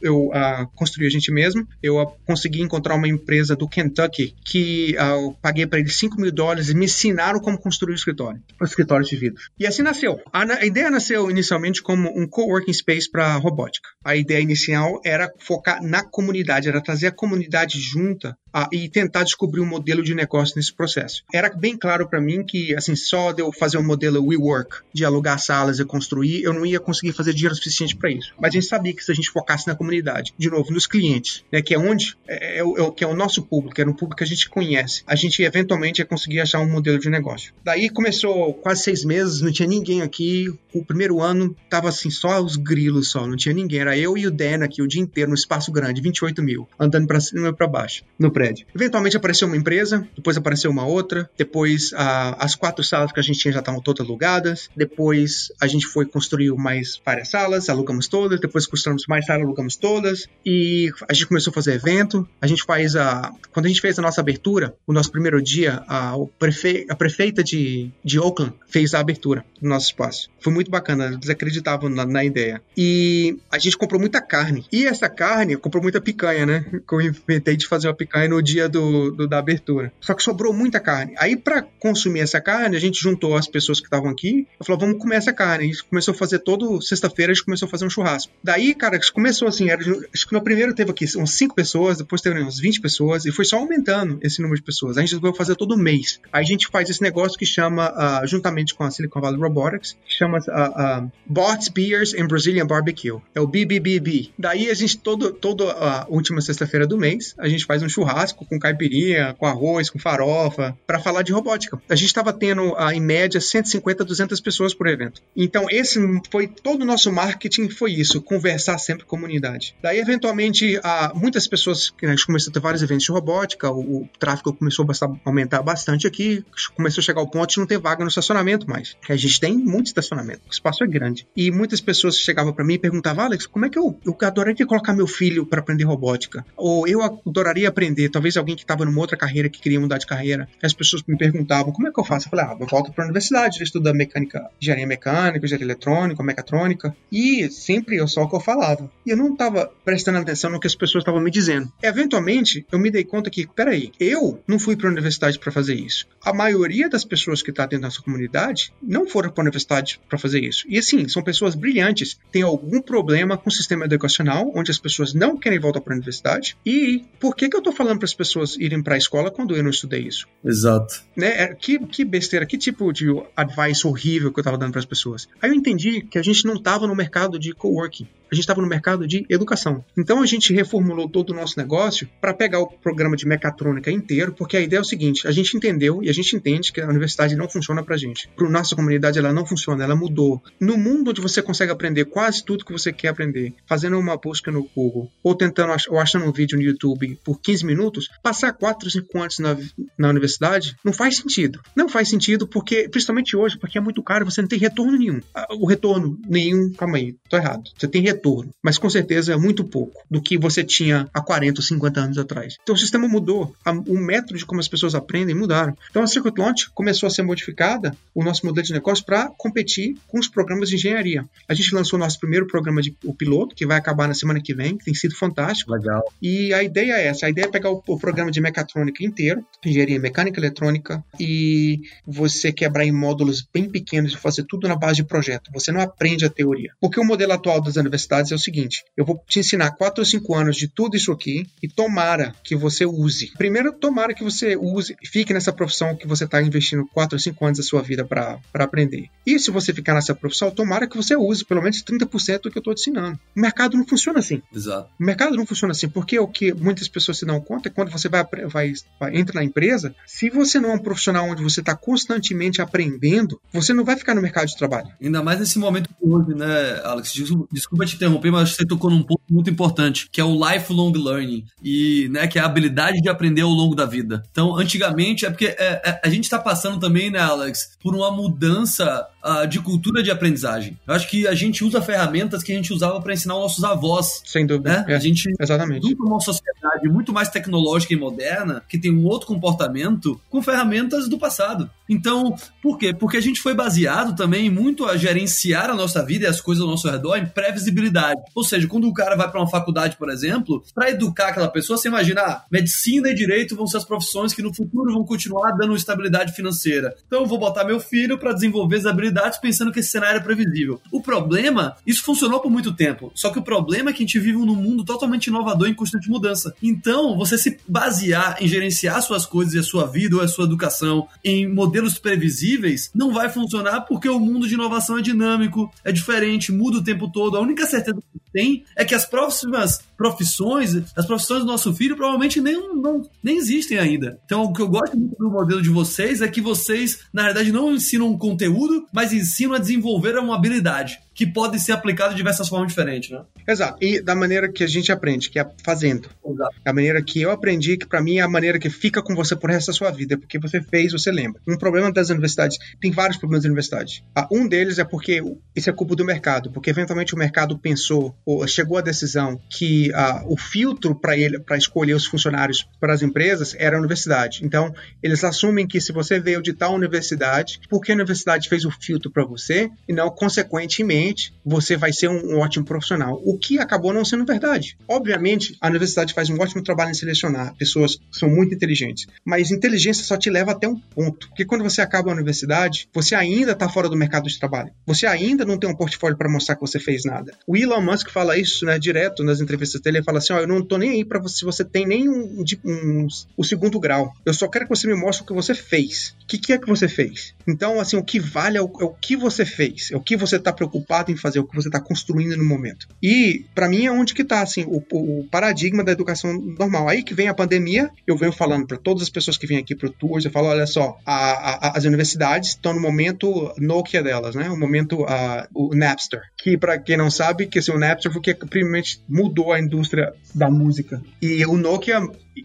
eu 0.00 0.30
a, 0.32 0.66
construí 0.74 1.06
a 1.06 1.10
gente 1.10 1.30
mesmo. 1.30 1.66
Eu 1.82 2.00
a, 2.00 2.06
consegui 2.26 2.60
encontrar 2.60 2.94
uma 2.94 3.08
empresa 3.08 3.54
do 3.54 3.68
Kentucky 3.68 4.34
que 4.44 4.94
eu 4.94 5.36
paguei 5.40 5.66
para 5.66 5.78
eles 5.78 5.91
5 5.92 6.20
mil 6.20 6.32
dólares 6.32 6.68
e 6.68 6.74
me 6.74 6.86
ensinaram 6.86 7.40
como 7.40 7.58
construir 7.58 7.92
o 7.92 7.96
escritório, 7.96 8.42
o 8.60 8.64
escritório 8.64 9.06
de 9.06 9.16
vidro. 9.16 9.40
E 9.58 9.66
assim 9.66 9.82
nasceu. 9.82 10.20
A, 10.32 10.42
a 10.42 10.64
ideia 10.64 10.90
nasceu 10.90 11.30
inicialmente 11.30 11.82
como 11.82 12.08
um 12.16 12.26
coworking 12.26 12.72
space 12.72 13.10
para 13.10 13.36
robótica. 13.36 13.88
A 14.04 14.16
ideia 14.16 14.40
inicial 14.40 15.00
era 15.04 15.32
focar 15.38 15.82
na 15.82 16.02
comunidade, 16.02 16.68
era 16.68 16.80
trazer 16.80 17.08
a 17.08 17.12
comunidade 17.12 17.78
junta 17.80 18.36
a, 18.52 18.68
e 18.72 18.88
tentar 18.88 19.24
descobrir 19.24 19.60
um 19.60 19.66
modelo 19.66 20.02
de 20.02 20.14
negócio 20.14 20.54
nesse 20.56 20.72
processo. 20.72 21.24
Era 21.32 21.50
bem 21.50 21.76
claro 21.76 22.08
para 22.08 22.20
mim 22.20 22.44
que, 22.44 22.74
assim, 22.74 22.94
só 22.94 23.32
de 23.32 23.42
eu 23.42 23.52
fazer 23.52 23.78
um 23.78 23.84
modelo 23.84 24.24
WeWork, 24.24 24.82
de 24.92 25.04
alugar 25.04 25.38
salas 25.38 25.78
e 25.78 25.84
construir, 25.84 26.42
eu 26.42 26.52
não 26.52 26.66
ia 26.66 26.80
conseguir 26.80 27.12
fazer 27.12 27.32
dinheiro 27.32 27.54
suficiente 27.54 27.96
para 27.96 28.10
isso. 28.10 28.34
Mas 28.40 28.50
a 28.50 28.54
gente 28.54 28.66
sabia 28.66 28.92
que 28.94 29.04
se 29.04 29.10
a 29.10 29.14
gente 29.14 29.30
focasse 29.30 29.66
na 29.66 29.74
comunidade, 29.74 30.32
de 30.36 30.50
novo, 30.50 30.72
nos 30.72 30.86
clientes, 30.86 31.44
né, 31.50 31.62
que 31.62 31.74
é 31.74 31.78
onde 31.78 32.16
é, 32.26 32.58
é, 32.58 32.60
é, 32.60 32.90
que 32.90 33.04
é 33.04 33.06
o 33.06 33.14
nosso 33.14 33.42
público, 33.42 33.80
era 33.80 33.88
um 33.88 33.94
público 33.94 34.18
que 34.18 34.24
a 34.24 34.26
gente 34.26 34.48
conhece, 34.48 35.02
a 35.06 35.16
gente 35.16 35.42
eventualmente 35.42 36.00
ia 36.00 36.06
conseguir 36.06 36.40
achar 36.40 36.60
um 36.60 36.70
modelo 36.70 36.98
de 36.98 37.08
negócio. 37.08 37.52
Daí 37.64 37.88
começou 37.88 38.54
quase 38.54 38.82
seis 38.82 39.04
meses, 39.04 39.40
não 39.40 39.52
tinha 39.52 39.68
ninguém 39.68 40.02
aqui. 40.02 40.52
O 40.72 40.84
primeiro 40.84 41.20
ano 41.20 41.54
tava 41.68 41.88
assim, 41.88 42.10
só 42.10 42.42
os 42.42 42.56
grilos 42.56 43.10
só, 43.10 43.26
não 43.26 43.36
tinha 43.36 43.54
ninguém. 43.54 43.80
Era 43.80 43.96
eu 43.96 44.16
e 44.16 44.26
o 44.26 44.30
Dan 44.30 44.64
aqui 44.64 44.82
o 44.82 44.88
dia 44.88 45.00
inteiro 45.00 45.30
no 45.30 45.34
espaço 45.34 45.70
grande, 45.70 46.00
28 46.00 46.42
mil, 46.42 46.68
andando 46.78 47.06
para 47.06 47.20
cima 47.20 47.48
e 47.48 47.52
para 47.52 47.66
baixo, 47.66 48.04
no 48.18 48.30
prédio. 48.30 48.41
Eventualmente 48.74 49.16
apareceu 49.16 49.46
uma 49.46 49.56
empresa, 49.56 50.06
depois 50.16 50.36
apareceu 50.36 50.70
uma 50.70 50.86
outra, 50.86 51.28
depois 51.36 51.92
a, 51.94 52.44
as 52.44 52.54
quatro 52.54 52.82
salas 52.84 53.12
que 53.12 53.20
a 53.20 53.22
gente 53.22 53.38
tinha 53.38 53.52
já 53.52 53.60
estavam 53.60 53.80
todas 53.80 54.06
alugadas, 54.06 54.68
depois 54.76 55.52
a 55.60 55.66
gente 55.66 55.86
foi 55.86 56.06
construir 56.06 56.52
mais 56.52 57.00
várias 57.04 57.28
salas, 57.28 57.68
alugamos 57.68 58.08
todas, 58.08 58.40
depois 58.40 58.66
construímos 58.66 59.06
mais 59.06 59.26
salas, 59.26 59.42
alugamos 59.44 59.76
todas, 59.76 60.26
e 60.44 60.90
a 61.08 61.12
gente 61.12 61.26
começou 61.26 61.50
a 61.50 61.54
fazer 61.54 61.74
evento, 61.74 62.28
a 62.40 62.46
gente 62.46 62.62
faz 62.62 62.96
a... 62.96 63.32
Quando 63.52 63.66
a 63.66 63.68
gente 63.68 63.80
fez 63.80 63.98
a 63.98 64.02
nossa 64.02 64.20
abertura, 64.20 64.74
o 64.86 64.92
nosso 64.92 65.10
primeiro 65.10 65.42
dia, 65.42 65.82
a, 65.88 66.14
prefe, 66.38 66.86
a 66.88 66.94
prefeita 66.94 67.42
de, 67.42 67.90
de 68.04 68.18
Oakland 68.18 68.54
fez 68.68 68.94
a 68.94 69.00
abertura 69.00 69.44
do 69.60 69.68
nosso 69.68 69.86
espaço. 69.86 70.30
Foi 70.40 70.52
muito 70.52 70.70
bacana, 70.70 71.06
eles 71.06 71.28
acreditavam 71.28 71.88
na, 71.88 72.04
na 72.04 72.24
ideia. 72.24 72.62
E 72.76 73.38
a 73.50 73.58
gente 73.58 73.76
comprou 73.76 74.00
muita 74.00 74.20
carne, 74.20 74.64
e 74.72 74.86
essa 74.86 75.08
carne, 75.08 75.56
comprou 75.56 75.82
muita 75.82 76.00
picanha, 76.00 76.46
né? 76.46 76.64
Que 76.92 76.94
eu 76.94 77.00
inventei 77.00 77.56
de 77.56 77.66
fazer 77.66 77.88
uma 77.88 77.94
picanha 77.94 78.28
no 78.32 78.42
dia 78.42 78.68
do, 78.68 79.10
do, 79.10 79.28
da 79.28 79.38
abertura. 79.38 79.92
Só 80.00 80.14
que 80.14 80.22
sobrou 80.22 80.52
muita 80.52 80.80
carne. 80.80 81.14
Aí, 81.18 81.36
para 81.36 81.62
consumir 81.78 82.20
essa 82.20 82.40
carne, 82.40 82.76
a 82.76 82.80
gente 82.80 83.00
juntou 83.00 83.36
as 83.36 83.46
pessoas 83.46 83.78
que 83.78 83.86
estavam 83.86 84.10
aqui 84.10 84.46
e 84.60 84.64
falou: 84.64 84.80
vamos 84.80 84.98
comer 84.98 85.16
essa 85.16 85.32
carne. 85.32 85.70
E 85.70 85.76
começou 85.84 86.14
a 86.14 86.16
fazer 86.16 86.38
todo 86.40 86.80
sexta-feira, 86.80 87.32
a 87.32 87.34
gente 87.34 87.44
começou 87.44 87.66
a 87.66 87.70
fazer 87.70 87.84
um 87.84 87.90
churrasco. 87.90 88.32
Daí, 88.42 88.74
cara, 88.74 88.98
começou 89.12 89.48
assim: 89.48 89.68
era, 89.68 89.82
acho 90.12 90.26
que 90.26 90.32
no 90.32 90.42
primeiro 90.42 90.74
teve 90.74 90.90
aqui 90.90 91.04
umas 91.16 91.30
5 91.32 91.54
pessoas, 91.54 91.98
depois 91.98 92.20
teve 92.20 92.40
umas 92.40 92.58
20 92.58 92.80
pessoas, 92.80 93.24
e 93.24 93.32
foi 93.32 93.44
só 93.44 93.58
aumentando 93.58 94.18
esse 94.22 94.40
número 94.40 94.58
de 94.58 94.64
pessoas. 94.64 94.96
A 94.96 95.00
gente 95.00 95.10
resolveu 95.10 95.34
fazer 95.34 95.54
todo 95.56 95.76
mês. 95.76 96.20
Aí 96.32 96.42
a 96.42 96.46
gente 96.46 96.68
faz 96.68 96.88
esse 96.88 97.02
negócio 97.02 97.38
que 97.38 97.46
chama, 97.46 97.90
uh, 97.90 98.26
juntamente 98.26 98.74
com 98.74 98.84
a 98.84 98.90
Silicon 98.90 99.20
Valley 99.20 99.40
Robotics, 99.40 99.96
que 100.06 100.14
chama 100.14 100.38
uh, 100.38 101.04
uh, 101.04 101.12
Bots, 101.26 101.68
Beers 101.68 102.14
and 102.14 102.26
Brazilian 102.26 102.66
Barbecue. 102.66 103.20
É 103.34 103.40
o 103.40 103.46
BBBB. 103.46 104.30
Daí 104.38 104.70
a 104.70 104.74
gente, 104.74 104.98
todo, 104.98 105.32
toda 105.32 105.70
a 105.72 106.06
última 106.08 106.40
sexta-feira 106.40 106.86
do 106.86 106.96
mês, 106.96 107.34
a 107.38 107.48
gente 107.48 107.64
faz 107.64 107.82
um 107.82 107.88
churrasco 107.88 108.21
com 108.30 108.58
caipirinha, 108.58 109.34
com 109.38 109.46
arroz, 109.46 109.90
com 109.90 109.98
farofa, 109.98 110.76
para 110.86 111.00
falar 111.00 111.22
de 111.22 111.32
robótica. 111.32 111.80
A 111.88 111.96
gente 111.96 112.08
estava 112.08 112.32
tendo, 112.32 112.76
em 112.92 113.00
média, 113.00 113.40
150, 113.40 114.04
200 114.04 114.40
pessoas 114.40 114.74
por 114.74 114.86
evento. 114.86 115.20
Então, 115.36 115.66
esse 115.70 115.98
foi 116.30 116.46
todo 116.46 116.82
o 116.82 116.84
nosso 116.84 117.10
marketing, 117.10 117.68
foi 117.68 117.92
isso, 117.92 118.20
conversar 118.20 118.78
sempre 118.78 119.04
com 119.04 119.16
a 119.16 119.18
comunidade. 119.18 119.74
Daí, 119.82 119.98
eventualmente, 119.98 120.78
muitas 121.14 121.46
pessoas, 121.46 121.92
a 122.02 122.06
gente 122.06 122.26
começou 122.26 122.50
a 122.50 122.54
ter 122.54 122.60
vários 122.60 122.82
eventos 122.82 123.04
de 123.04 123.12
robótica, 123.12 123.70
o, 123.70 124.02
o 124.02 124.08
tráfego 124.18 124.52
começou 124.52 124.86
a 124.86 125.06
aumentar 125.24 125.62
bastante 125.62 126.06
aqui, 126.06 126.44
começou 126.74 127.00
a 127.00 127.04
chegar 127.04 127.20
ao 127.20 127.28
ponto 127.28 127.50
de 127.50 127.58
não 127.58 127.66
ter 127.66 127.78
vaga 127.78 128.04
no 128.04 128.08
estacionamento 128.08 128.68
mais. 128.68 128.96
A 129.08 129.16
gente 129.16 129.40
tem 129.40 129.56
muito 129.56 129.86
estacionamento, 129.86 130.42
o 130.48 130.52
espaço 130.52 130.84
é 130.84 130.86
grande. 130.86 131.26
E 131.36 131.50
muitas 131.50 131.80
pessoas 131.80 132.16
chegavam 132.18 132.52
para 132.52 132.64
mim 132.64 132.74
e 132.74 132.78
perguntavam, 132.78 133.24
Alex, 133.24 133.46
como 133.46 133.64
é 133.64 133.70
que 133.70 133.78
eu, 133.78 133.98
eu 134.04 134.16
adoraria 134.22 134.66
colocar 134.66 134.92
meu 134.92 135.06
filho 135.06 135.46
para 135.46 135.60
aprender 135.60 135.84
robótica? 135.84 136.44
Ou 136.56 136.86
eu 136.86 137.02
adoraria 137.02 137.68
aprender, 137.68 138.08
talvez 138.12 138.36
alguém 138.36 138.54
que 138.54 138.62
estava 138.62 138.84
numa 138.84 139.00
outra 139.00 139.16
carreira 139.16 139.48
que 139.48 139.60
queria 139.60 139.80
mudar 139.80 139.98
de 139.98 140.06
carreira. 140.06 140.48
As 140.62 140.72
pessoas 140.72 141.02
me 141.06 141.16
perguntavam, 141.16 141.72
como 141.72 141.88
é 141.88 141.92
que 141.92 141.98
eu 141.98 142.04
faço? 142.04 142.26
Eu 142.26 142.30
falei, 142.30 142.46
ah, 142.46 142.56
eu 142.58 142.66
volto 142.66 142.92
para 142.92 143.04
a 143.04 143.06
universidade, 143.06 143.62
estudo 143.62 143.92
mecânica, 143.94 144.48
engenharia 144.60 144.86
mecânica, 144.86 145.44
engenharia 145.44 145.66
eletrônica, 145.66 146.22
mecatrônica. 146.22 146.96
E 147.10 147.50
sempre 147.50 147.96
eu 147.96 148.06
só 148.06 148.22
o 148.22 148.28
que 148.28 148.36
eu 148.36 148.40
falava. 148.40 148.90
E 149.04 149.10
eu 149.10 149.16
não 149.16 149.32
estava 149.32 149.70
prestando 149.84 150.18
atenção 150.18 150.50
no 150.50 150.60
que 150.60 150.66
as 150.66 150.74
pessoas 150.74 151.02
estavam 151.02 151.20
me 151.20 151.30
dizendo. 151.30 151.72
Eventualmente, 151.82 152.66
eu 152.70 152.78
me 152.78 152.90
dei 152.90 153.04
conta 153.04 153.30
que, 153.30 153.46
peraí, 153.46 153.92
eu 153.98 154.42
não 154.46 154.58
fui 154.58 154.76
para 154.76 154.88
a 154.88 154.92
universidade 154.92 155.38
para 155.38 155.50
fazer 155.50 155.74
isso. 155.74 156.06
A 156.24 156.32
maioria 156.32 156.88
das 156.88 157.04
pessoas 157.04 157.42
que 157.42 157.50
está 157.50 157.64
dentro 157.64 157.82
da 157.82 157.88
nossa 157.88 158.02
comunidade 158.02 158.72
não 158.82 159.06
foram 159.06 159.30
para 159.30 159.42
a 159.42 159.44
universidade 159.44 160.00
para 160.08 160.18
fazer 160.18 160.40
isso. 160.40 160.64
E 160.68 160.78
assim, 160.78 161.08
são 161.08 161.22
pessoas 161.22 161.54
brilhantes, 161.54 162.18
têm 162.30 162.42
algum 162.42 162.80
problema 162.80 163.36
com 163.36 163.48
o 163.48 163.52
sistema 163.52 163.84
educacional, 163.84 164.50
onde 164.54 164.70
as 164.70 164.78
pessoas 164.78 165.14
não 165.14 165.36
querem 165.36 165.58
voltar 165.58 165.80
para 165.80 165.94
a 165.94 165.96
universidade. 165.96 166.56
E 166.64 167.04
por 167.18 167.34
que, 167.34 167.48
que 167.48 167.56
eu 167.56 167.58
estou 167.58 167.72
falando 167.72 167.98
para 168.02 168.06
as 168.06 168.14
pessoas 168.14 168.56
irem 168.56 168.82
para 168.82 168.96
a 168.96 168.98
escola 168.98 169.30
quando 169.30 169.54
eu 169.54 169.62
não 169.62 169.70
estudei 169.70 170.00
isso? 170.00 170.26
Exato. 170.44 171.02
Né? 171.16 171.42
É, 171.42 171.54
que, 171.54 171.78
que 171.78 172.04
besteira, 172.04 172.44
que 172.44 172.58
tipo 172.58 172.92
de 172.92 173.06
advice 173.36 173.86
horrível 173.86 174.32
que 174.32 174.40
eu 174.40 174.42
estava 174.42 174.58
dando 174.58 174.72
para 174.72 174.80
as 174.80 174.84
pessoas. 174.84 175.28
Aí 175.40 175.50
eu 175.50 175.54
entendi 175.54 176.02
que 176.02 176.18
a 176.18 176.22
gente 176.22 176.44
não 176.44 176.54
estava 176.54 176.86
no 176.86 176.96
mercado 176.96 177.38
de 177.38 177.52
coworking 177.52 178.08
a 178.32 178.34
gente 178.34 178.44
estava 178.44 178.62
no 178.62 178.68
mercado 178.68 179.06
de 179.06 179.26
educação. 179.28 179.84
Então 179.96 180.22
a 180.22 180.26
gente 180.26 180.54
reformulou 180.54 181.06
todo 181.06 181.30
o 181.30 181.34
nosso 181.34 181.58
negócio 181.58 182.08
para 182.18 182.32
pegar 182.32 182.60
o 182.60 182.66
programa 182.66 183.14
de 183.14 183.26
mecatrônica 183.26 183.90
inteiro, 183.90 184.32
porque 184.32 184.56
a 184.56 184.60
ideia 184.60 184.78
é 184.78 184.80
o 184.80 184.84
seguinte: 184.84 185.28
a 185.28 185.30
gente 185.30 185.54
entendeu 185.54 186.02
e 186.02 186.08
a 186.08 186.12
gente 186.14 186.34
entende 186.34 186.72
que 186.72 186.80
a 186.80 186.88
universidade 186.88 187.36
não 187.36 187.48
funciona 187.48 187.84
para 187.84 187.96
gente. 187.98 188.28
Para 188.34 188.48
nossa 188.48 188.74
comunidade 188.74 189.18
ela 189.18 189.34
não 189.34 189.44
funciona, 189.44 189.84
ela 189.84 189.94
mudou. 189.94 190.42
No 190.58 190.78
mundo 190.78 191.10
onde 191.10 191.20
você 191.20 191.42
consegue 191.42 191.70
aprender 191.70 192.06
quase 192.06 192.42
tudo 192.42 192.64
que 192.64 192.72
você 192.72 192.90
quer 192.90 193.08
aprender, 193.08 193.54
fazendo 193.66 193.98
uma 193.98 194.16
busca 194.16 194.50
no 194.50 194.66
Google 194.74 195.10
ou 195.22 195.34
tentando 195.34 195.74
ou 195.90 195.98
achando 195.98 196.24
um 196.24 196.32
vídeo 196.32 196.56
no 196.56 196.64
YouTube 196.64 197.18
por 197.22 197.38
15 197.38 197.66
minutos, 197.66 198.08
passar 198.22 198.52
4 198.52 198.86
ou 198.86 198.90
5 198.90 199.18
anos 199.20 199.38
na, 199.38 199.58
na 199.98 200.08
universidade 200.08 200.74
não 200.82 200.92
faz 200.92 201.18
sentido. 201.18 201.60
Não 201.76 201.88
faz 201.88 202.08
sentido 202.08 202.46
porque, 202.46 202.88
principalmente 202.88 203.36
hoje, 203.36 203.58
porque 203.58 203.76
é 203.76 203.80
muito 203.80 204.02
caro, 204.02 204.24
você 204.24 204.40
não 204.40 204.48
tem 204.48 204.58
retorno 204.58 204.96
nenhum. 204.96 205.20
Ah, 205.34 205.48
o 205.50 205.66
retorno 205.66 206.18
nenhum, 206.26 206.72
calma 206.72 206.96
aí, 206.96 207.14
tô 207.28 207.36
errado. 207.36 207.64
Você 207.76 207.86
tem 207.86 208.00
retorno 208.00 208.21
retorno, 208.22 208.54
mas 208.62 208.78
com 208.78 208.88
certeza 208.88 209.32
é 209.32 209.36
muito 209.36 209.64
pouco 209.64 210.04
do 210.08 210.22
que 210.22 210.38
você 210.38 210.62
tinha 210.62 211.08
há 211.12 211.20
40 211.20 211.60
ou 211.60 211.64
50 211.64 212.00
anos 212.00 212.18
atrás. 212.18 212.56
Então 212.62 212.74
o 212.74 212.78
sistema 212.78 213.08
mudou, 213.08 213.54
o 213.88 213.98
método 213.98 214.38
de 214.38 214.46
como 214.46 214.60
as 214.60 214.68
pessoas 214.68 214.94
aprendem 214.94 215.34
mudaram. 215.34 215.76
Então 215.90 216.02
a 216.02 216.06
Circuit 216.06 216.38
Launch 216.38 216.70
começou 216.70 217.08
a 217.08 217.10
ser 217.10 217.22
modificada, 217.22 217.96
o 218.14 218.22
nosso 218.22 218.46
modelo 218.46 218.64
de 218.64 218.72
negócio, 218.72 219.04
para 219.04 219.28
competir 219.36 219.96
com 220.06 220.18
os 220.18 220.28
programas 220.28 220.68
de 220.68 220.76
engenharia. 220.76 221.24
A 221.48 221.54
gente 221.54 221.74
lançou 221.74 221.98
o 221.98 222.00
nosso 222.00 222.20
primeiro 222.20 222.46
programa 222.46 222.80
de 222.80 222.94
o 223.04 223.12
piloto, 223.12 223.56
que 223.56 223.66
vai 223.66 223.76
acabar 223.76 224.06
na 224.06 224.14
semana 224.14 224.40
que 224.40 224.54
vem, 224.54 224.76
que 224.76 224.84
tem 224.84 224.94
sido 224.94 225.16
fantástico. 225.16 225.72
Legal. 225.72 226.02
E 226.20 226.54
a 226.54 226.62
ideia 226.62 226.92
é 226.92 227.06
essa, 227.06 227.26
a 227.26 227.30
ideia 227.30 227.46
é 227.46 227.50
pegar 227.50 227.70
o, 227.70 227.82
o 227.86 227.98
programa 227.98 228.30
de 228.30 228.40
mecatrônica 228.40 229.04
inteiro, 229.04 229.44
engenharia 229.64 229.98
mecânica 229.98 230.38
eletrônica, 230.38 231.02
e 231.18 231.80
você 232.06 232.52
quebrar 232.52 232.84
em 232.84 232.92
módulos 232.92 233.46
bem 233.52 233.68
pequenos 233.68 234.12
e 234.12 234.16
fazer 234.16 234.44
tudo 234.44 234.68
na 234.68 234.76
base 234.76 234.96
de 234.96 235.04
projeto. 235.04 235.50
Você 235.52 235.72
não 235.72 235.80
aprende 235.80 236.24
a 236.24 236.30
teoria. 236.30 236.72
Porque 236.80 237.00
o 237.00 237.04
modelo 237.04 237.32
atual 237.32 237.60
das 237.60 237.76
universidades 237.76 238.01
é 238.10 238.34
o 238.34 238.38
seguinte: 238.38 238.84
eu 238.96 239.04
vou 239.04 239.22
te 239.26 239.40
ensinar 239.40 239.72
4 239.72 240.00
ou 240.00 240.06
5 240.06 240.34
anos 240.34 240.56
de 240.56 240.68
tudo 240.68 240.96
isso 240.96 241.12
aqui 241.12 241.46
e 241.62 241.68
tomara 241.68 242.34
que 242.44 242.56
você 242.56 242.84
use. 242.84 243.32
Primeiro, 243.36 243.72
tomara 243.72 244.14
que 244.14 244.24
você 244.24 244.56
use, 244.56 244.96
fique 245.04 245.32
nessa 245.32 245.52
profissão 245.52 245.96
que 245.96 246.06
você 246.06 246.24
está 246.24 246.42
investindo 246.42 246.86
4 246.92 247.16
ou 247.16 247.20
5 247.20 247.44
anos 247.44 247.58
da 247.58 247.64
sua 247.64 247.82
vida 247.82 248.04
para 248.04 248.40
aprender. 248.54 249.08
E 249.26 249.38
se 249.38 249.50
você 249.50 249.72
ficar 249.72 249.94
nessa 249.94 250.14
profissão, 250.14 250.50
tomara 250.50 250.86
que 250.86 250.96
você 250.96 251.16
use 251.16 251.44
pelo 251.44 251.62
menos 251.62 251.82
30% 251.82 252.42
do 252.42 252.50
que 252.50 252.58
eu 252.58 252.60
estou 252.60 252.74
te 252.74 252.80
ensinando. 252.80 253.18
O 253.36 253.40
mercado 253.40 253.76
não 253.76 253.86
funciona 253.86 254.18
assim. 254.18 254.42
Exato. 254.54 254.88
O 254.98 255.04
mercado 255.04 255.36
não 255.36 255.46
funciona 255.46 255.72
assim, 255.72 255.88
porque 255.88 256.18
o 256.18 256.26
que 256.26 256.52
muitas 256.52 256.88
pessoas 256.88 257.18
se 257.18 257.26
dão 257.26 257.40
conta 257.40 257.68
é 257.68 257.72
quando 257.72 257.90
você 257.90 258.08
vai, 258.08 258.24
vai, 258.48 258.72
vai 258.98 259.16
entra 259.16 259.34
na 259.34 259.44
empresa, 259.44 259.94
se 260.06 260.30
você 260.30 260.60
não 260.60 260.70
é 260.70 260.74
um 260.74 260.78
profissional 260.78 261.28
onde 261.28 261.42
você 261.42 261.60
está 261.60 261.74
constantemente 261.74 262.60
aprendendo, 262.60 263.40
você 263.52 263.72
não 263.72 263.84
vai 263.84 263.96
ficar 263.96 264.14
no 264.14 264.22
mercado 264.22 264.46
de 264.46 264.56
trabalho. 264.56 264.88
Ainda 265.00 265.22
mais 265.22 265.40
nesse 265.40 265.58
momento 265.58 265.90
hoje, 266.00 266.34
né, 266.34 266.80
Alex? 266.84 267.12
Desculpa, 267.12 267.48
desculpa 267.52 267.86
te 267.92 267.96
interromper, 267.96 268.30
mas 268.30 268.50
você 268.50 268.66
tocou 268.66 268.90
num 268.90 269.02
ponto 269.02 269.22
muito 269.30 269.50
importante, 269.50 270.08
que 270.10 270.20
é 270.20 270.24
o 270.24 270.34
lifelong 270.34 270.92
learning, 270.92 271.44
e, 271.62 272.08
né, 272.10 272.26
que 272.26 272.38
é 272.38 272.42
a 272.42 272.46
habilidade 272.46 273.00
de 273.00 273.08
aprender 273.08 273.42
ao 273.42 273.50
longo 273.50 273.74
da 273.74 273.86
vida. 273.86 274.22
Então, 274.30 274.56
antigamente, 274.56 275.24
é 275.24 275.30
porque 275.30 275.46
é, 275.46 275.82
é, 275.84 276.00
a 276.04 276.08
gente 276.08 276.24
está 276.24 276.38
passando 276.38 276.78
também, 276.78 277.10
né, 277.10 277.20
Alex, 277.20 277.76
por 277.80 277.94
uma 277.94 278.10
mudança 278.10 279.06
uh, 279.24 279.46
de 279.46 279.60
cultura 279.60 280.02
de 280.02 280.10
aprendizagem. 280.10 280.78
Eu 280.86 280.94
acho 280.94 281.08
que 281.08 281.26
a 281.26 281.34
gente 281.34 281.64
usa 281.64 281.80
ferramentas 281.80 282.42
que 282.42 282.52
a 282.52 282.54
gente 282.54 282.72
usava 282.72 283.00
para 283.00 283.12
ensinar 283.12 283.36
os 283.36 283.42
nossos 283.42 283.64
avós. 283.64 284.22
Sem 284.24 284.46
dúvida. 284.46 284.78
Né? 284.78 284.84
É, 284.88 284.94
a 284.94 284.98
gente 284.98 285.30
exatamente. 285.40 285.84
Muito 285.84 286.02
uma 286.04 286.20
sociedade 286.20 286.88
muito 286.88 287.12
mais 287.12 287.28
tecnológica 287.28 287.94
e 287.94 287.96
moderna, 287.96 288.62
que 288.68 288.78
tem 288.78 288.92
um 288.92 289.04
outro 289.06 289.26
comportamento, 289.26 290.20
com 290.28 290.42
ferramentas 290.42 291.08
do 291.08 291.18
passado. 291.18 291.70
Então, 291.88 292.34
por 292.62 292.78
quê? 292.78 292.94
Porque 292.94 293.16
a 293.16 293.20
gente 293.20 293.40
foi 293.40 293.54
baseado 293.54 294.16
também 294.16 294.48
muito 294.48 294.86
a 294.86 294.96
gerenciar 294.96 295.70
a 295.70 295.74
nossa 295.74 296.04
vida 296.04 296.24
e 296.24 296.28
as 296.28 296.40
coisas 296.40 296.62
ao 296.62 296.70
nosso 296.70 296.88
redor 296.88 297.16
em 297.16 297.26
previsibilidade. 297.26 298.20
Ou 298.34 298.42
seja, 298.42 298.66
quando 298.66 298.88
o 298.88 298.94
cara 298.94 299.16
vai 299.16 299.30
para 299.30 299.40
uma 299.40 299.48
faculdade, 299.48 299.96
por 299.96 300.08
exemplo, 300.08 300.64
para 300.74 300.90
educar 300.90 301.28
aquela 301.28 301.48
pessoa, 301.48 301.76
você 301.76 301.88
imagina, 301.88 302.22
ah, 302.22 302.44
medicina 302.50 303.10
e 303.10 303.14
direito 303.14 303.56
vão 303.56 303.66
ser 303.66 303.78
as 303.78 303.84
profissões 303.84 304.32
que 304.32 304.42
no 304.42 304.54
futuro 304.54 304.92
vão 304.92 305.04
continuar 305.04 305.52
dando 305.52 305.76
estabilidade 305.76 306.32
financeira. 306.32 306.94
Então 307.06 307.20
eu 307.20 307.26
vou 307.26 307.38
botar 307.38 307.64
meu 307.64 307.78
filho 307.78 308.18
para 308.18 308.32
desenvolver 308.32 308.76
as 308.76 308.86
habilidades 308.86 309.11
pensando 309.40 309.72
que 309.72 309.80
esse 309.80 309.90
cenário 309.90 310.18
é 310.18 310.22
previsível. 310.22 310.80
O 310.90 311.00
problema, 311.00 311.76
isso 311.86 312.02
funcionou 312.02 312.40
por 312.40 312.50
muito 312.50 312.72
tempo. 312.72 313.10
Só 313.14 313.30
que 313.30 313.38
o 313.38 313.42
problema 313.42 313.90
é 313.90 313.92
que 313.92 314.02
a 314.02 314.06
gente 314.06 314.18
vive 314.18 314.38
num 314.38 314.54
mundo 314.54 314.84
totalmente 314.84 315.26
inovador 315.26 315.68
em 315.68 315.74
constante 315.74 316.08
mudança. 316.08 316.54
Então, 316.62 317.16
você 317.16 317.36
se 317.36 317.58
basear 317.68 318.36
em 318.40 318.48
gerenciar 318.48 319.02
suas 319.02 319.26
coisas 319.26 319.54
e 319.54 319.58
a 319.58 319.62
sua 319.62 319.86
vida 319.86 320.16
ou 320.16 320.22
a 320.22 320.28
sua 320.28 320.44
educação 320.44 321.08
em 321.24 321.46
modelos 321.46 321.98
previsíveis 321.98 322.90
não 322.94 323.12
vai 323.12 323.28
funcionar 323.28 323.82
porque 323.82 324.08
o 324.08 324.18
mundo 324.18 324.48
de 324.48 324.54
inovação 324.54 324.98
é 324.98 325.02
dinâmico, 325.02 325.72
é 325.84 325.92
diferente, 325.92 326.52
muda 326.52 326.78
o 326.78 326.84
tempo 326.84 327.10
todo. 327.10 327.36
A 327.36 327.40
única 327.40 327.66
certeza 327.66 327.98
que 328.12 328.20
tem 328.32 328.64
é 328.76 328.84
que 328.84 328.94
as 328.94 329.04
próximas 329.04 329.80
profissões, 330.02 330.74
as 330.96 331.06
profissões 331.06 331.40
do 331.40 331.46
nosso 331.46 331.72
filho 331.74 331.96
provavelmente 331.96 332.40
nem, 332.40 332.54
não, 332.74 333.08
nem 333.22 333.36
existem 333.36 333.78
ainda. 333.78 334.18
Então, 334.24 334.42
o 334.42 334.52
que 334.52 334.60
eu 334.60 334.68
gosto 334.68 334.96
muito 334.98 335.16
do 335.16 335.30
modelo 335.30 335.62
de 335.62 335.68
vocês 335.68 336.20
é 336.20 336.28
que 336.28 336.40
vocês, 336.40 337.00
na 337.12 337.22
verdade, 337.22 337.52
não 337.52 337.72
ensinam 337.72 338.08
um 338.08 338.18
conteúdo, 338.18 338.86
mas 338.92 339.12
ensinam 339.12 339.54
a 339.54 339.58
desenvolver 339.58 340.18
uma 340.18 340.34
habilidade 340.34 340.98
que 341.14 341.26
pode 341.26 341.58
ser 341.60 341.72
aplicado 341.72 342.10
de 342.10 342.16
diversas 342.16 342.48
formas 342.48 342.68
diferentes, 342.68 343.10
né? 343.10 343.22
Exato. 343.46 343.78
E 343.80 344.00
da 344.00 344.14
maneira 344.14 344.50
que 344.50 344.64
a 344.64 344.66
gente 344.66 344.90
aprende, 344.90 345.30
que 345.30 345.38
é 345.38 345.46
fazendo. 345.64 346.08
Exato. 346.24 346.54
A 346.64 346.72
maneira 346.72 347.02
que 347.02 347.20
eu 347.20 347.30
aprendi, 347.30 347.76
que 347.76 347.86
para 347.86 348.00
mim 348.00 348.18
é 348.18 348.22
a 348.22 348.28
maneira 348.28 348.58
que 348.58 348.70
fica 348.70 349.02
com 349.02 349.14
você 349.14 349.36
por 349.36 349.50
resto 349.50 349.68
da 349.68 349.72
sua 349.72 349.90
vida, 349.90 350.16
porque 350.16 350.38
você 350.38 350.60
fez, 350.60 350.92
você 350.92 351.10
lembra. 351.10 351.40
Um 351.46 351.58
problema 351.58 351.92
das 351.92 352.10
universidades, 352.10 352.58
tem 352.80 352.90
vários 352.90 353.18
problemas 353.18 353.42
das 353.42 353.48
universidades. 353.48 354.02
Ah, 354.14 354.26
um 354.30 354.46
deles 354.46 354.78
é 354.78 354.84
porque 354.84 355.22
isso 355.54 355.68
é 355.68 355.72
culpa 355.72 355.94
do 355.94 356.04
mercado, 356.04 356.50
porque 356.50 356.70
eventualmente 356.70 357.14
o 357.14 357.18
mercado 357.18 357.58
pensou, 357.58 358.16
ou 358.24 358.46
chegou 358.46 358.78
à 358.78 358.80
decisão 358.80 359.40
que 359.50 359.92
ah, 359.94 360.22
o 360.26 360.36
filtro 360.36 360.94
para 360.94 361.16
ele, 361.16 361.38
para 361.38 361.56
escolher 361.56 361.94
os 361.94 362.06
funcionários 362.06 362.66
para 362.80 362.92
as 362.92 363.02
empresas 363.02 363.54
era 363.58 363.76
a 363.76 363.78
universidade. 363.78 364.44
Então, 364.44 364.74
eles 365.02 365.22
assumem 365.24 365.66
que 365.66 365.80
se 365.80 365.92
você 365.92 366.18
veio 366.18 366.42
de 366.42 366.52
tal 366.52 366.74
universidade, 366.74 367.60
porque 367.68 367.92
a 367.92 367.94
universidade 367.94 368.48
fez 368.48 368.64
o 368.64 368.70
filtro 368.70 369.10
para 369.10 369.24
você, 369.24 369.70
e 369.88 369.92
não 369.92 370.10
consequentemente 370.10 371.01
você 371.44 371.76
vai 371.76 371.92
ser 371.92 372.08
um, 372.08 372.34
um 372.34 372.38
ótimo 372.38 372.64
profissional. 372.64 373.20
O 373.24 373.36
que 373.36 373.58
acabou 373.58 373.92
não 373.92 374.04
sendo 374.04 374.24
verdade. 374.24 374.76
Obviamente, 374.88 375.56
a 375.60 375.68
universidade 375.68 376.14
faz 376.14 376.30
um 376.30 376.40
ótimo 376.40 376.62
trabalho 376.62 376.90
em 376.90 376.94
selecionar 376.94 377.54
pessoas 377.56 377.96
que 377.96 378.18
são 378.18 378.28
muito 378.28 378.54
inteligentes, 378.54 379.06
mas 379.24 379.50
inteligência 379.50 380.04
só 380.04 380.16
te 380.16 380.30
leva 380.30 380.52
até 380.52 380.68
um 380.68 380.78
ponto. 380.78 381.28
Porque 381.28 381.44
quando 381.44 381.64
você 381.64 381.80
acaba 381.80 382.10
a 382.10 382.14
universidade, 382.14 382.88
você 382.94 383.14
ainda 383.14 383.52
está 383.52 383.68
fora 383.68 383.88
do 383.88 383.96
mercado 383.96 384.28
de 384.28 384.38
trabalho. 384.38 384.70
Você 384.86 385.06
ainda 385.06 385.44
não 385.44 385.58
tem 385.58 385.68
um 385.68 385.76
portfólio 385.76 386.16
para 386.16 386.30
mostrar 386.30 386.54
que 386.54 386.60
você 386.60 386.78
fez 386.78 387.04
nada. 387.04 387.32
O 387.46 387.56
Elon 387.56 387.80
Musk 387.80 388.08
fala 388.10 388.38
isso 388.38 388.64
né, 388.64 388.78
direto 388.78 389.24
nas 389.24 389.40
entrevistas 389.40 389.72
visita 389.72 389.88
ele 389.88 390.02
fala 390.02 390.18
assim: 390.18 390.32
Ó, 390.32 390.38
eu 390.38 390.46
não 390.46 390.64
tô 390.64 390.76
nem 390.76 390.90
aí 390.90 391.04
pra 391.04 391.18
você, 391.18 391.38
se 391.38 391.44
você 391.44 391.64
tem 391.64 391.86
nem 391.86 392.08
um, 392.08 392.44
um, 392.64 393.06
o 393.36 393.44
segundo 393.44 393.80
grau. 393.80 394.12
Eu 394.24 394.34
só 394.34 394.48
quero 394.48 394.66
que 394.66 394.70
você 394.70 394.86
me 394.86 394.94
mostre 394.94 395.24
o 395.24 395.26
que 395.26 395.32
você 395.32 395.54
fez. 395.54 396.14
O 396.22 396.26
que, 396.26 396.38
que 396.38 396.52
é 396.52 396.58
que 396.58 396.66
você 396.66 396.88
fez? 396.88 397.34
Então, 397.46 397.80
assim, 397.80 397.96
o 397.96 398.04
que 398.04 398.18
vale 398.18 398.58
é 398.58 398.62
o, 398.62 398.70
é 398.80 398.84
o 398.84 398.90
que 398.90 399.16
você 399.16 399.44
fez, 399.44 399.90
é 399.90 399.96
o 399.96 400.00
que 400.00 400.16
você 400.16 400.38
tá 400.38 400.52
preocupado 400.52 400.91
em 401.10 401.16
fazer, 401.16 401.40
o 401.40 401.44
que 401.44 401.54
você 401.54 401.70
tá 401.70 401.80
construindo 401.80 402.36
no 402.36 402.44
momento. 402.44 402.86
E, 403.02 403.46
para 403.54 403.68
mim, 403.68 403.86
é 403.86 403.90
onde 403.90 404.14
que 404.14 404.24
tá, 404.24 404.42
assim, 404.42 404.64
o, 404.64 404.82
o, 404.92 405.26
paradigma 405.30 405.82
da 405.82 405.92
educação 405.92 406.32
normal. 406.34 406.88
Aí 406.88 407.02
que 407.02 407.14
vem 407.14 407.28
a 407.28 407.34
pandemia, 407.34 407.90
eu 408.06 408.16
venho 408.16 408.32
falando 408.32 408.66
para 408.66 408.76
todas 408.76 409.02
as 409.02 409.08
pessoas 409.08 409.36
que 409.36 409.46
vêm 409.46 409.58
aqui 409.58 409.74
pro 409.74 409.90
Tours, 409.90 410.24
eu 410.24 410.30
falo: 410.30 410.48
olha 410.48 410.66
só, 410.66 410.98
a, 411.06 411.68
a, 411.68 411.78
as 411.78 411.84
universidades 411.84 412.50
estão 412.50 412.74
no 412.74 412.80
momento 412.80 413.52
Nokia 413.58 414.02
delas, 414.02 414.34
né? 414.34 414.50
O 414.50 414.56
momento, 414.56 415.02
uh, 415.02 415.46
o 415.54 415.74
Napster. 415.74 416.20
Que, 416.42 416.56
para 416.56 416.78
quem 416.78 416.96
não 416.96 417.10
sabe, 417.10 417.46
que 417.46 417.58
assim, 417.58 417.72
o 417.72 417.78
Napster 417.78 418.12
foi 418.12 418.20
que 418.20 418.34
primeiramente 418.34 419.00
mudou 419.08 419.52
a 419.52 419.60
indústria 419.60 420.12
da 420.34 420.50
música. 420.50 421.00
E 421.20 421.44
o 421.46 421.56
Nokia 421.56 422.00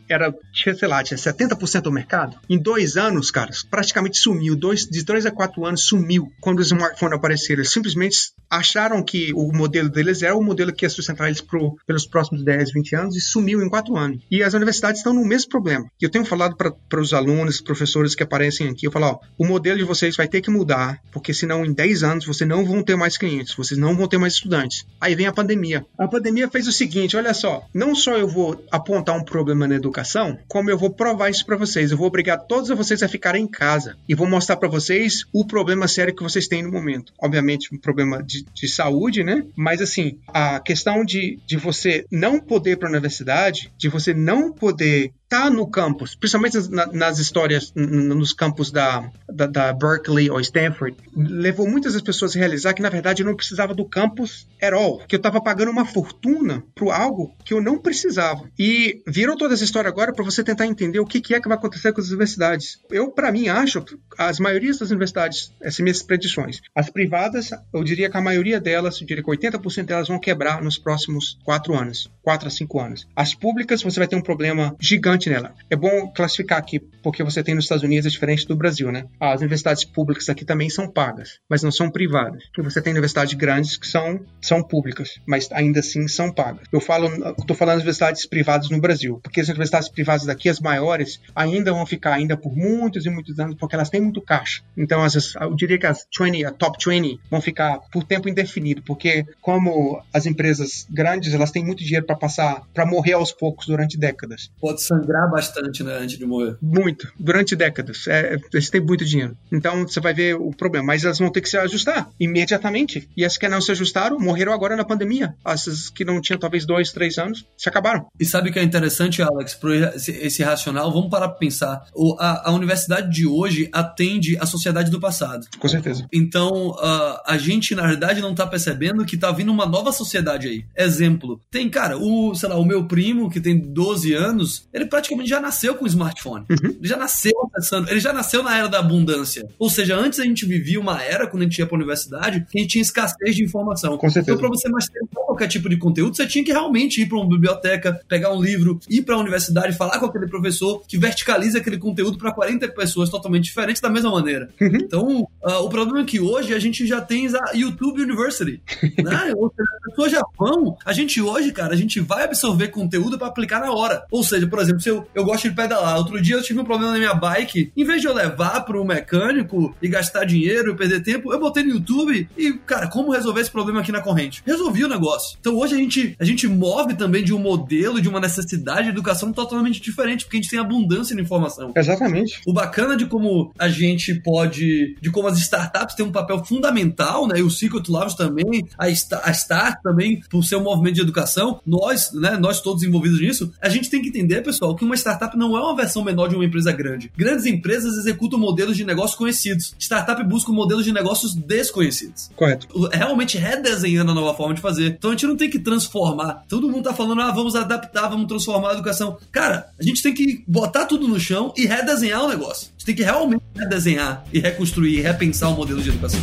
era, 0.09 0.33
tinha, 0.53 0.75
sei 0.75 0.87
lá, 0.87 1.03
tinha 1.03 1.17
70% 1.17 1.81
do 1.81 1.91
mercado. 1.91 2.37
Em 2.49 2.57
dois 2.57 2.97
anos, 2.97 3.31
cara, 3.31 3.51
praticamente 3.69 4.17
sumiu. 4.17 4.55
Dois, 4.55 4.85
de 4.85 5.03
dois 5.03 5.25
a 5.25 5.31
quatro 5.31 5.65
anos 5.65 5.85
sumiu 5.85 6.31
quando 6.41 6.59
os 6.59 6.67
smartphones 6.67 7.17
apareceram. 7.17 7.61
Eles 7.61 7.71
simplesmente 7.71 8.17
acharam 8.49 9.03
que 9.03 9.33
o 9.33 9.51
modelo 9.53 9.89
deles 9.89 10.21
era 10.21 10.35
o 10.35 10.43
modelo 10.43 10.73
que 10.73 10.85
ia 10.85 10.89
sustentar 10.89 11.27
eles 11.27 11.41
pro, 11.41 11.75
pelos 11.85 12.05
próximos 12.05 12.43
10, 12.43 12.71
20 12.71 12.95
anos 12.95 13.15
e 13.15 13.21
sumiu 13.21 13.61
em 13.61 13.69
quatro 13.69 13.97
anos. 13.97 14.21
E 14.29 14.43
as 14.43 14.53
universidades 14.53 14.99
estão 14.99 15.13
no 15.13 15.25
mesmo 15.25 15.49
problema. 15.49 15.85
Eu 16.01 16.09
tenho 16.09 16.25
falado 16.25 16.55
para 16.55 17.01
os 17.01 17.13
alunos, 17.13 17.61
professores 17.61 18.15
que 18.15 18.23
aparecem 18.23 18.69
aqui, 18.69 18.87
eu 18.87 18.91
falo, 18.91 19.07
ó, 19.07 19.19
o 19.37 19.45
modelo 19.45 19.77
de 19.77 19.83
vocês 19.83 20.15
vai 20.15 20.27
ter 20.27 20.41
que 20.41 20.49
mudar, 20.49 21.01
porque 21.11 21.33
senão 21.33 21.65
em 21.65 21.73
10 21.73 22.03
anos 22.03 22.25
vocês 22.25 22.47
não 22.47 22.65
vão 22.65 22.83
ter 22.83 22.95
mais 22.95 23.17
clientes, 23.17 23.55
vocês 23.55 23.79
não 23.79 23.86
vão 23.95 24.07
ter 24.07 24.17
mais 24.17 24.33
estudantes. 24.33 24.85
Aí 24.99 25.15
vem 25.15 25.27
a 25.27 25.33
pandemia. 25.33 25.85
A 25.97 26.07
pandemia 26.07 26.49
fez 26.49 26.67
o 26.67 26.71
seguinte, 26.71 27.15
olha 27.17 27.33
só, 27.33 27.67
não 27.73 27.95
só 27.95 28.17
eu 28.17 28.27
vou 28.27 28.63
apontar 28.71 29.15
um 29.15 29.23
problema 29.23 29.67
na 29.67 29.75
educação, 29.75 30.37
como 30.47 30.69
eu 30.69 30.77
vou 30.77 30.89
provar 30.89 31.29
isso 31.29 31.45
para 31.45 31.57
vocês. 31.57 31.91
Eu 31.91 31.97
vou 31.97 32.07
obrigar 32.07 32.37
todos 32.37 32.69
vocês 32.69 33.03
a 33.03 33.07
ficarem 33.07 33.43
em 33.43 33.47
casa 33.47 33.97
e 34.07 34.15
vou 34.15 34.27
mostrar 34.27 34.57
para 34.57 34.69
vocês 34.69 35.25
o 35.33 35.45
problema 35.45 35.87
sério 35.87 36.15
que 36.15 36.23
vocês 36.23 36.47
têm 36.47 36.63
no 36.63 36.71
momento. 36.71 37.13
Obviamente, 37.19 37.73
um 37.73 37.77
problema 37.77 38.23
de, 38.23 38.45
de 38.53 38.67
saúde, 38.67 39.23
né? 39.23 39.45
Mas 39.55 39.81
assim, 39.81 40.17
a 40.27 40.59
questão 40.59 41.03
de, 41.03 41.39
de 41.45 41.57
você 41.57 42.05
não 42.11 42.39
poder 42.39 42.71
ir 42.71 42.77
para 42.77 42.87
a 42.87 42.91
universidade, 42.91 43.71
de 43.77 43.89
você 43.89 44.13
não 44.13 44.51
poder 44.51 45.11
tá 45.29 45.49
no 45.49 45.67
campus, 45.69 46.15
principalmente 46.15 46.57
nas, 46.69 46.91
nas 46.93 47.19
histórias, 47.19 47.73
nos 47.75 48.33
campos 48.33 48.71
da, 48.71 49.09
da, 49.29 49.45
da, 49.45 49.73
Berkeley 49.73 50.29
ou 50.29 50.39
Stanford, 50.39 50.95
levou 51.15 51.69
muitas 51.69 51.93
das 51.93 52.01
pessoas 52.01 52.35
a 52.35 52.39
realizar 52.39 52.73
que, 52.73 52.81
na 52.81 52.89
verdade, 52.89 53.21
eu 53.21 53.25
não 53.25 53.35
precisava 53.35 53.73
do 53.73 53.85
campus 53.85 54.47
at 54.61 54.73
all, 54.73 54.99
que 55.07 55.15
eu 55.15 55.17
estava 55.17 55.41
pagando 55.41 55.71
uma 55.71 55.85
fortuna 55.85 56.63
para 56.73 56.95
algo 56.95 57.35
que 57.43 57.53
eu 57.53 57.61
não 57.61 57.77
precisava. 57.77 58.49
E 58.57 59.01
virou 59.05 59.35
toda 59.35 59.53
essa 59.53 59.63
história 59.63 59.89
agora 59.89 60.13
para 60.13 60.23
você 60.23 60.43
tentar 60.43 60.65
entender 60.65 60.99
o 60.99 61.05
que, 61.05 61.19
que, 61.19 61.35
é 61.35 61.41
que 61.41 61.47
vai 61.47 61.57
acontecer 61.57 61.91
com 61.91 61.99
as 61.99 62.07
universidades. 62.07 62.79
Eu, 62.89 63.11
para 63.11 63.31
mim, 63.31 63.49
acho, 63.49 63.83
as 64.17 64.39
maiorias 64.39 64.79
das 64.79 64.91
universidades, 64.91 65.51
essas 65.61 65.79
minhas 65.79 66.01
predições, 66.01 66.61
as 66.73 66.89
privadas, 66.89 67.49
eu 67.73 67.83
diria 67.83 68.09
que 68.09 68.17
a 68.17 68.21
maioria 68.21 68.59
delas, 68.59 68.99
eu 69.01 69.07
diria 69.07 69.23
que 69.23 69.29
80% 69.29 69.85
delas 69.85 70.07
vão 70.07 70.19
quebrar 70.19 70.61
nos 70.61 70.77
próximos 70.77 71.37
quatro 71.43 71.75
anos, 71.75 72.09
quatro 72.21 72.47
a 72.47 72.51
cinco 72.51 72.79
anos. 72.79 73.07
As 73.15 73.33
públicas, 73.33 73.83
você 73.83 73.99
vai 73.99 74.07
ter 74.07 74.15
um 74.15 74.21
problema 74.21 74.75
gigante 74.79 75.16
nela. 75.25 75.53
É 75.69 75.75
bom 75.75 76.11
classificar 76.13 76.57
aqui, 76.57 76.79
porque 76.79 77.23
você 77.23 77.43
tem 77.43 77.55
nos 77.55 77.65
Estados 77.65 77.83
Unidos 77.83 78.05
é 78.05 78.09
diferente 78.09 78.47
do 78.47 78.55
Brasil, 78.55 78.91
né? 78.91 79.05
As 79.19 79.41
universidades 79.41 79.83
públicas 79.83 80.29
aqui 80.29 80.45
também 80.45 80.69
são 80.69 80.89
pagas, 80.89 81.39
mas 81.49 81.63
não 81.63 81.71
são 81.71 81.89
privadas. 81.89 82.43
E 82.57 82.61
você 82.61 82.81
tem 82.81 82.91
universidades 82.91 83.33
grandes 83.33 83.77
que 83.77 83.87
são, 83.87 84.19
são 84.41 84.61
públicas, 84.63 85.19
mas 85.25 85.49
ainda 85.51 85.79
assim 85.79 86.07
são 86.07 86.31
pagas. 86.31 86.67
Eu 86.71 86.79
falo, 86.79 87.07
estou 87.37 87.55
falando 87.55 87.77
de 87.77 87.81
universidades 87.81 88.25
privadas 88.25 88.69
no 88.69 88.79
Brasil, 88.79 89.19
porque 89.23 89.41
as 89.41 89.47
universidades 89.47 89.89
privadas 89.89 90.25
daqui, 90.25 90.49
as 90.49 90.59
maiores, 90.59 91.19
ainda 91.35 91.73
vão 91.73 91.85
ficar 91.85 92.13
ainda 92.13 92.37
por 92.37 92.55
muitos 92.55 93.05
e 93.05 93.09
muitos 93.09 93.39
anos, 93.39 93.55
porque 93.55 93.75
elas 93.75 93.89
têm 93.89 94.01
muito 94.01 94.21
caixa. 94.21 94.61
Então, 94.75 95.03
as, 95.03 95.35
eu 95.35 95.55
diria 95.55 95.77
que 95.77 95.87
as 95.87 96.05
20, 96.17 96.45
a 96.45 96.51
top 96.51 96.77
20 96.85 97.19
vão 97.29 97.41
ficar 97.41 97.79
por 97.91 98.03
tempo 98.03 98.29
indefinido, 98.29 98.81
porque 98.83 99.25
como 99.41 100.01
as 100.13 100.25
empresas 100.25 100.85
grandes, 100.89 101.33
elas 101.33 101.51
têm 101.51 101.63
muito 101.63 101.83
dinheiro 101.83 102.05
para 102.05 102.15
passar, 102.15 102.61
para 102.73 102.85
morrer 102.85 103.13
aos 103.13 103.31
poucos 103.31 103.67
durante 103.67 103.97
décadas. 103.97 104.51
Pode 104.59 104.81
ser 104.81 104.99
sangrar 105.07 105.29
bastante, 105.29 105.83
né, 105.83 105.97
antes 106.01 106.17
de 106.17 106.25
morrer. 106.25 106.57
Muito, 106.61 107.11
durante 107.17 107.55
décadas. 107.55 108.05
É, 108.07 108.37
eles 108.53 108.69
têm 108.69 108.81
muito 108.81 109.05
dinheiro. 109.05 109.35
Então 109.51 109.87
você 109.87 109.99
vai 109.99 110.13
ver 110.13 110.35
o 110.35 110.51
problema. 110.51 110.87
Mas 110.87 111.03
elas 111.03 111.19
vão 111.19 111.31
ter 111.31 111.41
que 111.41 111.49
se 111.49 111.57
ajustar 111.57 112.09
imediatamente. 112.19 113.09
E 113.15 113.23
as 113.23 113.37
que 113.37 113.47
não 113.47 113.61
se 113.61 113.71
ajustaram 113.71 114.19
morreram 114.19 114.53
agora 114.53 114.75
na 114.75 114.83
pandemia. 114.83 115.33
Essas 115.45 115.89
que 115.89 116.03
não 116.03 116.21
tinham 116.21 116.39
talvez 116.39 116.65
dois, 116.65 116.91
três 116.91 117.17
anos, 117.17 117.45
se 117.57 117.69
acabaram. 117.69 118.07
E 118.19 118.25
sabe 118.25 118.49
o 118.49 118.53
que 118.53 118.59
é 118.59 118.63
interessante, 118.63 119.21
Alex, 119.21 119.57
esse, 119.95 120.11
esse 120.11 120.43
racional? 120.43 120.91
Vamos 120.91 121.09
parar 121.09 121.29
para 121.29 121.37
pensar. 121.37 121.83
O, 121.95 122.15
a, 122.19 122.49
a, 122.49 122.51
universidade 122.51 123.09
de 123.11 123.25
hoje 123.25 123.69
atende 123.71 124.37
a 124.39 124.45
sociedade 124.45 124.91
do 124.91 124.99
passado. 124.99 125.47
Com 125.57 125.67
certeza. 125.67 126.05
Então 126.11 126.69
uh, 126.71 127.19
a 127.25 127.37
gente, 127.37 127.73
na 127.73 127.87
verdade, 127.87 128.21
não 128.21 128.35
tá 128.35 128.45
percebendo 128.45 129.05
que 129.05 129.17
tá 129.17 129.31
vindo 129.31 129.51
uma 129.51 129.65
nova 129.65 129.91
sociedade 129.91 130.47
aí. 130.47 130.65
Exemplo, 130.75 131.39
tem, 131.49 131.69
cara, 131.69 131.97
o, 131.97 132.35
sei 132.35 132.49
lá, 132.49 132.57
o 132.57 132.65
meu 132.65 132.85
primo, 132.87 133.29
que 133.29 133.39
tem 133.39 133.57
12 133.59 134.13
anos, 134.13 134.67
ele 134.73 134.85
praticamente 134.97 135.29
já 135.29 135.39
nasceu 135.39 135.75
com 135.75 135.85
smartphone. 135.85 136.45
Uhum. 136.49 136.75
Ele 136.79 136.87
já 136.87 136.97
nasceu 136.97 137.31
acessando, 137.53 137.89
ele 137.89 137.99
já 137.99 138.11
nasceu 138.11 138.41
na 138.41 138.57
era 138.57 138.67
da 138.67 138.79
abundância. 138.79 139.47
Ou 139.59 139.69
seja, 139.69 139.95
antes 139.95 140.19
a 140.19 140.23
gente 140.23 140.45
vivia 140.45 140.79
uma 140.79 141.01
era, 141.03 141.27
quando 141.27 141.43
a 141.43 141.45
gente 141.45 141.59
ia 141.59 141.67
pra 141.67 141.75
universidade, 141.75 142.45
que 142.49 142.57
a 142.57 142.61
gente 142.61 142.71
tinha 142.71 142.81
escassez 142.81 143.35
de 143.35 143.43
informação. 143.43 143.97
Com 143.97 144.09
certeza. 144.09 144.35
Então, 144.35 144.49
pra 144.49 144.49
você 144.49 144.67
masterizar 144.67 145.25
qualquer 145.25 145.47
tipo 145.47 145.69
de 145.69 145.77
conteúdo, 145.77 146.15
você 146.15 146.25
tinha 146.25 146.43
que 146.43 146.51
realmente 146.51 147.01
ir 147.01 147.05
pra 147.05 147.17
uma 147.17 147.29
biblioteca, 147.29 147.99
pegar 148.07 148.33
um 148.33 148.41
livro, 148.41 148.79
ir 148.89 149.03
pra 149.03 149.17
universidade, 149.17 149.77
falar 149.77 149.99
com 149.99 150.07
aquele 150.07 150.27
professor 150.27 150.81
que 150.87 150.97
verticaliza 150.97 151.59
aquele 151.59 151.77
conteúdo 151.77 152.17
para 152.17 152.31
40 152.31 152.67
pessoas 152.69 153.09
totalmente 153.09 153.43
diferentes 153.43 153.81
da 153.81 153.89
mesma 153.89 154.09
maneira. 154.09 154.49
Uhum. 154.59 154.75
Então, 154.75 155.27
uh, 155.43 155.63
o 155.63 155.69
problema 155.69 156.01
é 156.01 156.05
que 156.05 156.19
hoje 156.19 156.53
a 156.53 156.59
gente 156.59 156.87
já 156.87 157.01
tem 157.01 157.27
a 157.27 157.55
YouTube 157.55 158.01
University. 158.01 158.61
né? 159.03 159.33
Ou 159.35 159.53
seja, 159.55 159.69
as 159.75 159.89
pessoas 159.89 160.11
já 160.11 160.21
vão. 160.37 160.75
A 160.83 160.93
gente 160.93 161.21
hoje, 161.21 161.51
cara, 161.51 161.73
a 161.73 161.77
gente 161.77 161.99
vai 161.99 162.23
absorver 162.23 162.69
conteúdo 162.69 163.17
para 163.17 163.27
aplicar 163.27 163.59
na 163.59 163.71
hora. 163.71 164.05
Ou 164.09 164.23
seja, 164.23 164.47
por 164.47 164.59
exemplo, 164.59 164.81
eu, 164.89 165.07
eu 165.13 165.23
gosto 165.23 165.49
de 165.49 165.55
pedalar. 165.55 165.97
Outro 165.97 166.21
dia 166.21 166.35
eu 166.35 166.43
tive 166.43 166.59
um 166.59 166.65
problema 166.65 166.93
na 166.93 166.97
minha 166.97 167.13
bike. 167.13 167.71
Em 167.75 167.83
vez 167.83 168.01
de 168.01 168.07
eu 168.07 168.13
levar 168.13 168.61
para 168.61 168.79
o 168.79 168.85
mecânico 168.85 169.75
e 169.81 169.87
gastar 169.87 170.25
dinheiro 170.25 170.71
e 170.71 170.75
perder 170.75 171.01
tempo, 171.01 171.31
eu 171.31 171.39
botei 171.39 171.63
no 171.63 171.71
YouTube 171.71 172.27
e, 172.37 172.53
cara, 172.53 172.87
como 172.87 173.11
resolver 173.11 173.41
esse 173.41 173.51
problema 173.51 173.81
aqui 173.81 173.91
na 173.91 174.01
corrente? 174.01 174.41
Resolvi 174.45 174.83
o 174.83 174.89
negócio. 174.89 175.37
Então 175.39 175.55
hoje 175.55 175.75
a 175.75 175.77
gente, 175.77 176.15
a 176.19 176.25
gente 176.25 176.47
move 176.47 176.95
também 176.95 177.23
de 177.23 177.33
um 177.33 177.39
modelo, 177.39 178.01
de 178.01 178.09
uma 178.09 178.19
necessidade 178.19 178.83
de 178.83 178.89
educação 178.89 179.31
totalmente 179.31 179.81
diferente, 179.81 180.25
porque 180.25 180.37
a 180.37 180.41
gente 180.41 180.49
tem 180.49 180.59
abundância 180.59 181.15
de 181.15 181.21
informação. 181.21 181.71
Exatamente. 181.75 182.41
O 182.45 182.53
bacana 182.53 182.95
de 182.95 183.05
como 183.05 183.53
a 183.57 183.69
gente 183.69 184.13
pode, 184.15 184.95
de 185.01 185.11
como 185.11 185.27
as 185.27 185.37
startups 185.37 185.95
têm 185.95 186.05
um 186.05 186.11
papel 186.11 186.43
fundamental, 186.43 187.27
né? 187.27 187.39
E 187.39 187.43
o 187.43 187.49
Secret 187.49 187.83
Labs 187.89 188.13
também, 188.15 188.67
a, 188.77 188.85
a 188.85 189.31
Start 189.31 189.81
também, 189.81 190.21
por 190.29 190.43
ser 190.43 190.55
um 190.55 190.63
movimento 190.63 190.95
de 190.95 191.01
educação, 191.01 191.59
nós, 191.65 192.11
né, 192.13 192.37
nós 192.37 192.61
todos 192.61 192.83
envolvidos 192.83 193.19
nisso, 193.19 193.51
a 193.61 193.69
gente 193.69 193.89
tem 193.89 194.01
que 194.01 194.09
entender, 194.09 194.41
pessoal, 194.41 194.75
que 194.77 194.85
uma 194.85 194.95
startup 194.95 195.35
não 195.37 195.57
é 195.57 195.61
uma 195.61 195.75
versão 195.75 196.03
menor 196.03 196.27
de 196.27 196.35
uma 196.35 196.45
empresa 196.45 196.71
grande. 196.71 197.11
Grandes 197.17 197.45
empresas 197.45 197.97
executam 197.97 198.39
modelos 198.39 198.77
de 198.77 198.85
negócios 198.85 199.17
conhecidos. 199.17 199.75
Startup 199.79 200.23
busca 200.23 200.51
modelos 200.51 200.85
de 200.85 200.93
negócios 200.93 201.33
desconhecidos. 201.35 202.29
Correto. 202.35 202.67
Realmente 202.91 203.37
redesenhando 203.37 204.11
a 204.11 204.15
nova 204.15 204.35
forma 204.35 204.53
de 204.53 204.61
fazer. 204.61 204.95
Então 204.97 205.11
a 205.11 205.13
gente 205.13 205.27
não 205.27 205.35
tem 205.35 205.49
que 205.49 205.59
transformar. 205.59 206.45
Todo 206.47 206.69
mundo 206.69 206.83
tá 206.83 206.93
falando, 206.93 207.21
ah, 207.21 207.31
vamos 207.31 207.55
adaptar, 207.55 208.07
vamos 208.07 208.27
transformar 208.27 208.71
a 208.71 208.73
educação. 208.73 209.17
Cara, 209.31 209.69
a 209.79 209.83
gente 209.83 210.01
tem 210.01 210.13
que 210.13 210.43
botar 210.47 210.85
tudo 210.85 211.07
no 211.07 211.19
chão 211.19 211.53
e 211.57 211.65
redesenhar 211.65 212.23
o 212.23 212.29
negócio. 212.29 212.67
A 212.67 212.71
gente 212.71 212.85
tem 212.85 212.95
que 212.95 213.03
realmente 213.03 213.43
redesenhar 213.55 214.23
e 214.31 214.39
reconstruir 214.39 214.99
e 214.99 215.01
repensar 215.01 215.49
o 215.49 215.55
modelo 215.55 215.81
de 215.81 215.89
educação. 215.89 216.21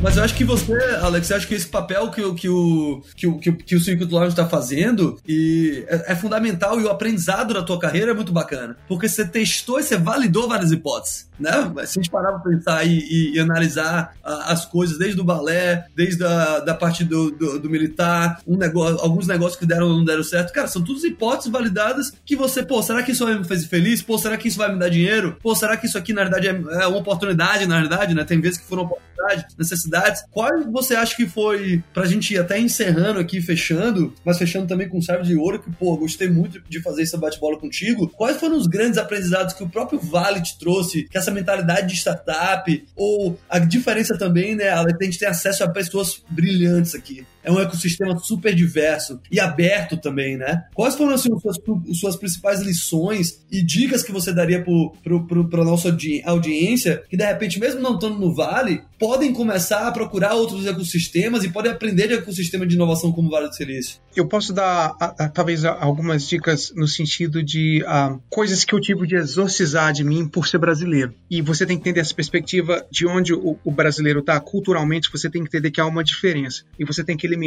Mas 0.00 0.16
eu 0.16 0.22
acho 0.22 0.34
que 0.36 0.44
você, 0.44 0.72
Alex, 1.02 1.28
eu 1.28 1.36
acho 1.36 1.48
que 1.48 1.54
esse 1.54 1.66
papel 1.66 2.08
que, 2.10 2.22
que, 2.34 2.48
o, 2.48 3.02
que, 3.16 3.26
o, 3.26 3.38
que, 3.38 3.50
o, 3.50 3.56
que 3.56 3.74
o 3.74 3.80
Circuito 3.80 4.14
Lounge 4.14 4.30
está 4.30 4.48
fazendo 4.48 5.18
e 5.26 5.84
é, 5.88 6.12
é, 6.12 6.14
fundamental 6.14 6.80
e 6.80 6.84
o 6.84 6.88
aprendizado 6.88 7.52
da 7.52 7.64
tua 7.64 7.80
carreira 7.80 8.12
é 8.12 8.14
muito 8.14 8.32
bacana. 8.32 8.76
Porque 8.86 9.08
você 9.08 9.26
testou 9.26 9.80
e 9.80 9.82
você 9.82 9.96
validou 9.96 10.48
várias 10.48 10.70
hipóteses. 10.70 11.28
Né? 11.38 11.50
Se 11.84 11.98
a 11.98 12.02
gente 12.02 12.10
parar 12.10 12.32
para 12.32 12.50
pensar 12.50 12.84
e, 12.84 12.98
e, 12.98 13.34
e 13.34 13.40
analisar 13.40 14.14
a, 14.22 14.52
as 14.52 14.64
coisas 14.64 14.98
desde 14.98 15.20
o 15.20 15.24
balé, 15.24 15.86
desde 15.96 16.24
a 16.24 16.60
da 16.60 16.74
parte 16.74 17.02
do, 17.02 17.32
do, 17.32 17.58
do, 17.58 17.70
militar, 17.70 18.40
um 18.46 18.56
negócio, 18.56 19.00
alguns 19.00 19.26
negócios 19.26 19.58
que 19.58 19.66
deram 19.66 19.88
ou 19.88 19.96
não 19.96 20.04
deram 20.04 20.22
certo, 20.22 20.52
cara, 20.52 20.68
são 20.68 20.82
todas 20.82 21.02
hipóteses 21.02 21.50
validadas 21.50 22.12
que 22.24 22.36
você, 22.36 22.62
pô, 22.62 22.82
será 22.82 23.02
que 23.02 23.12
isso 23.12 23.24
vai 23.24 23.36
me 23.36 23.44
fazer 23.44 23.66
feliz? 23.66 24.00
Pô, 24.00 24.16
será 24.16 24.36
que 24.36 24.48
isso 24.48 24.58
vai 24.58 24.72
me 24.72 24.78
dar 24.78 24.88
dinheiro? 24.88 25.36
Pô, 25.42 25.54
será 25.54 25.76
que 25.76 25.86
isso 25.86 25.98
aqui 25.98 26.12
na 26.12 26.22
verdade 26.22 26.48
é, 26.48 26.82
é 26.82 26.86
uma 26.86 26.98
oportunidade, 26.98 27.66
na 27.66 27.80
verdade, 27.80 28.14
né? 28.14 28.24
Tem 28.24 28.40
vezes 28.40 28.58
que 28.58 28.66
foram 28.66 28.84
oportunidade, 28.84 29.46
necessidade 29.56 29.87
necessidades. 29.88 30.22
Qual 30.30 30.50
você 30.70 30.94
acha 30.94 31.16
que 31.16 31.26
foi, 31.26 31.82
pra 31.92 32.06
gente 32.06 32.34
ir 32.34 32.38
até 32.38 32.58
encerrando 32.58 33.18
aqui, 33.18 33.40
fechando, 33.40 34.12
mas 34.24 34.38
fechando 34.38 34.66
também 34.66 34.88
com 34.88 35.00
chave 35.00 35.24
de 35.24 35.36
ouro, 35.36 35.60
que, 35.60 35.70
pô, 35.72 35.96
gostei 35.96 36.28
muito 36.28 36.60
de 36.68 36.80
fazer 36.82 37.02
esse 37.02 37.16
bate-bola 37.16 37.58
contigo. 37.58 38.08
Quais 38.08 38.38
foram 38.38 38.56
os 38.56 38.66
grandes 38.66 38.98
aprendizados 38.98 39.54
que 39.54 39.64
o 39.64 39.68
próprio 39.68 39.98
Vale 39.98 40.42
te 40.42 40.58
trouxe, 40.58 41.04
que 41.04 41.18
essa 41.18 41.30
mentalidade 41.30 41.88
de 41.88 41.94
startup, 41.94 42.86
ou 42.94 43.38
a 43.48 43.58
diferença 43.58 44.16
também, 44.16 44.54
né, 44.54 44.68
a 44.68 44.84
gente 45.02 45.18
tem 45.18 45.28
acesso 45.28 45.64
a 45.64 45.68
pessoas 45.68 46.22
brilhantes 46.28 46.94
aqui 46.94 47.26
é 47.48 47.52
um 47.52 47.58
ecossistema 47.58 48.16
super 48.18 48.54
diverso 48.54 49.20
e 49.32 49.40
aberto 49.40 49.96
também, 49.96 50.36
né? 50.36 50.64
Quais 50.74 50.94
foram 50.94 51.14
assim, 51.14 51.30
as 51.34 51.40
suas, 51.40 51.98
suas 51.98 52.16
principais 52.16 52.60
lições 52.60 53.40
e 53.50 53.62
dicas 53.62 54.02
que 54.02 54.12
você 54.12 54.32
daria 54.32 54.62
para 54.62 55.62
a 55.62 55.64
nossa 55.64 55.96
audiência 56.26 57.02
que, 57.08 57.16
de 57.16 57.24
repente, 57.24 57.58
mesmo 57.58 57.80
não 57.80 57.94
estando 57.94 58.18
no 58.18 58.34
Vale, 58.34 58.82
podem 58.98 59.32
começar 59.32 59.88
a 59.88 59.92
procurar 59.92 60.34
outros 60.34 60.66
ecossistemas 60.66 61.42
e 61.42 61.48
podem 61.48 61.72
aprender 61.72 62.08
de 62.08 62.14
ecossistema 62.14 62.66
de 62.66 62.74
inovação 62.74 63.10
como 63.12 63.28
o 63.28 63.30
Vale 63.30 63.48
do 63.48 63.54
Silício? 63.54 63.98
Eu 64.14 64.26
posso 64.26 64.52
dar, 64.52 64.94
a, 65.00 65.24
a, 65.24 65.28
talvez, 65.28 65.64
a, 65.64 65.72
algumas 65.82 66.28
dicas 66.28 66.72
no 66.74 66.86
sentido 66.86 67.42
de 67.42 67.82
coisas 68.28 68.64
que 68.64 68.74
eu 68.74 68.80
tive 68.80 69.06
de 69.06 69.16
exorcizar 69.16 69.92
de 69.92 70.04
mim 70.04 70.28
por 70.28 70.46
ser 70.46 70.58
brasileiro. 70.58 71.14
E 71.30 71.40
você 71.40 71.64
tem 71.64 71.76
que 71.76 71.82
entender 71.82 72.00
essa 72.00 72.14
perspectiva 72.14 72.84
de 72.90 73.06
onde 73.06 73.32
o, 73.32 73.58
o 73.64 73.70
brasileiro 73.70 74.20
está 74.20 74.38
culturalmente, 74.38 75.10
você 75.10 75.30
tem 75.30 75.42
que 75.42 75.48
entender 75.48 75.70
que 75.70 75.80
há 75.80 75.86
uma 75.86 76.04
diferença. 76.04 76.64
E 76.78 76.84
você 76.84 77.02
tem 77.02 77.16
que 77.16 77.26
eliminar, 77.26 77.37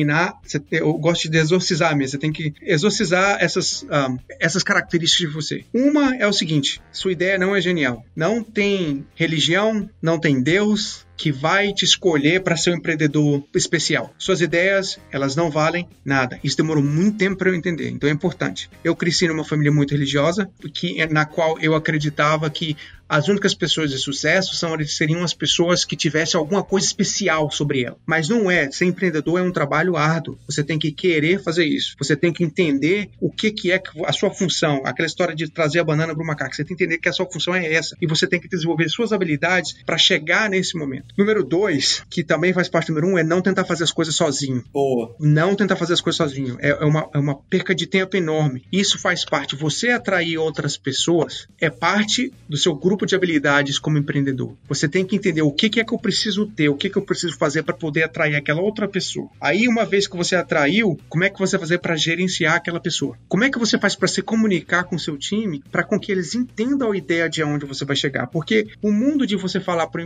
você, 0.44 0.62
eu 0.72 0.94
gosto 0.94 1.30
de 1.30 1.38
exorcizar 1.38 1.96
mesmo, 1.96 2.12
você 2.12 2.18
tem 2.18 2.32
que 2.32 2.54
exorcizar 2.62 3.38
essas, 3.40 3.84
um, 3.84 4.18
essas 4.40 4.64
características 4.64 5.28
de 5.28 5.34
você. 5.34 5.66
Uma 5.74 6.16
é 6.16 6.28
o 6.28 6.34
seguinte: 6.34 6.82
sua 6.92 7.12
ideia 7.12 7.38
não 7.38 7.56
é 7.56 7.62
genial. 7.62 8.06
Não 8.16 8.44
tem 8.44 9.06
religião, 9.16 9.90
não 10.02 10.20
tem 10.20 10.42
Deus, 10.42 11.06
que 11.22 11.32
vai 11.32 11.72
te 11.72 11.86
escolher 11.86 12.42
para 12.42 12.58
ser 12.58 12.72
um 12.72 12.78
empreendedor 12.78 13.44
especial. 13.54 14.12
Suas 14.18 14.42
ideias, 14.42 15.00
elas 15.12 15.36
não 15.36 15.52
valem 15.52 15.88
nada. 16.04 16.40
Isso 16.44 16.58
demorou 16.58 16.84
muito 16.84 17.20
tempo 17.20 17.38
para 17.38 17.52
eu 17.52 17.54
entender, 17.54 17.90
então 17.90 18.10
é 18.10 18.12
importante. 18.12 18.68
Eu 18.84 18.96
cresci 18.96 19.28
numa 19.28 19.44
família 19.44 19.72
muito 19.72 19.92
religiosa, 19.92 20.50
que, 20.74 21.06
na 21.06 21.24
qual 21.24 21.60
eu 21.60 21.76
acreditava 21.76 22.50
que 22.50 22.76
as 23.12 23.28
únicas 23.28 23.54
pessoas 23.54 23.92
de 23.92 23.98
sucesso 23.98 24.56
são, 24.56 24.74
seriam 24.86 25.22
as 25.22 25.34
pessoas 25.34 25.84
que 25.84 25.98
tivessem 25.98 26.38
alguma 26.38 26.64
coisa 26.64 26.88
especial 26.88 27.52
sobre 27.52 27.84
ela. 27.84 27.98
Mas 28.06 28.30
não 28.30 28.50
é. 28.50 28.72
Ser 28.72 28.86
empreendedor 28.86 29.38
é 29.38 29.44
um 29.44 29.52
trabalho 29.52 29.98
árduo. 29.98 30.40
Você 30.48 30.64
tem 30.64 30.80
que 30.80 30.94
querer 30.94 31.44
fazer 31.44 31.66
isso. 31.66 31.94
Você 32.00 32.16
tem 32.16 32.32
que 32.32 32.42
entender 32.42 33.10
o 33.20 33.30
que, 33.30 33.52
que 33.52 33.70
é 33.70 33.84
a 34.06 34.14
sua 34.14 34.32
função. 34.32 34.84
Aquela 34.86 35.08
história 35.08 35.36
de 35.36 35.52
trazer 35.52 35.80
a 35.80 35.84
banana 35.84 36.14
para 36.14 36.24
o 36.24 36.26
macaco. 36.26 36.56
Você 36.56 36.64
tem 36.64 36.78
que 36.78 36.86
entender 36.86 37.00
que 37.00 37.10
a 37.10 37.12
sua 37.12 37.30
função 37.30 37.54
é 37.54 37.74
essa. 37.74 37.98
E 38.02 38.08
você 38.08 38.26
tem 38.26 38.40
que 38.40 38.48
desenvolver 38.48 38.88
suas 38.88 39.12
habilidades 39.12 39.76
para 39.86 39.98
chegar 39.98 40.50
nesse 40.50 40.78
momento. 40.78 41.14
Número 41.18 41.44
dois, 41.44 42.06
que 42.10 42.24
também 42.24 42.54
faz 42.54 42.70
parte 42.70 42.94
do 42.94 42.94
número 42.94 43.14
um, 43.14 43.18
é 43.18 43.24
não 43.26 43.42
tentar 43.42 43.66
fazer 43.66 43.84
as 43.84 43.92
coisas 43.92 44.16
sozinho. 44.16 44.64
Boa. 44.72 45.14
Não 45.20 45.54
tentar 45.54 45.76
fazer 45.76 45.92
as 45.92 46.02
coisas 46.02 46.16
sozinho. 46.16 46.58
É, 46.62 46.70
é, 46.70 46.86
uma, 46.86 47.10
é 47.14 47.20
uma 47.20 47.36
perca 47.36 47.76
de 47.76 47.88
tempo 47.88 48.16
enorme. 48.16 48.64
Isso 48.72 48.98
faz 48.98 49.26
parte. 49.26 49.54
Você 49.58 49.90
atrair 49.90 50.38
outras 50.38 50.78
pessoas 50.78 51.50
é 51.60 51.70
parte 51.70 52.32
do 52.48 52.56
seu 52.56 52.74
grupo 52.74 53.01
grupo 53.02 53.06
de 53.06 53.16
habilidades 53.16 53.80
como 53.80 53.98
empreendedor. 53.98 54.56
Você 54.68 54.88
tem 54.88 55.06
que 55.06 55.16
entender 55.16 55.42
o 55.42 55.52
que, 55.52 55.80
é 55.80 55.84
que 55.84 55.94
eu 55.94 55.98
preciso 55.98 56.46
ter, 56.46 56.70
o 56.70 56.76
que, 56.76 56.90
que 56.90 56.98
eu 56.98 57.02
preciso 57.02 57.36
fazer 57.38 57.64
para 57.64 57.74
poder 57.74 58.04
atrair 58.04 58.36
aquela 58.36 58.62
outra 58.62 58.88
pessoa. 58.88 59.30
Aí, 59.40 59.68
uma 59.68 59.86
vez 59.86 60.08
que 60.08 60.16
você 60.16 60.36
atraiu, 60.36 61.00
como 61.10 61.24
é 61.24 61.30
que 61.30 61.40
você 61.40 61.58
vai 61.58 61.62
fazer 61.62 61.80
para 61.80 61.96
gerenciar 61.96 62.56
aquela 62.56 62.80
pessoa? 62.80 63.18
Como 63.28 63.44
é 63.44 63.50
que 63.50 63.58
você 63.58 63.80
faz 63.80 63.96
para 63.96 64.08
se 64.08 64.22
comunicar 64.22 64.84
com 64.84 64.98
seu 64.98 65.18
time 65.18 65.64
para 65.72 65.84
com 65.84 66.00
que 66.00 66.12
eles 66.12 66.36
entendam 66.36 66.92
a 66.92 66.98
ideia 66.98 67.30
de 67.30 67.44
onde 67.44 67.66
você 67.66 67.86
vai 67.86 67.96
chegar? 67.96 68.28
Porque 68.28 68.68
o 68.82 68.92
mundo 68.92 69.26
de 69.26 69.36
você 69.36 69.60
falar 69.60 69.88
para 69.88 70.06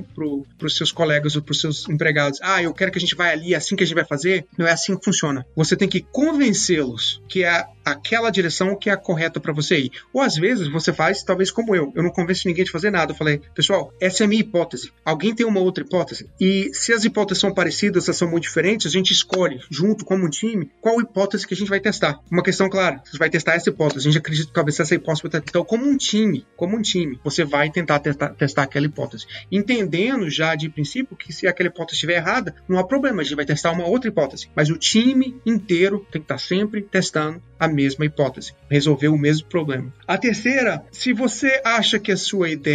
os 0.64 0.78
seus 0.78 0.92
colegas 0.92 1.36
ou 1.36 1.42
para 1.42 1.52
os 1.52 1.60
seus 1.60 1.90
empregados, 1.90 2.40
ah, 2.42 2.62
eu 2.62 2.74
quero 2.74 2.92
que 2.92 2.98
a 2.98 3.02
gente 3.02 3.16
vá 3.16 3.30
ali, 3.30 3.54
é 3.54 3.58
assim 3.58 3.76
que 3.76 3.84
a 3.84 3.86
gente 3.86 3.96
vai 3.96 4.06
fazer, 4.06 4.46
não 4.58 4.68
é 4.68 4.72
assim 4.72 4.98
que 4.98 5.04
funciona. 5.04 5.46
Você 5.56 5.76
tem 5.76 5.88
que 5.88 6.02
convencê-los 6.02 7.22
que 7.28 7.44
é 7.44 7.66
aquela 7.84 8.32
direção 8.32 8.76
que 8.76 8.90
é 8.90 8.94
a 8.94 8.98
correta 8.98 9.40
para 9.40 9.54
você 9.54 9.78
ir. 9.78 9.92
Ou 10.12 10.22
às 10.22 10.36
vezes 10.36 10.68
você 10.68 10.92
faz, 10.92 11.24
talvez 11.24 11.52
como 11.52 11.76
eu, 11.76 11.92
eu 11.96 12.02
não 12.02 12.10
convenço 12.10 12.48
ninguém 12.48 12.66
de 12.66 12.72
fazer 12.72 12.85
nada. 12.92 13.12
Eu 13.12 13.16
falei, 13.16 13.42
pessoal, 13.54 13.94
essa 14.00 14.24
é 14.24 14.26
a 14.26 14.28
minha 14.28 14.42
hipótese. 14.42 14.92
Alguém 15.04 15.34
tem 15.34 15.46
uma 15.46 15.60
outra 15.60 15.84
hipótese? 15.84 16.30
E 16.40 16.70
se 16.74 16.94
as 16.94 17.04
hipóteses 17.06 17.42
são 17.42 17.54
parecidas, 17.54 18.08
elas 18.08 18.18
são 18.18 18.30
muito 18.30 18.44
diferentes, 18.44 18.88
a 18.88 18.90
gente 18.90 19.12
escolhe, 19.12 19.60
junto 19.70 20.06
como 20.06 20.26
um 20.26 20.30
time, 20.30 20.70
qual 20.82 21.00
hipótese 21.02 21.48
que 21.48 21.54
a 21.54 21.58
gente 21.58 21.70
vai 21.70 21.80
testar. 21.80 22.20
Uma 22.32 22.44
questão 22.44 22.70
clara, 22.70 23.02
você 23.04 23.18
vai 23.18 23.30
testar 23.30 23.54
essa 23.56 23.70
hipótese. 23.70 24.08
A 24.08 24.12
gente 24.12 24.20
acredita 24.20 24.48
que 24.48 24.54
talvez 24.54 24.80
essa 24.80 24.96
hipótese 24.96 25.28
vai 25.28 25.42
Então, 25.48 25.64
como 25.64 25.86
um 25.86 25.98
time, 25.98 26.46
como 26.56 26.78
um 26.78 26.82
time, 26.82 27.20
você 27.24 27.44
vai 27.44 27.70
tentar 27.70 28.00
testar, 28.00 28.30
testar 28.30 28.64
aquela 28.64 28.86
hipótese. 28.86 29.26
Entendendo 29.52 30.30
já 30.30 30.56
de 30.56 30.70
princípio 30.70 31.16
que 31.16 31.34
se 31.34 31.48
aquela 31.48 31.68
hipótese 31.68 31.96
estiver 31.96 32.16
errada, 32.16 32.56
não 32.68 32.80
há 32.80 32.84
problema, 32.84 33.22
a 33.22 33.24
gente 33.24 33.36
vai 33.36 33.46
testar 33.46 33.72
uma 33.72 33.88
outra 33.88 34.10
hipótese. 34.10 34.50
Mas 34.56 34.70
o 34.70 34.78
time 34.78 35.40
inteiro 35.46 36.06
tem 36.12 36.22
que 36.22 36.26
estar 36.26 36.38
sempre 36.38 36.82
testando 36.82 37.42
a 37.60 37.68
mesma 37.68 38.06
hipótese, 38.06 38.54
resolver 38.70 39.08
o 39.08 39.18
mesmo 39.18 39.48
problema. 39.48 39.94
A 40.08 40.18
terceira, 40.18 40.84
se 40.92 41.14
você 41.14 41.62
acha 41.64 42.00
que 42.00 42.12
a 42.12 42.18
sua 42.18 42.50
ideia 42.50 42.75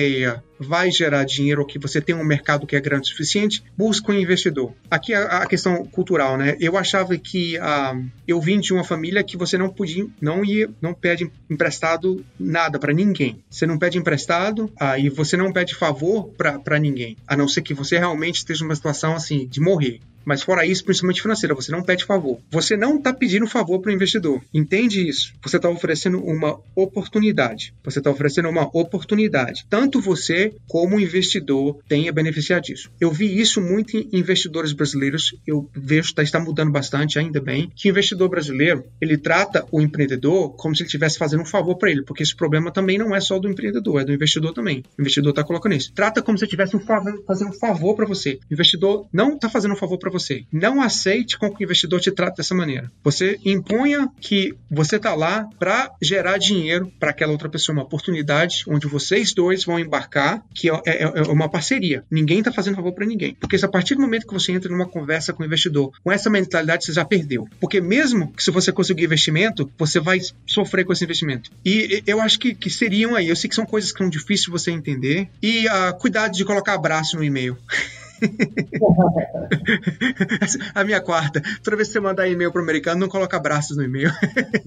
vai 0.59 0.91
gerar 0.91 1.25
dinheiro 1.25 1.63
ou 1.63 1.67
que 1.67 1.79
você 1.79 2.01
tem 2.01 2.15
um 2.15 2.23
mercado 2.23 2.67
que 2.67 2.77
é 2.77 2.81
grande 2.81 3.09
o 3.09 3.11
suficiente, 3.11 3.65
busca 3.77 4.13
um 4.13 4.15
investidor. 4.15 4.75
Aqui 4.91 5.15
a, 5.15 5.43
a 5.43 5.47
questão 5.47 5.85
cultural, 5.87 6.37
né? 6.37 6.57
Eu 6.61 6.77
achava 6.77 7.17
que 7.17 7.57
uh, 7.57 8.05
eu 8.29 8.41
vim 8.41 8.61
de 8.61 8.73
uma 8.73 8.85
família 8.85 9.25
que 9.25 9.37
você 9.37 9.57
não 9.57 9.71
podia, 9.71 10.07
não 10.21 10.45
ia, 10.45 10.69
não 10.81 10.93
pede 10.93 11.31
emprestado 11.49 12.25
nada 12.39 12.79
para 12.79 12.93
ninguém. 12.93 13.43
Você 13.49 13.67
não 13.67 13.79
pede 13.79 13.97
emprestado 13.97 14.67
uh, 14.81 14.99
e 14.99 15.09
você 15.09 15.37
não 15.37 15.53
pede 15.53 15.75
favor 15.75 16.29
para 16.37 16.79
ninguém, 16.79 17.17
a 17.27 17.37
não 17.37 17.49
ser 17.49 17.63
que 17.63 17.73
você 17.73 17.99
realmente 17.99 18.37
esteja 18.37 18.65
numa 18.65 18.77
situação 18.77 19.15
assim 19.15 19.47
de 19.47 19.61
morrer. 19.61 20.01
Mas 20.25 20.43
fora 20.43 20.67
isso, 20.67 20.85
principalmente 20.85 21.23
financeira, 21.23 21.55
você 21.55 21.73
não 21.73 21.83
pede 21.83 22.05
favor. 22.05 22.39
Você 22.51 22.77
não 22.77 22.97
está 22.97 23.13
pedindo 23.13 23.47
favor 23.47 23.81
para 23.81 23.91
o 23.91 23.95
investidor. 23.95 24.43
Entende 24.53 25.07
isso? 25.07 25.33
Você 25.43 25.57
está 25.57 25.69
oferecendo 25.69 26.19
uma 26.23 26.59
oportunidade. 26.75 27.75
Você 27.85 27.99
está 27.99 28.11
oferecendo 28.11 28.49
uma 28.49 28.69
oportunidade. 28.73 29.67
Tanto 29.69 30.01
você 30.01 30.55
como 30.69 30.97
o 30.97 31.01
investidor 31.01 31.79
tem 31.89 32.09
a 32.09 32.13
beneficiar 32.13 32.61
disso. 32.61 32.91
Eu 33.01 33.11
vi 33.11 33.41
isso 33.41 33.61
muito 33.61 33.97
em 33.97 34.09
investidores 34.13 34.73
brasileiros. 34.73 35.35
Eu 35.47 35.69
vejo 35.75 36.15
que 36.15 36.21
está 36.23 36.41
mudando 36.41 36.71
bastante, 36.71 37.19
ainda 37.19 37.41
bem, 37.41 37.71
que 37.75 37.89
o 37.89 37.91
investidor 37.91 38.29
brasileiro 38.29 38.85
ele 39.01 39.17
trata 39.17 39.67
o 39.71 39.81
empreendedor 39.81 40.55
como 40.57 40.75
se 40.75 40.83
ele 40.83 40.87
estivesse 40.87 41.19
fazendo 41.19 41.43
um 41.43 41.47
favor 41.47 41.77
para 41.77 41.91
ele, 41.91 42.03
porque 42.03 42.23
esse 42.23 42.37
problema 42.37 42.73
também 42.73 42.99
não 42.99 43.15
é 43.15 43.21
só 43.21 43.39
do 43.39 43.49
empreendedor, 43.49 44.01
é 44.01 44.05
do 44.05 44.13
investidor 44.13 44.53
também. 44.53 44.85
O 44.99 45.03
investidor 45.03 45.31
está 45.31 45.45
colocando 45.45 45.75
isso. 45.75 45.93
Trata 45.93 46.23
como 46.23 46.39
se 46.39 46.45
estivesse 46.45 46.79
fazendo 47.27 47.51
um 47.51 47.59
favor 47.59 47.95
para 47.95 48.07
você. 48.07 48.39
O 48.51 48.55
investidor 48.55 49.07
não 49.13 49.35
está 49.35 49.49
fazendo 49.49 49.73
um 49.73 49.77
favor 49.77 49.99
para 49.99 50.10
você 50.11 50.21
você. 50.21 50.45
Não 50.53 50.81
aceite 50.81 51.39
com 51.39 51.51
que 51.51 51.63
o 51.63 51.65
investidor 51.65 52.01
te 52.01 52.11
trate 52.11 52.37
dessa 52.37 52.55
maneira. 52.55 52.93
Você 53.03 53.39
imponha 53.45 54.09
que 54.21 54.55
você 54.71 54.97
está 54.97 55.15
lá 55.15 55.49
para 55.59 55.91
gerar 56.01 56.39
dinheiro 56.39 56.93
para 57.01 57.11
aquela 57.11 57.33
outra 57.33 57.49
pessoa, 57.49 57.77
uma 57.77 57.85
oportunidade 57.85 58.65
onde 58.69 58.87
vocês 58.87 59.33
dois 59.33 59.65
vão 59.65 59.79
embarcar, 59.79 60.45
que 60.55 60.71
é, 60.71 60.81
é, 60.87 61.03
é 61.03 61.23
uma 61.23 61.49
parceria. 61.49 62.05
Ninguém 62.11 62.39
está 62.39 62.53
fazendo 62.53 62.77
favor 62.77 62.93
para 62.93 63.07
ninguém. 63.07 63.35
Porque 63.35 63.59
se 63.59 63.65
a 63.65 63.69
partir 63.69 63.95
do 63.95 64.03
momento 64.03 64.27
que 64.27 64.35
você 64.35 64.53
entra 64.53 64.71
numa 64.71 64.87
conversa 64.87 65.33
com 65.33 65.43
o 65.43 65.47
investidor, 65.47 65.93
com 66.05 66.13
essa 66.13 66.29
mentalidade, 66.29 66.85
você 66.85 66.93
já 66.93 67.05
perdeu. 67.05 67.49
Porque 67.59 67.81
mesmo 67.81 68.33
que 68.33 68.43
se 68.43 68.51
você 68.51 68.71
conseguir 68.71 69.05
investimento, 69.05 69.71
você 69.79 69.99
vai 69.99 70.19
sofrer 70.47 70.85
com 70.85 70.93
esse 70.93 71.05
investimento. 71.05 71.51
E 71.65 72.03
eu 72.07 72.21
acho 72.21 72.39
que, 72.39 72.55
que 72.55 72.69
seriam 72.69 73.15
aí, 73.15 73.29
eu 73.29 73.37
sei 73.37 73.49
que 73.49 73.57
são 73.57 73.67
coisas 73.67 73.91
que 73.91 73.99
são 73.99 74.09
difíceis 74.09 74.43
de 74.43 74.51
você 74.51 74.71
entender, 74.71 75.29
e 75.43 75.67
uh, 75.67 75.99
cuidado 75.99 76.33
de 76.33 76.45
colocar 76.45 76.75
abraço 76.75 77.17
no 77.17 77.25
e-mail. 77.25 77.57
a 80.75 80.85
minha 80.85 81.01
quarta. 81.01 81.43
Toda 81.63 81.77
vez 81.77 81.89
que 81.89 81.95
você 81.95 82.01
mandar 82.01 82.29
e-mail 82.29 82.53
pro 82.53 82.63
americano, 82.63 83.01
não 83.01 83.09
coloca 83.09 83.37
abraços 83.37 83.77
no 83.77 83.83
e-mail. 83.83 84.11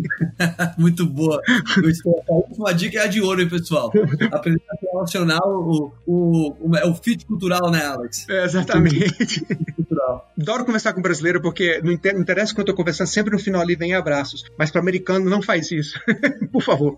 Muito 0.78 1.06
boa. 1.06 1.42
A 2.30 2.34
última 2.34 2.74
dica 2.74 3.00
é 3.00 3.04
a 3.04 3.08
de 3.08 3.22
ouro, 3.22 3.42
hein, 3.42 3.50
pessoal? 3.50 3.92
Aprender 4.32 4.62
a 4.70 4.94
relacionar 4.94 5.42
o, 5.46 5.92
o, 6.06 6.56
o, 6.60 6.90
o 6.90 6.96
fit 6.96 7.26
cultural, 7.26 7.72
né, 7.72 7.86
Alex? 7.86 8.28
É, 8.30 8.46
exatamente. 8.46 9.46
Adoro 10.40 10.66
conversar 10.66 10.94
com 10.94 11.02
brasileiro 11.02 11.42
porque 11.42 11.82
não 11.84 11.92
interessa 11.92 12.54
quando 12.54 12.68
eu 12.68 12.74
tô 12.74 12.78
conversando, 12.78 13.08
sempre 13.08 13.34
no 13.34 13.40
final 13.40 13.62
ali 13.62 13.76
vem 13.76 13.94
abraços. 13.94 14.44
Mas 14.58 14.72
para 14.72 14.82
americano 14.82 15.30
não 15.30 15.42
faz 15.42 15.72
isso. 15.72 16.00
Por 16.52 16.62
favor. 16.62 16.98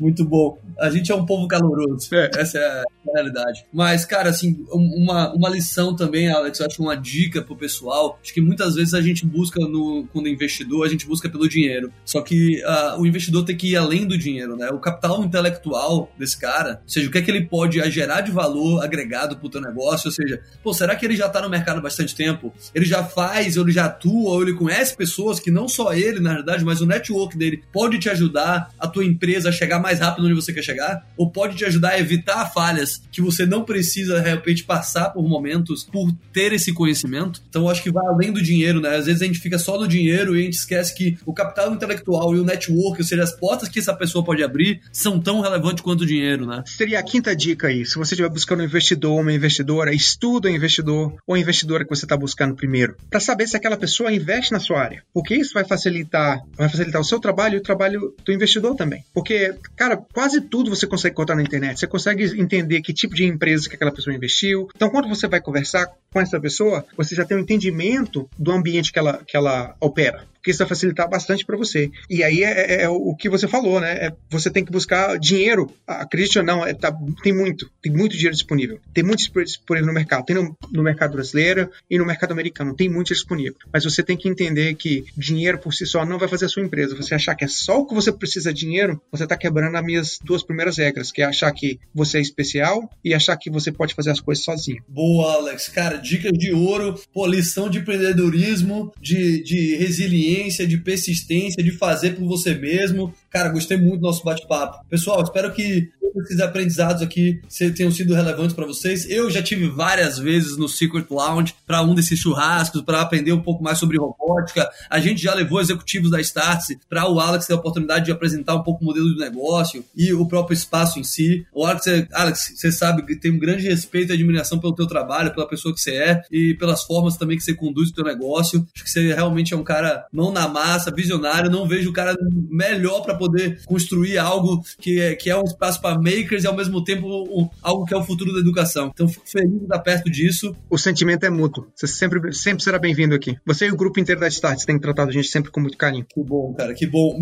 Muito 0.00 0.24
bom. 0.24 0.58
A 0.78 0.90
gente 0.90 1.10
é 1.10 1.14
um 1.14 1.26
povo 1.26 1.46
caloroso. 1.48 2.14
É. 2.14 2.30
Essa 2.36 2.58
é 2.58 2.62
a 2.62 2.84
realidade. 3.14 3.66
Mas, 3.72 4.04
cara, 4.04 4.30
assim, 4.30 4.64
uma, 4.70 5.32
uma 5.34 5.48
lição 5.48 5.94
também, 5.94 6.30
Alex, 6.30 6.60
eu 6.60 6.66
acho 6.66 6.82
uma 6.82 6.96
dica 6.96 7.42
pro 7.42 7.56
pessoal. 7.56 8.18
Acho 8.22 8.32
que 8.32 8.40
muitas 8.40 8.74
vezes 8.74 8.94
a 8.94 9.00
gente 9.00 9.26
busca, 9.26 9.60
no, 9.60 10.06
quando 10.12 10.26
é 10.26 10.30
investidor, 10.30 10.86
a 10.86 10.88
gente 10.88 11.06
busca 11.06 11.28
pelo 11.28 11.48
dinheiro. 11.48 11.92
Só 12.04 12.20
que 12.20 12.62
uh, 12.64 13.00
o 13.00 13.06
investidor 13.06 13.44
tem 13.44 13.56
que 13.56 13.72
ir 13.72 13.76
além 13.76 14.06
do 14.06 14.16
dinheiro, 14.16 14.56
né? 14.56 14.68
O 14.70 14.78
capital 14.78 15.22
intelectual 15.24 16.10
desse 16.18 16.38
cara, 16.38 16.80
ou 16.82 16.88
seja, 16.88 17.08
o 17.08 17.10
que 17.10 17.18
é 17.18 17.22
que 17.22 17.30
ele 17.30 17.44
pode 17.44 17.80
gerar 17.90 18.20
de 18.20 18.30
valor 18.30 18.82
agregado 18.82 19.36
pro 19.36 19.48
teu 19.48 19.60
negócio, 19.60 20.08
ou 20.08 20.12
seja, 20.12 20.42
pô, 20.62 20.72
será 20.72 20.94
que 20.94 21.04
ele 21.04 21.16
já 21.16 21.28
tá 21.28 21.40
no 21.40 21.50
mercado 21.50 21.78
há 21.78 21.82
bastante 21.82 22.14
tempo? 22.14 22.29
Ele 22.74 22.84
já 22.84 23.04
faz, 23.04 23.56
ou 23.56 23.64
ele 23.64 23.72
já 23.72 23.86
atua, 23.86 24.30
ou 24.30 24.42
ele 24.42 24.54
conhece 24.54 24.96
pessoas 24.96 25.38
que 25.38 25.50
não 25.50 25.68
só 25.68 25.92
ele, 25.92 26.20
na 26.20 26.34
verdade, 26.34 26.64
mas 26.64 26.80
o 26.80 26.86
network 26.86 27.36
dele 27.36 27.62
pode 27.72 27.98
te 27.98 28.08
ajudar 28.08 28.70
a 28.78 28.88
tua 28.88 29.04
empresa 29.04 29.48
a 29.50 29.52
chegar 29.52 29.78
mais 29.78 30.00
rápido 30.00 30.24
onde 30.24 30.34
você 30.34 30.52
quer 30.52 30.62
chegar, 30.62 31.06
ou 31.16 31.30
pode 31.30 31.56
te 31.56 31.64
ajudar 31.64 31.90
a 31.90 32.00
evitar 32.00 32.52
falhas 32.52 33.02
que 33.12 33.22
você 33.22 33.46
não 33.46 33.64
precisa, 33.64 34.20
de 34.20 34.28
repente, 34.28 34.64
passar 34.64 35.10
por 35.10 35.26
momento 35.28 35.60
talentos 35.60 35.84
por 35.84 36.12
ter 36.32 36.52
esse 36.52 36.72
conhecimento. 36.72 37.42
Então, 37.48 37.62
eu 37.62 37.68
acho 37.68 37.82
que 37.82 37.90
vai 37.90 38.06
além 38.06 38.32
do 38.32 38.42
dinheiro, 38.42 38.80
né? 38.80 38.96
Às 38.96 39.06
vezes 39.06 39.22
a 39.22 39.26
gente 39.26 39.38
fica 39.38 39.58
só 39.58 39.78
no 39.78 39.86
dinheiro 39.86 40.36
e 40.36 40.40
a 40.40 40.44
gente 40.44 40.54
esquece 40.54 40.94
que 40.94 41.18
o 41.24 41.32
capital 41.32 41.72
intelectual 41.72 42.34
e 42.34 42.40
o 42.40 42.44
network, 42.44 43.00
ou 43.00 43.06
seja, 43.06 43.22
as 43.22 43.32
portas 43.32 43.68
que 43.68 43.78
essa 43.78 43.94
pessoa 43.94 44.24
pode 44.24 44.42
abrir, 44.42 44.80
são 44.92 45.20
tão 45.20 45.40
relevantes 45.40 45.82
quanto 45.82 46.02
o 46.02 46.06
dinheiro, 46.06 46.46
né? 46.46 46.62
Seria 46.66 46.98
a 46.98 47.02
quinta 47.02 47.34
dica 47.34 47.68
aí. 47.68 47.84
Se 47.84 47.96
você 47.96 48.14
estiver 48.14 48.30
buscando 48.30 48.60
um 48.60 48.64
investidor, 48.64 49.20
uma 49.20 49.32
investidora, 49.32 49.92
estuda 49.92 50.48
o 50.48 50.50
investidor 50.50 51.14
ou 51.26 51.36
investidora 51.36 51.84
que 51.84 51.90
você 51.90 52.04
está 52.04 52.16
buscando 52.20 52.54
primeiro, 52.54 52.96
para 53.10 53.18
saber 53.18 53.48
se 53.48 53.56
aquela 53.56 53.76
pessoa 53.76 54.12
investe 54.12 54.52
na 54.52 54.60
sua 54.60 54.80
área. 54.80 55.02
Porque 55.12 55.34
isso 55.34 55.54
vai 55.54 55.64
facilitar, 55.64 56.40
vai 56.56 56.68
facilitar 56.68 57.00
o 57.00 57.04
seu 57.04 57.18
trabalho 57.18 57.54
e 57.54 57.58
o 57.58 57.62
trabalho 57.62 58.14
do 58.24 58.32
investidor 58.32 58.76
também. 58.76 59.04
Porque, 59.12 59.54
cara, 59.76 59.96
quase 59.96 60.40
tudo 60.40 60.70
você 60.70 60.86
consegue 60.86 61.16
contar 61.16 61.34
na 61.34 61.42
internet. 61.42 61.80
Você 61.80 61.86
consegue 61.86 62.24
entender 62.40 62.80
que 62.82 62.92
tipo 62.92 63.14
de 63.14 63.24
empresa 63.24 63.68
que 63.68 63.74
aquela 63.74 63.92
pessoa 63.92 64.14
investiu. 64.14 64.68
Então, 64.76 64.90
quando 64.90 65.08
você 65.08 65.26
vai 65.26 65.40
conversar 65.40 65.90
com 66.12 66.20
essa 66.20 66.38
pessoa, 66.38 66.84
você 66.96 67.14
já 67.14 67.24
tem 67.24 67.36
um 67.36 67.40
entendimento 67.40 68.28
do 68.38 68.52
ambiente 68.52 68.92
que 68.92 68.98
ela, 68.98 69.22
que 69.26 69.36
ela 69.36 69.74
opera 69.80 70.28
porque 70.40 70.50
isso 70.50 70.58
vai 70.58 70.68
facilitar 70.68 71.08
bastante 71.08 71.44
para 71.44 71.56
você. 71.56 71.90
E 72.08 72.24
aí 72.24 72.42
é, 72.42 72.50
é, 72.50 72.82
é, 72.82 72.88
o 72.88 73.14
que 73.14 73.28
você 73.28 73.46
falou, 73.46 73.78
né? 73.78 73.92
É, 74.06 74.12
você 74.30 74.50
tem 74.50 74.64
que 74.64 74.72
buscar 74.72 75.18
dinheiro. 75.18 75.70
Acredite 75.86 76.38
ou 76.38 76.44
não, 76.44 76.64
é, 76.64 76.72
tá, 76.72 76.90
tem 77.22 77.32
muito, 77.32 77.70
tem 77.82 77.92
muito 77.92 78.12
dinheiro 78.12 78.34
disponível. 78.34 78.80
Tem 78.94 79.04
muito 79.04 79.18
disponível 79.18 79.86
no 79.86 79.92
mercado. 79.92 80.24
Tem 80.24 80.34
no, 80.34 80.56
no, 80.72 80.82
mercado 80.82 81.12
brasileiro 81.12 81.70
e 81.90 81.98
no 81.98 82.06
mercado 82.06 82.32
americano. 82.32 82.74
Tem 82.74 82.88
muito 82.88 83.08
disponível. 83.08 83.56
Mas 83.70 83.84
você 83.84 84.02
tem 84.02 84.16
que 84.16 84.28
entender 84.28 84.74
que 84.74 85.04
dinheiro 85.14 85.58
por 85.58 85.74
si 85.74 85.84
só 85.84 86.06
não 86.06 86.18
vai 86.18 86.26
fazer 86.26 86.46
a 86.46 86.48
sua 86.48 86.62
empresa. 86.62 86.96
Você 86.96 87.14
achar 87.14 87.34
que 87.34 87.44
é 87.44 87.48
só 87.48 87.78
o 87.78 87.86
que 87.86 87.94
você 87.94 88.10
precisa 88.10 88.52
de 88.52 88.60
dinheiro, 88.60 89.00
você 89.12 89.24
está 89.24 89.36
quebrando 89.36 89.76
as 89.76 89.84
minhas 89.84 90.18
duas 90.24 90.42
primeiras 90.42 90.78
regras, 90.78 91.12
que 91.12 91.20
é 91.20 91.26
achar 91.26 91.52
que 91.52 91.78
você 91.94 92.18
é 92.18 92.20
especial 92.20 92.90
e 93.04 93.12
achar 93.12 93.36
que 93.36 93.50
você 93.50 93.70
pode 93.70 93.94
fazer 93.94 94.10
as 94.10 94.20
coisas 94.20 94.42
sozinho. 94.42 94.82
Boa, 94.88 95.34
Alex. 95.34 95.68
Cara, 95.68 95.98
dicas 95.98 96.32
de 96.32 96.52
ouro, 96.52 96.98
pô, 97.12 97.26
lição 97.26 97.68
de 97.68 97.78
empreendedorismo, 97.78 98.92
de, 99.00 99.42
de 99.42 99.76
resiliência 99.76 100.29
resiliência, 100.30 100.66
de 100.66 100.78
persistência, 100.78 101.62
de 101.62 101.72
fazer 101.72 102.16
por 102.16 102.26
você 102.26 102.54
mesmo. 102.54 103.12
Cara, 103.30 103.48
gostei 103.48 103.76
muito 103.76 103.98
do 103.98 104.02
nosso 104.02 104.24
bate-papo. 104.24 104.84
Pessoal, 104.88 105.22
espero 105.22 105.52
que 105.52 105.90
esses 106.22 106.40
aprendizados 106.40 107.02
aqui 107.02 107.40
tenham 107.76 107.92
sido 107.92 108.14
relevantes 108.14 108.54
para 108.54 108.66
vocês. 108.66 109.08
Eu 109.08 109.30
já 109.30 109.42
tive 109.42 109.68
várias 109.68 110.18
vezes 110.18 110.56
no 110.56 110.68
Secret 110.68 111.06
Lounge 111.08 111.54
para 111.66 111.82
um 111.82 111.94
desses 111.94 112.18
churrascos, 112.18 112.82
para 112.82 113.00
aprender 113.00 113.32
um 113.32 113.40
pouco 113.40 113.62
mais 113.62 113.78
sobre 113.78 113.96
robótica. 113.96 114.68
A 114.88 114.98
gente 114.98 115.22
já 115.22 115.34
levou 115.34 115.60
executivos 115.60 116.10
da 116.10 116.20
Startse 116.20 116.80
para 116.88 117.08
o 117.08 117.20
Alex 117.20 117.46
ter 117.46 117.52
a 117.52 117.56
oportunidade 117.56 118.06
de 118.06 118.12
apresentar 118.12 118.56
um 118.56 118.62
pouco 118.62 118.82
o 118.82 118.86
modelo 118.86 119.12
de 119.12 119.20
negócio 119.20 119.84
e 119.96 120.12
o 120.12 120.26
próprio 120.26 120.54
espaço 120.54 120.98
em 120.98 121.04
si. 121.04 121.46
O 121.54 121.64
Alex, 121.64 121.86
Alex, 122.12 122.54
você 122.56 122.72
sabe 122.72 123.02
que 123.06 123.14
tem 123.14 123.30
um 123.30 123.38
grande 123.38 123.68
respeito 123.68 124.10
e 124.10 124.14
admiração 124.14 124.58
pelo 124.58 124.74
teu 124.74 124.86
trabalho, 124.86 125.32
pela 125.32 125.48
pessoa 125.48 125.72
que 125.72 125.80
você 125.80 125.92
é 125.92 126.22
e 126.30 126.54
pelas 126.54 126.82
formas 126.82 127.16
também 127.16 127.36
que 127.36 127.44
você 127.44 127.54
conduz 127.54 127.90
o 127.90 127.94
teu 127.94 128.04
negócio. 128.04 128.66
Acho 128.74 128.84
que 128.84 128.90
você 128.90 129.14
realmente 129.14 129.54
é 129.54 129.56
um 129.56 129.62
cara 129.62 130.06
mão 130.20 130.32
na 130.32 130.46
massa, 130.46 130.90
visionário. 130.94 131.50
Não 131.50 131.66
vejo 131.66 131.90
o 131.90 131.92
cara 131.92 132.14
melhor 132.48 133.00
para 133.02 133.14
poder 133.14 133.62
construir 133.64 134.18
algo 134.18 134.62
que 134.78 135.00
é, 135.00 135.14
que 135.14 135.30
é 135.30 135.36
um 135.36 135.44
espaço 135.44 135.80
para 135.80 135.98
makers 135.98 136.44
e 136.44 136.46
ao 136.46 136.56
mesmo 136.56 136.84
tempo 136.84 137.06
um, 137.06 137.48
algo 137.62 137.84
que 137.84 137.94
é 137.94 137.96
o 137.96 138.04
futuro 138.04 138.32
da 138.32 138.40
educação. 138.40 138.90
Então 138.92 139.08
fico 139.08 139.28
feliz 139.28 139.50
de 139.50 139.62
estar 139.62 139.78
perto 139.78 140.10
disso. 140.10 140.54
O 140.68 140.76
sentimento 140.76 141.24
é 141.24 141.30
mútuo. 141.30 141.66
Você 141.74 141.86
sempre, 141.86 142.32
sempre 142.32 142.62
será 142.62 142.78
bem-vindo 142.78 143.14
aqui. 143.14 143.36
Você 143.46 143.66
e 143.66 143.72
o 143.72 143.76
grupo 143.76 143.98
inteiro 143.98 144.20
da 144.20 144.28
Start 144.28 144.64
têm 144.64 144.78
tratado 144.78 145.10
a 145.10 145.12
gente 145.12 145.28
sempre 145.28 145.50
com 145.50 145.60
muito 145.60 145.78
carinho. 145.78 146.04
Que 146.08 146.22
bom, 146.22 146.54
cara, 146.54 146.74
que 146.74 146.86
bom. 146.86 147.18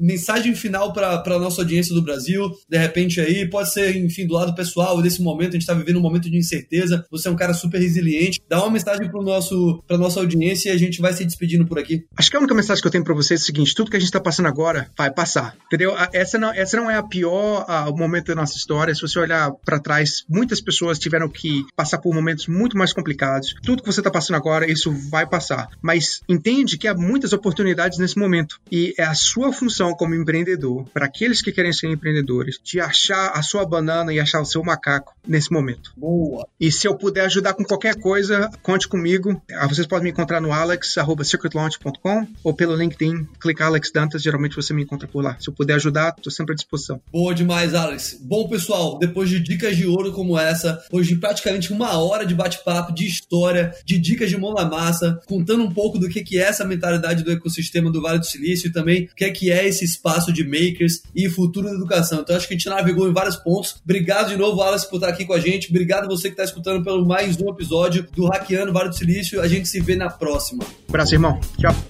Mensagem 0.00 0.54
final 0.54 0.92
para 0.92 1.22
a 1.24 1.38
nossa 1.38 1.60
audiência 1.60 1.94
do 1.94 2.02
Brasil, 2.02 2.50
de 2.68 2.78
repente 2.78 3.20
aí, 3.20 3.48
pode 3.48 3.72
ser, 3.72 3.96
enfim, 3.96 4.26
do 4.26 4.34
lado 4.34 4.54
pessoal, 4.54 5.00
nesse 5.00 5.22
momento, 5.22 5.50
a 5.50 5.52
gente 5.52 5.62
está 5.62 5.74
vivendo 5.74 5.96
um 5.96 6.02
momento 6.02 6.30
de 6.30 6.36
incerteza. 6.36 7.04
Você 7.10 7.28
é 7.28 7.30
um 7.30 7.36
cara 7.36 7.54
super 7.54 7.78
resiliente. 7.78 8.40
Dá 8.48 8.60
uma 8.62 8.70
mensagem 8.70 9.08
para 9.10 9.22
nosso 9.22 9.82
para 9.86 9.98
nossa 9.98 10.20
audiência 10.20 10.70
e 10.70 10.72
a 10.72 10.78
gente 10.78 11.00
vai 11.00 11.12
se 11.12 11.24
despedindo 11.24 11.66
por 11.66 11.78
aqui. 11.78 12.04
Acho 12.16 12.30
que 12.30 12.36
a 12.36 12.39
única 12.40 12.54
mensagem 12.54 12.80
que 12.80 12.86
eu 12.86 12.92
tenho 12.92 13.04
para 13.04 13.14
vocês 13.14 13.40
é 13.40 13.42
o 13.42 13.46
seguinte: 13.46 13.74
tudo 13.74 13.90
que 13.90 13.96
a 13.96 14.00
gente 14.00 14.08
está 14.08 14.20
passando 14.20 14.46
agora 14.46 14.90
vai 14.96 15.10
passar. 15.10 15.56
Entendeu? 15.66 15.94
Essa 16.12 16.38
não, 16.38 16.52
essa 16.52 16.76
não 16.76 16.90
é 16.90 16.96
a 16.96 17.02
pior 17.02 17.64
a, 17.68 17.88
o 17.88 17.96
momento 17.96 18.26
da 18.26 18.34
nossa 18.34 18.56
história. 18.56 18.94
Se 18.94 19.02
você 19.02 19.18
olhar 19.18 19.52
para 19.64 19.78
trás, 19.78 20.24
muitas 20.28 20.60
pessoas 20.60 20.98
tiveram 20.98 21.28
que 21.28 21.64
passar 21.76 21.98
por 21.98 22.14
momentos 22.14 22.46
muito 22.46 22.76
mais 22.76 22.92
complicados. 22.92 23.54
Tudo 23.62 23.82
que 23.82 23.92
você 23.92 24.00
está 24.00 24.10
passando 24.10 24.36
agora, 24.36 24.70
isso 24.70 24.92
vai 25.10 25.26
passar. 25.26 25.68
Mas 25.82 26.20
entende 26.28 26.78
que 26.78 26.88
há 26.88 26.94
muitas 26.94 27.32
oportunidades 27.32 27.98
nesse 27.98 28.18
momento. 28.18 28.60
E 28.70 28.94
é 28.98 29.04
a 29.04 29.14
sua 29.14 29.52
função 29.52 29.92
como 29.94 30.14
empreendedor, 30.14 30.88
para 30.92 31.06
aqueles 31.06 31.42
que 31.42 31.52
querem 31.52 31.72
ser 31.72 31.88
empreendedores, 31.88 32.58
de 32.62 32.80
achar 32.80 33.32
a 33.34 33.42
sua 33.42 33.66
banana 33.66 34.12
e 34.12 34.20
achar 34.20 34.40
o 34.40 34.46
seu 34.46 34.62
macaco 34.62 35.14
nesse 35.26 35.52
momento. 35.52 35.92
Boa. 35.96 36.46
E 36.58 36.72
se 36.72 36.86
eu 36.86 36.94
puder 36.96 37.26
ajudar 37.26 37.54
com 37.54 37.64
qualquer 37.64 37.96
coisa, 37.96 38.50
conte 38.62 38.88
comigo. 38.88 39.40
Ah, 39.52 39.66
vocês 39.66 39.86
podem 39.86 40.04
me 40.04 40.10
encontrar 40.10 40.40
no 40.40 40.52
alex.secretlaunch.com 40.52 42.29
ou 42.42 42.54
pelo 42.54 42.74
LinkedIn, 42.74 43.26
clicar 43.38 43.68
Alex 43.68 43.90
Dantas, 43.92 44.22
geralmente 44.22 44.56
você 44.56 44.72
me 44.72 44.82
encontra 44.82 45.06
por 45.06 45.22
lá. 45.22 45.36
Se 45.38 45.48
eu 45.48 45.54
puder 45.54 45.74
ajudar, 45.74 46.14
estou 46.16 46.32
sempre 46.32 46.52
à 46.52 46.56
disposição. 46.56 47.00
Boa 47.12 47.34
demais, 47.34 47.74
Alex. 47.74 48.18
Bom, 48.22 48.48
pessoal, 48.48 48.98
depois 48.98 49.28
de 49.28 49.40
dicas 49.40 49.76
de 49.76 49.86
ouro 49.86 50.12
como 50.12 50.38
essa, 50.38 50.82
hoje 50.90 51.16
praticamente 51.16 51.72
uma 51.72 51.98
hora 51.98 52.24
de 52.24 52.34
bate-papo, 52.34 52.94
de 52.94 53.06
história, 53.06 53.74
de 53.84 53.98
dicas 53.98 54.30
de 54.30 54.36
mão 54.36 54.54
na 54.54 54.64
massa, 54.64 55.20
contando 55.26 55.64
um 55.64 55.70
pouco 55.70 55.98
do 55.98 56.08
que, 56.08 56.38
é 56.38 56.42
essa 56.42 56.64
mentalidade 56.64 57.22
do 57.22 57.32
ecossistema 57.32 57.90
do 57.90 58.00
Vale 58.00 58.18
do 58.18 58.26
Silício 58.26 58.68
e 58.68 58.72
também 58.72 59.04
o 59.04 59.14
que 59.14 59.24
é, 59.24 59.30
que 59.30 59.50
é 59.50 59.66
esse 59.66 59.84
espaço 59.84 60.32
de 60.32 60.44
makers 60.44 61.02
e 61.14 61.28
futuro 61.28 61.68
da 61.68 61.74
educação. 61.74 62.20
Então, 62.20 62.36
acho 62.36 62.46
que 62.46 62.54
a 62.54 62.56
gente 62.56 62.68
navegou 62.68 63.08
em 63.08 63.12
vários 63.12 63.36
pontos. 63.36 63.76
Obrigado 63.84 64.28
de 64.28 64.36
novo, 64.36 64.60
Alex, 64.62 64.84
por 64.84 64.96
estar 64.96 65.08
aqui 65.08 65.24
com 65.24 65.32
a 65.32 65.40
gente. 65.40 65.70
Obrigado 65.70 66.06
você 66.06 66.28
que 66.28 66.34
está 66.34 66.44
escutando 66.44 66.82
pelo 66.82 67.06
mais 67.06 67.36
um 67.40 67.48
episódio 67.50 68.06
do 68.14 68.26
Hackeando 68.26 68.72
Vale 68.72 68.88
do 68.90 68.96
Silício. 68.96 69.40
A 69.40 69.48
gente 69.48 69.68
se 69.68 69.80
vê 69.80 69.96
na 69.96 70.08
próxima. 70.08 70.64
Abraço, 70.88 71.14
irmão. 71.14 71.40
Tchau. 71.58 71.89